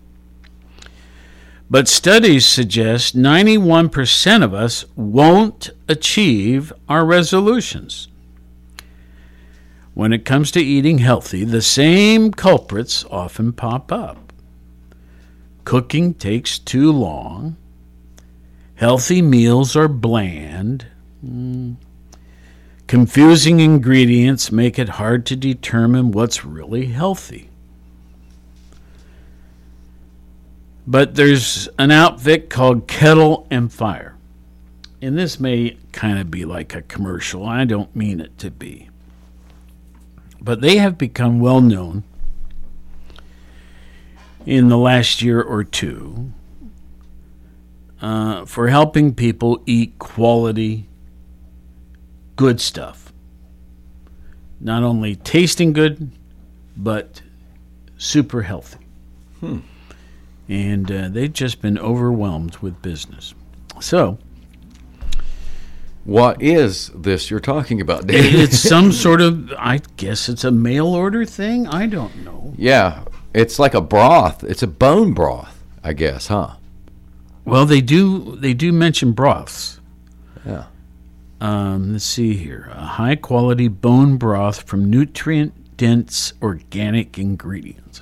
But 1.69 1.87
studies 1.87 2.47
suggest 2.47 3.15
91% 3.15 4.43
of 4.43 4.55
us 4.55 4.85
won't 4.95 5.69
achieve 5.87 6.73
our 6.89 7.05
resolutions. 7.05 8.07
When 9.93 10.13
it 10.13 10.25
comes 10.25 10.49
to 10.51 10.59
eating 10.59 10.97
healthy, 10.97 11.43
the 11.43 11.61
same 11.61 12.31
culprits 12.31 13.05
often 13.05 13.53
pop 13.53 13.91
up. 13.91 14.33
Cooking 15.63 16.15
takes 16.15 16.57
too 16.57 16.91
long. 16.91 17.55
Healthy 18.75 19.21
meals 19.21 19.75
are 19.75 19.87
bland. 19.87 20.87
Mm. 21.23 21.75
Confusing 22.87 23.59
ingredients 23.59 24.51
make 24.51 24.79
it 24.79 24.89
hard 24.89 25.25
to 25.25 25.35
determine 25.35 26.11
what's 26.11 26.45
really 26.45 26.85
healthy. 26.85 27.49
But 30.87 31.15
there's 31.15 31.67
an 31.77 31.91
outfit 31.91 32.49
called 32.49 32.87
Kettle 32.87 33.45
and 33.51 33.71
Fire. 33.71 34.15
And 35.01 35.17
this 35.17 35.37
may 35.37 35.77
kind 35.91 36.17
of 36.17 36.31
be 36.31 36.45
like 36.45 36.73
a 36.73 36.81
commercial. 36.81 37.45
I 37.45 37.65
don't 37.65 37.93
mean 37.93 38.21
it 38.21 38.37
to 38.39 38.49
be. 38.49 38.89
But 40.39 40.61
they 40.61 40.77
have 40.77 40.97
become 40.97 41.41
well 41.41 41.59
known 41.59 42.03
in 44.45 44.69
the 44.69 44.77
last 44.77 45.21
year 45.21 45.41
or 45.41 45.65
two 45.65 46.31
uh, 48.01 48.45
for 48.45 48.69
helping 48.69 49.13
people 49.13 49.61
eat 49.65 49.99
quality, 49.99 50.86
good 52.37 52.61
stuff. 52.61 53.11
Not 54.61 54.81
only 54.83 55.15
tasting 55.17 55.73
good, 55.73 56.09
but 56.77 57.21
super 57.97 58.41
healthy. 58.43 58.79
And 60.49 60.91
uh, 60.91 61.09
they've 61.09 61.31
just 61.33 61.61
been 61.61 61.77
overwhelmed 61.77 62.57
with 62.57 62.81
business. 62.81 63.33
So, 63.81 64.17
What 66.05 66.41
is 66.41 66.89
this 66.95 67.29
you're 67.29 67.39
talking 67.41 67.81
about, 67.81 68.07
Dave? 68.07 68.33
it's 68.33 68.57
some 68.69 68.91
sort 68.91 69.21
of, 69.21 69.51
I 69.59 69.81
guess 69.97 70.29
it's 70.29 70.43
a 70.43 70.51
mail 70.51 70.87
order 70.87 71.25
thing. 71.25 71.67
I 71.67 71.85
don't 71.85 72.23
know. 72.23 72.53
yeah, 72.57 73.03
it's 73.33 73.59
like 73.59 73.73
a 73.75 73.81
broth. 73.81 74.43
It's 74.43 74.63
a 74.63 74.67
bone 74.67 75.13
broth, 75.13 75.61
I 75.83 75.93
guess, 75.93 76.27
huh? 76.27 76.55
Well, 77.45 77.65
they 77.65 77.81
do 77.81 78.35
they 78.37 78.53
do 78.53 78.73
mention 78.73 79.11
broths. 79.13 79.79
Yeah. 80.45 80.65
Um, 81.39 81.93
let's 81.93 82.05
see 82.05 82.33
here. 82.33 82.69
A 82.73 82.85
high 82.85 83.15
quality 83.15 83.67
bone 83.67 84.17
broth 84.17 84.63
from 84.63 84.89
nutrient 84.89 85.77
dense 85.77 86.33
organic 86.41 87.19
ingredients. 87.19 88.01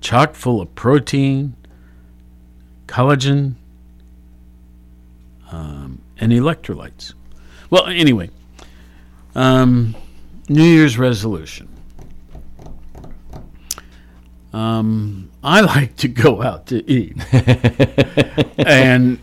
Chock 0.00 0.34
full 0.34 0.60
of 0.60 0.74
protein, 0.74 1.54
collagen, 2.86 3.54
um, 5.50 6.00
and 6.18 6.32
electrolytes. 6.32 7.14
Well, 7.70 7.86
anyway, 7.86 8.30
um, 9.34 9.94
New 10.48 10.64
Year's 10.64 10.98
resolution. 10.98 11.68
Um, 14.52 15.30
I 15.44 15.60
like 15.62 15.96
to 15.96 16.08
go 16.08 16.42
out 16.42 16.66
to 16.66 16.88
eat. 16.90 17.16
and 18.58 19.18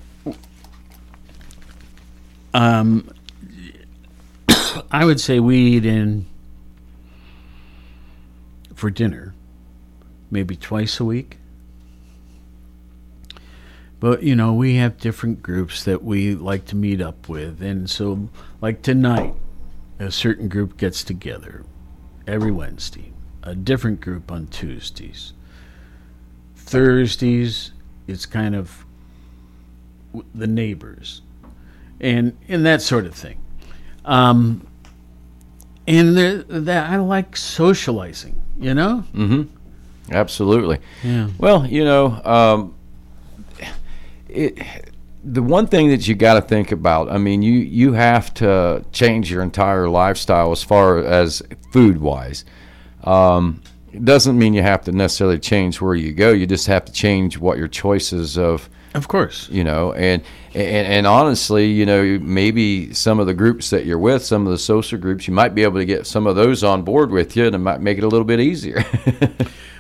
um, 2.54 3.10
I 4.92 5.06
would 5.06 5.20
say 5.20 5.40
we 5.40 5.58
eat 5.58 5.86
in 5.86 6.26
for 8.76 8.90
dinner 8.90 9.34
maybe 10.34 10.56
twice 10.56 11.00
a 11.00 11.06
week. 11.06 11.38
But 14.00 14.24
you 14.24 14.36
know, 14.36 14.54
we 14.54 14.76
have 14.76 14.98
different 14.98 15.42
groups 15.42 15.86
that 15.86 16.04
we 16.04 16.36
like 16.36 16.66
to 16.66 16.76
meet 16.76 17.00
up 17.00 17.30
with, 17.30 17.62
and 17.62 17.90
so 17.90 18.30
like 18.60 18.82
tonight, 18.82 19.36
a 20.00 20.12
certain 20.12 20.50
group 20.50 20.76
gets 20.76 21.06
together 21.06 21.64
every 22.28 22.52
Wednesday, 22.52 23.14
a 23.44 23.56
different 23.56 24.02
group 24.02 24.30
on 24.30 24.48
Tuesdays. 24.48 25.32
Thursdays, 26.56 27.72
it's 28.08 28.26
kind 28.26 28.56
of 28.56 28.86
the 30.36 30.48
neighbors, 30.48 31.22
and 32.00 32.38
and 32.48 32.66
that 32.66 32.82
sort 32.82 33.06
of 33.06 33.14
thing. 33.16 33.40
Um, 34.06 34.68
and 35.88 36.18
there, 36.18 36.44
that 36.44 36.90
I 36.92 36.98
like 36.98 37.36
socializing, 37.36 38.42
you 38.60 38.74
know. 38.74 39.04
Absolutely. 40.12 40.80
Yeah. 41.04 41.30
Well, 41.38 41.66
you 41.66 41.84
know, 41.84 42.22
um, 42.24 42.76
it, 44.28 44.62
the 45.24 45.42
one 45.42 45.68
thing 45.68 45.90
that 45.90 46.08
you 46.08 46.16
got 46.16 46.34
to 46.34 46.42
think 46.42 46.72
about, 46.72 47.10
I 47.10 47.18
mean, 47.18 47.42
you 47.42 47.54
you 47.54 47.94
have 47.94 48.34
to 48.36 48.84
change 48.92 49.32
your 49.32 49.42
entire 49.42 49.88
lifestyle 49.90 50.52
as 50.52 50.64
far 50.64 51.00
as 51.00 51.42
food 51.72 52.00
wise. 52.00 52.44
Um, 53.04 53.62
it 53.92 54.04
doesn't 54.06 54.38
mean 54.38 54.54
you 54.54 54.62
have 54.64 54.84
to 54.86 54.92
necessarily 54.92 55.40
change 55.40 55.80
where 55.80 55.96
you 55.96 56.14
go. 56.14 56.32
You 56.32 56.48
just 56.48 56.68
have 56.68 56.86
to 56.86 56.92
change 56.92 57.38
what 57.38 57.58
your 57.58 57.68
choices 57.68 58.38
of 58.38 58.70
Of 58.94 59.08
course. 59.08 59.50
you 59.50 59.64
know 59.64 59.94
and, 59.94 60.22
and 60.54 60.88
and 60.88 61.08
honestly 61.08 61.66
you 61.68 61.86
know 61.86 62.20
maybe 62.22 62.94
some 62.94 63.20
of 63.20 63.28
the 63.28 63.34
groups 63.34 63.70
that 63.72 63.86
you're 63.86 63.98
with 64.00 64.24
some 64.24 64.46
of 64.46 64.52
the 64.52 64.58
social 64.58 65.00
groups 65.00 65.28
you 65.28 65.34
might 65.34 65.56
be 65.56 65.64
able 65.64 65.80
to 65.80 65.86
get 65.86 66.06
some 66.06 66.28
of 66.28 66.36
those 66.36 66.64
on 66.64 66.84
board 66.84 67.12
with 67.12 67.36
you 67.36 67.46
and 67.46 67.56
it 67.56 67.60
might 67.60 67.82
make 67.82 67.98
it 67.98 68.04
a 68.04 68.08
little 68.08 68.26
bit 68.26 68.40
easier 68.40 68.84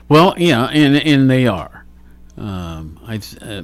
Well, 0.09 0.33
yeah, 0.37 0.65
and 0.65 0.95
and 0.97 1.29
they 1.29 1.47
are. 1.47 1.85
Um, 2.37 2.99
I 3.05 3.21
uh, 3.41 3.61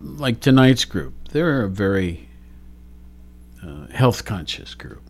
like 0.00 0.40
tonight's 0.40 0.84
group. 0.84 1.28
They're 1.30 1.62
a 1.62 1.68
very 1.68 2.28
uh, 3.62 3.86
health 3.88 4.24
conscious 4.24 4.74
group. 4.74 5.02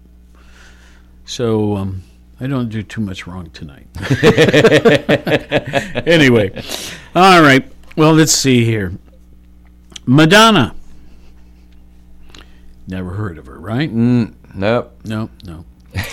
So 1.25 1.77
um, 1.77 2.03
I 2.41 2.47
don't 2.47 2.69
do 2.69 2.83
too 2.83 3.01
much 3.01 3.27
wrong 3.27 3.51
tonight. 3.51 3.87
anyway, 6.07 6.63
all 7.15 7.43
right. 7.43 7.65
Well, 7.97 8.15
let's 8.15 8.33
see 8.33 8.65
here. 8.65 8.93
Madonna. 10.07 10.75
Never 12.87 13.13
heard 13.13 13.39
of 13.39 13.47
her, 13.47 13.59
right? 13.59 13.91
nope 13.91 14.99
No, 15.05 15.31
no. 15.45 15.65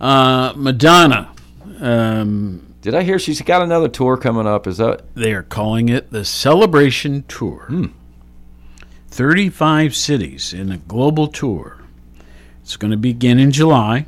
Uh, 0.00 0.54
Madonna. 0.56 1.30
Um, 1.78 2.74
did 2.80 2.94
i 2.94 3.02
hear 3.02 3.18
she's 3.18 3.42
got 3.42 3.60
another 3.60 3.88
tour 3.88 4.16
coming 4.16 4.46
up 4.46 4.66
is 4.66 4.78
that 4.78 5.02
They 5.14 5.34
are 5.34 5.42
calling 5.42 5.90
it 5.90 6.10
the 6.10 6.24
Celebration 6.24 7.24
Tour. 7.28 7.90
35 9.08 9.94
cities 9.94 10.54
in 10.54 10.72
a 10.72 10.78
global 10.78 11.26
tour. 11.28 11.82
It's 12.62 12.78
going 12.78 12.92
to 12.92 12.96
begin 12.96 13.38
in 13.38 13.50
July. 13.50 14.06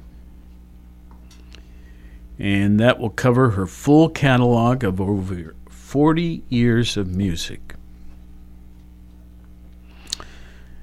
And 2.39 2.81
that 2.81 2.99
will 2.99 3.11
cover 3.11 3.51
her 3.51 3.67
full 3.67 4.09
catalog 4.09 4.83
of 4.85 4.99
over 4.99 5.55
40 5.69 6.43
years 6.49 6.97
of 6.97 7.15
music. 7.15 7.72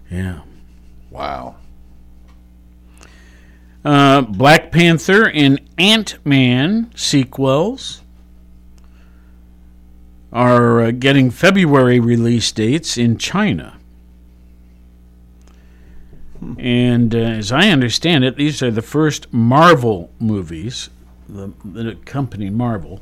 Yeah. 0.09 0.41
wow 1.11 1.55
Uh, 3.83 4.21
Black 4.21 4.71
Panther 4.71 5.29
and 5.29 5.61
Ant 5.77 6.17
Man 6.25 6.91
sequels 6.95 8.01
are 10.31 10.81
uh, 10.81 10.91
getting 10.91 11.31
February 11.31 11.99
release 11.99 12.51
dates 12.51 12.97
in 12.97 13.17
China. 13.17 13.77
And 16.57 17.13
uh, 17.15 17.19
as 17.19 17.51
I 17.51 17.69
understand 17.69 18.23
it, 18.23 18.35
these 18.35 18.61
are 18.61 18.71
the 18.71 18.81
first 18.81 19.31
Marvel 19.33 20.09
movies, 20.19 20.89
the, 21.27 21.51
the 21.65 21.95
company 22.05 22.49
Marvel, 22.49 23.01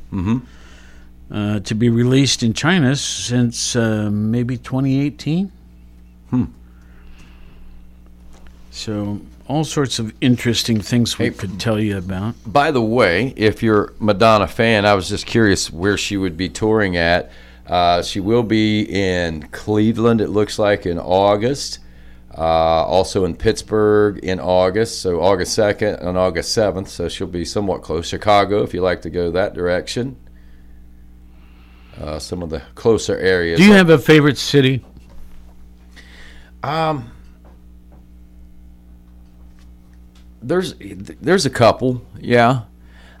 uh, 1.30 1.60
to 1.60 1.74
be 1.74 1.88
released 1.88 2.42
in 2.42 2.52
China 2.54 2.96
since 2.96 3.76
uh, 3.76 4.08
maybe 4.10 4.56
2018. 4.56 5.52
So, 8.78 9.20
all 9.48 9.64
sorts 9.64 9.98
of 9.98 10.14
interesting 10.20 10.80
things 10.80 11.18
we 11.18 11.24
Hey, 11.24 11.30
could 11.32 11.58
tell 11.58 11.80
you 11.80 11.98
about. 11.98 12.36
by 12.46 12.70
the 12.70 12.80
way 12.82 13.32
if 13.36 13.60
you're 13.60 13.92
madonna 13.98 14.46
fan 14.46 14.86
i 14.86 14.94
was 14.94 15.08
just 15.08 15.26
curious 15.26 15.72
where 15.72 15.96
she 15.98 16.16
would 16.16 16.36
be 16.36 16.48
touring 16.48 16.96
at 16.96 17.30
uh, 17.66 18.02
she 18.02 18.20
will 18.20 18.42
be 18.44 18.82
in 18.82 19.42
cleveland 19.48 20.20
it 20.20 20.28
looks 20.28 20.58
like 20.60 20.86
in 20.86 20.96
august 20.98 21.80
uh, 22.36 22.40
also 22.40 23.24
in 23.24 23.34
pittsburgh 23.34 24.18
in 24.22 24.38
august 24.38 25.00
so 25.02 25.20
august 25.20 25.58
2nd 25.58 26.00
and 26.06 26.16
august 26.16 26.56
7th 26.56 26.86
so 26.88 27.08
she'll 27.08 27.26
be 27.26 27.44
somewhat 27.44 27.82
close 27.82 28.06
chicago 28.06 28.62
if 28.62 28.72
you 28.74 28.80
like 28.80 29.02
to 29.02 29.10
go 29.10 29.30
that 29.32 29.54
direction 29.54 30.14
uh, 32.00 32.18
some 32.18 32.42
of 32.44 32.50
the 32.50 32.62
closer 32.76 33.16
areas 33.18 33.58
Do 33.58 33.66
you 33.66 33.72
have 33.72 33.90
a 33.90 33.98
favorite 33.98 34.38
city? 34.38 34.84
There's 40.40 40.74
there's 40.74 41.46
a 41.46 41.50
couple, 41.50 42.02
yeah. 42.18 42.62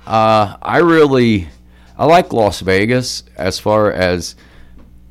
Uh, 0.06 0.56
I 0.62 0.78
really 0.78 1.48
I 1.96 2.06
like 2.06 2.32
Las 2.32 2.60
Vegas 2.60 3.24
as 3.36 3.58
far 3.58 3.92
as 3.92 4.36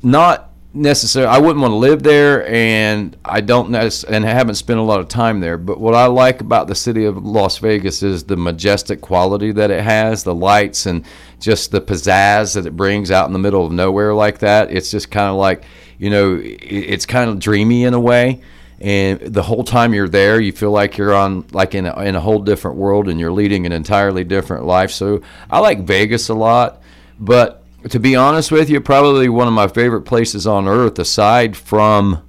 not 0.02 0.50
necessarily. 0.72 1.30
I 1.30 1.38
wouldn't 1.38 1.60
want 1.60 1.72
to 1.72 1.76
live 1.76 2.02
there, 2.02 2.46
and 2.48 3.16
I 3.24 3.40
don't 3.40 3.74
and 3.74 4.26
I 4.26 4.30
haven't 4.30 4.54
spent 4.54 4.78
a 4.78 4.82
lot 4.82 5.00
of 5.00 5.08
time 5.08 5.40
there. 5.40 5.58
But 5.58 5.80
what 5.80 5.94
I 5.94 6.06
like 6.06 6.40
about 6.40 6.66
the 6.66 6.74
city 6.74 7.04
of 7.04 7.24
Las 7.24 7.58
Vegas 7.58 8.02
is 8.02 8.24
the 8.24 8.36
majestic 8.36 9.00
quality 9.00 9.52
that 9.52 9.70
it 9.70 9.82
has, 9.82 10.24
the 10.24 10.34
lights, 10.34 10.86
and 10.86 11.04
just 11.40 11.70
the 11.70 11.80
pizzazz 11.80 12.54
that 12.54 12.66
it 12.66 12.76
brings 12.76 13.10
out 13.10 13.26
in 13.26 13.32
the 13.32 13.38
middle 13.38 13.66
of 13.66 13.72
nowhere 13.72 14.14
like 14.14 14.38
that. 14.38 14.72
It's 14.72 14.90
just 14.90 15.10
kind 15.10 15.28
of 15.28 15.36
like 15.36 15.64
you 15.98 16.10
know, 16.10 16.40
it's 16.42 17.06
kind 17.06 17.28
of 17.28 17.38
dreamy 17.38 17.84
in 17.84 17.92
a 17.92 18.00
way 18.00 18.40
and 18.80 19.20
the 19.20 19.42
whole 19.42 19.64
time 19.64 19.92
you're 19.92 20.08
there 20.08 20.40
you 20.40 20.52
feel 20.52 20.70
like 20.70 20.96
you're 20.96 21.14
on 21.14 21.44
like 21.52 21.74
in 21.74 21.86
a, 21.86 22.00
in 22.02 22.14
a 22.14 22.20
whole 22.20 22.38
different 22.38 22.76
world 22.76 23.08
and 23.08 23.18
you're 23.18 23.32
leading 23.32 23.66
an 23.66 23.72
entirely 23.72 24.24
different 24.24 24.64
life. 24.64 24.90
So 24.90 25.20
i 25.50 25.58
like 25.58 25.80
vegas 25.80 26.28
a 26.28 26.34
lot 26.34 26.82
but 27.18 27.64
to 27.90 27.98
be 27.98 28.14
honest 28.14 28.50
with 28.52 28.70
you 28.70 28.80
probably 28.80 29.28
one 29.28 29.48
of 29.48 29.54
my 29.54 29.68
favorite 29.68 30.02
places 30.02 30.46
on 30.46 30.68
earth 30.68 30.98
aside 30.98 31.56
from 31.56 32.22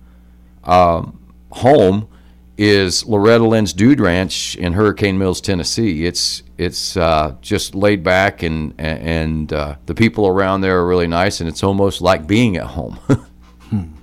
um, 0.64 1.20
home 1.52 2.08
is 2.58 3.06
loretta 3.06 3.46
lynn's 3.46 3.72
dude 3.72 4.00
ranch 4.00 4.56
in 4.56 4.74
hurricane 4.74 5.18
mills 5.18 5.40
tennessee. 5.42 6.06
It's 6.06 6.44
it's 6.58 6.98
uh, 6.98 7.36
just 7.42 7.74
laid 7.74 8.04
back 8.04 8.44
and 8.44 8.74
and 8.78 9.54
uh, 9.54 9.76
the 9.86 9.96
people 9.96 10.28
around 10.28 10.62
there 10.62 10.78
are 10.80 10.88
really 10.88 11.08
nice 11.08 11.40
and 11.40 11.48
it's 11.48 11.64
almost 11.64 12.02
like 12.02 12.28
being 12.28 12.58
at 12.58 12.66
home 12.66 13.00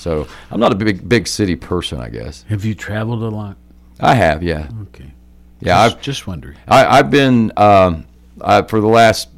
so 0.00 0.26
i'm 0.50 0.58
not 0.60 0.72
a 0.72 0.74
big 0.74 1.08
big 1.08 1.26
city 1.26 1.54
person 1.56 2.00
i 2.00 2.08
guess 2.08 2.44
Have 2.48 2.64
you 2.64 2.74
traveled 2.74 3.22
a 3.22 3.28
lot? 3.28 3.56
I 4.02 4.14
have, 4.14 4.42
yeah, 4.42 4.68
Okay. 4.88 5.12
yeah. 5.60 5.84
just, 5.84 5.96
I've 5.96 6.02
just 6.02 6.26
wondering. 6.26 6.56
I, 6.66 6.86
I've 6.98 7.10
been 7.10 7.52
um, 7.58 8.06
I, 8.40 8.62
for 8.62 8.80
the 8.80 8.86
last 8.88 9.28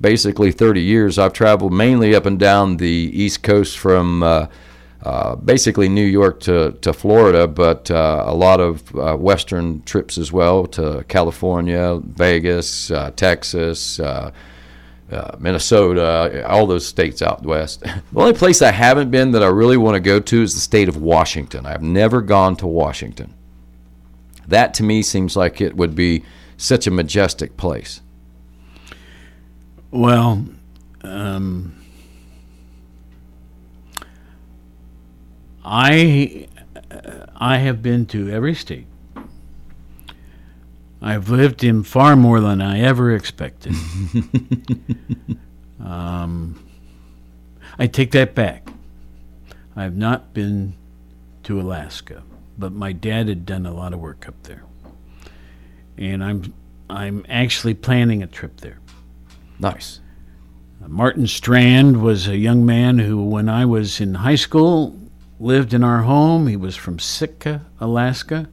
basically 0.00 0.52
30 0.52 0.80
years. 0.82 1.18
I've 1.18 1.32
traveled 1.32 1.72
mainly 1.72 2.14
up 2.14 2.26
and 2.26 2.38
down 2.38 2.76
the 2.76 3.10
East 3.12 3.42
Coast 3.42 3.76
from 3.78 4.22
uh, 4.22 4.46
uh, 5.02 5.34
basically 5.36 5.88
New 5.88 6.04
York 6.04 6.38
to 6.40 6.72
to 6.80 6.92
Florida, 6.92 7.48
but 7.48 7.90
uh, 7.90 8.22
a 8.26 8.34
lot 8.34 8.60
of 8.60 8.94
uh, 8.94 9.16
Western 9.16 9.82
trips 9.82 10.16
as 10.18 10.30
well 10.32 10.66
to 10.66 11.04
California, 11.08 12.00
Vegas, 12.04 12.90
uh, 12.92 13.10
Texas. 13.16 13.98
Uh, 15.10 15.16
uh, 15.16 15.36
Minnesota, 15.38 16.44
all 16.48 16.66
those 16.66 16.86
states 16.86 17.22
out 17.22 17.42
west. 17.42 17.82
The 18.12 18.20
only 18.20 18.32
place 18.32 18.62
I 18.62 18.72
haven't 18.72 19.10
been 19.10 19.32
that 19.32 19.42
I 19.42 19.48
really 19.48 19.76
want 19.76 19.94
to 19.94 20.00
go 20.00 20.20
to 20.20 20.42
is 20.42 20.54
the 20.54 20.60
state 20.60 20.88
of 20.88 20.96
Washington. 20.96 21.66
I've 21.66 21.82
never 21.82 22.22
gone 22.22 22.56
to 22.56 22.66
Washington. 22.66 23.34
That 24.48 24.74
to 24.74 24.82
me 24.82 25.02
seems 25.02 25.36
like 25.36 25.60
it 25.60 25.76
would 25.76 25.94
be 25.94 26.24
such 26.56 26.86
a 26.86 26.90
majestic 26.90 27.56
place. 27.56 28.00
Well, 29.90 30.44
um, 31.02 31.74
I 35.64 36.48
I 37.36 37.58
have 37.58 37.82
been 37.82 38.06
to 38.06 38.30
every 38.30 38.54
state. 38.54 38.86
I've 41.00 41.28
lived 41.28 41.62
in 41.62 41.82
far 41.82 42.16
more 42.16 42.40
than 42.40 42.60
I 42.60 42.80
ever 42.80 43.14
expected. 43.14 43.74
um, 45.84 46.64
I 47.78 47.86
take 47.86 48.12
that 48.12 48.34
back. 48.34 48.68
I 49.74 49.82
have 49.82 49.96
not 49.96 50.32
been 50.32 50.74
to 51.42 51.60
Alaska, 51.60 52.22
but 52.58 52.72
my 52.72 52.92
dad 52.92 53.28
had 53.28 53.44
done 53.44 53.66
a 53.66 53.74
lot 53.74 53.92
of 53.92 54.00
work 54.00 54.26
up 54.26 54.42
there, 54.44 54.64
and 55.98 56.24
I'm 56.24 56.54
I'm 56.88 57.26
actually 57.28 57.74
planning 57.74 58.22
a 58.22 58.26
trip 58.26 58.60
there. 58.60 58.78
Nice. 59.58 60.00
Martin 60.86 61.26
Strand 61.26 62.00
was 62.00 62.28
a 62.28 62.36
young 62.36 62.64
man 62.64 62.98
who, 62.98 63.22
when 63.22 63.48
I 63.48 63.64
was 63.64 64.00
in 64.00 64.14
high 64.14 64.36
school, 64.36 64.96
lived 65.40 65.74
in 65.74 65.82
our 65.82 66.02
home. 66.02 66.46
He 66.46 66.56
was 66.56 66.76
from 66.76 66.98
Sitka, 66.98 67.66
Alaska. 67.80 68.48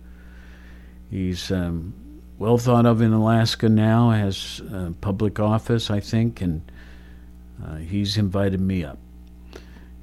He's 1.12 1.52
um, 1.52 1.94
well 2.44 2.58
thought 2.58 2.86
of 2.86 3.02
in 3.02 3.14
Alaska 3.14 3.70
now, 3.70 4.10
has 4.10 4.62
a 4.74 4.94
public 5.00 5.40
office, 5.40 5.90
I 5.90 6.02
think, 6.02 6.42
and 6.42 6.62
uh, 7.66 7.78
he's 7.78 8.18
invited 8.18 8.60
me 8.60 8.84
up. 8.84 8.98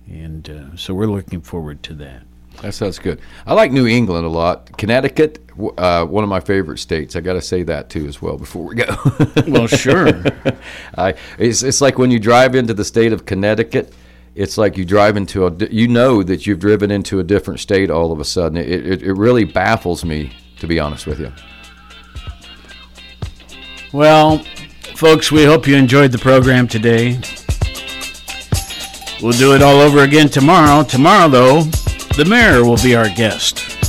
And 0.09 0.49
uh, 0.49 0.75
so 0.75 0.95
we're 0.95 1.05
looking 1.05 1.43
forward 1.43 1.83
to 1.83 1.95
that. 1.97 2.23
That 2.63 2.73
sounds 2.73 2.99
good. 2.99 3.21
I 3.47 3.53
like 3.53 3.73
New 3.73 3.87
England 3.87 4.25
a 4.25 4.31
lot. 4.31 4.75
Connecticut, 4.79 5.45
uh, 5.77 6.07
one 6.07 6.25
of 6.25 6.31
my 6.31 6.41
favorite 6.41 6.79
states. 6.79 7.15
I 7.15 7.21
got 7.21 7.35
to 7.35 7.43
say 7.43 7.63
that 7.65 7.91
too 7.91 8.07
as 8.07 8.23
well 8.23 8.39
before 8.39 8.65
we 8.65 8.75
go. 8.75 8.97
well, 9.47 9.67
sure. 9.67 10.09
I, 10.97 11.15
it's, 11.39 11.63
it's 11.63 11.83
like 11.83 11.99
when 11.99 12.11
you 12.11 12.19
drive 12.19 12.55
into 12.55 12.73
the 12.73 12.87
state 12.87 13.13
of 13.13 13.27
Connecticut, 13.27 13.93
it's 14.35 14.57
like 14.57 14.79
you 14.79 14.87
drive 14.87 15.19
into 15.19 15.47
a, 15.47 15.55
you 15.71 15.89
know 15.89 16.23
that 16.23 16.47
you've 16.47 16.59
driven 16.59 16.91
into 16.91 17.21
a 17.21 17.23
different 17.23 17.61
state 17.61 17.91
all 17.91 18.13
of 18.13 18.19
a 18.19 18.25
sudden. 18.25 18.57
It, 18.57 18.87
it, 18.87 19.03
it 19.03 19.13
really 19.13 19.45
baffles 19.45 20.07
me, 20.07 20.33
to 20.61 20.67
be 20.67 20.81
honest 20.81 21.07
with 21.07 21.21
you. 21.21 21.31
Well, 23.93 24.39
folks, 24.95 25.33
we 25.33 25.45
hope 25.45 25.67
you 25.67 25.75
enjoyed 25.75 26.13
the 26.13 26.19
program 26.19 26.69
today. 26.69 27.19
We'll 29.21 29.37
do 29.37 29.55
it 29.55 29.63
all 29.63 29.81
over 29.81 30.05
again 30.05 30.29
tomorrow. 30.29 30.85
Tomorrow, 30.85 31.29
though, 31.29 31.63
the 32.17 32.25
mayor 32.25 32.65
will 32.65 32.77
be 32.77 32.95
our 32.95 33.09
guest. 33.09 33.80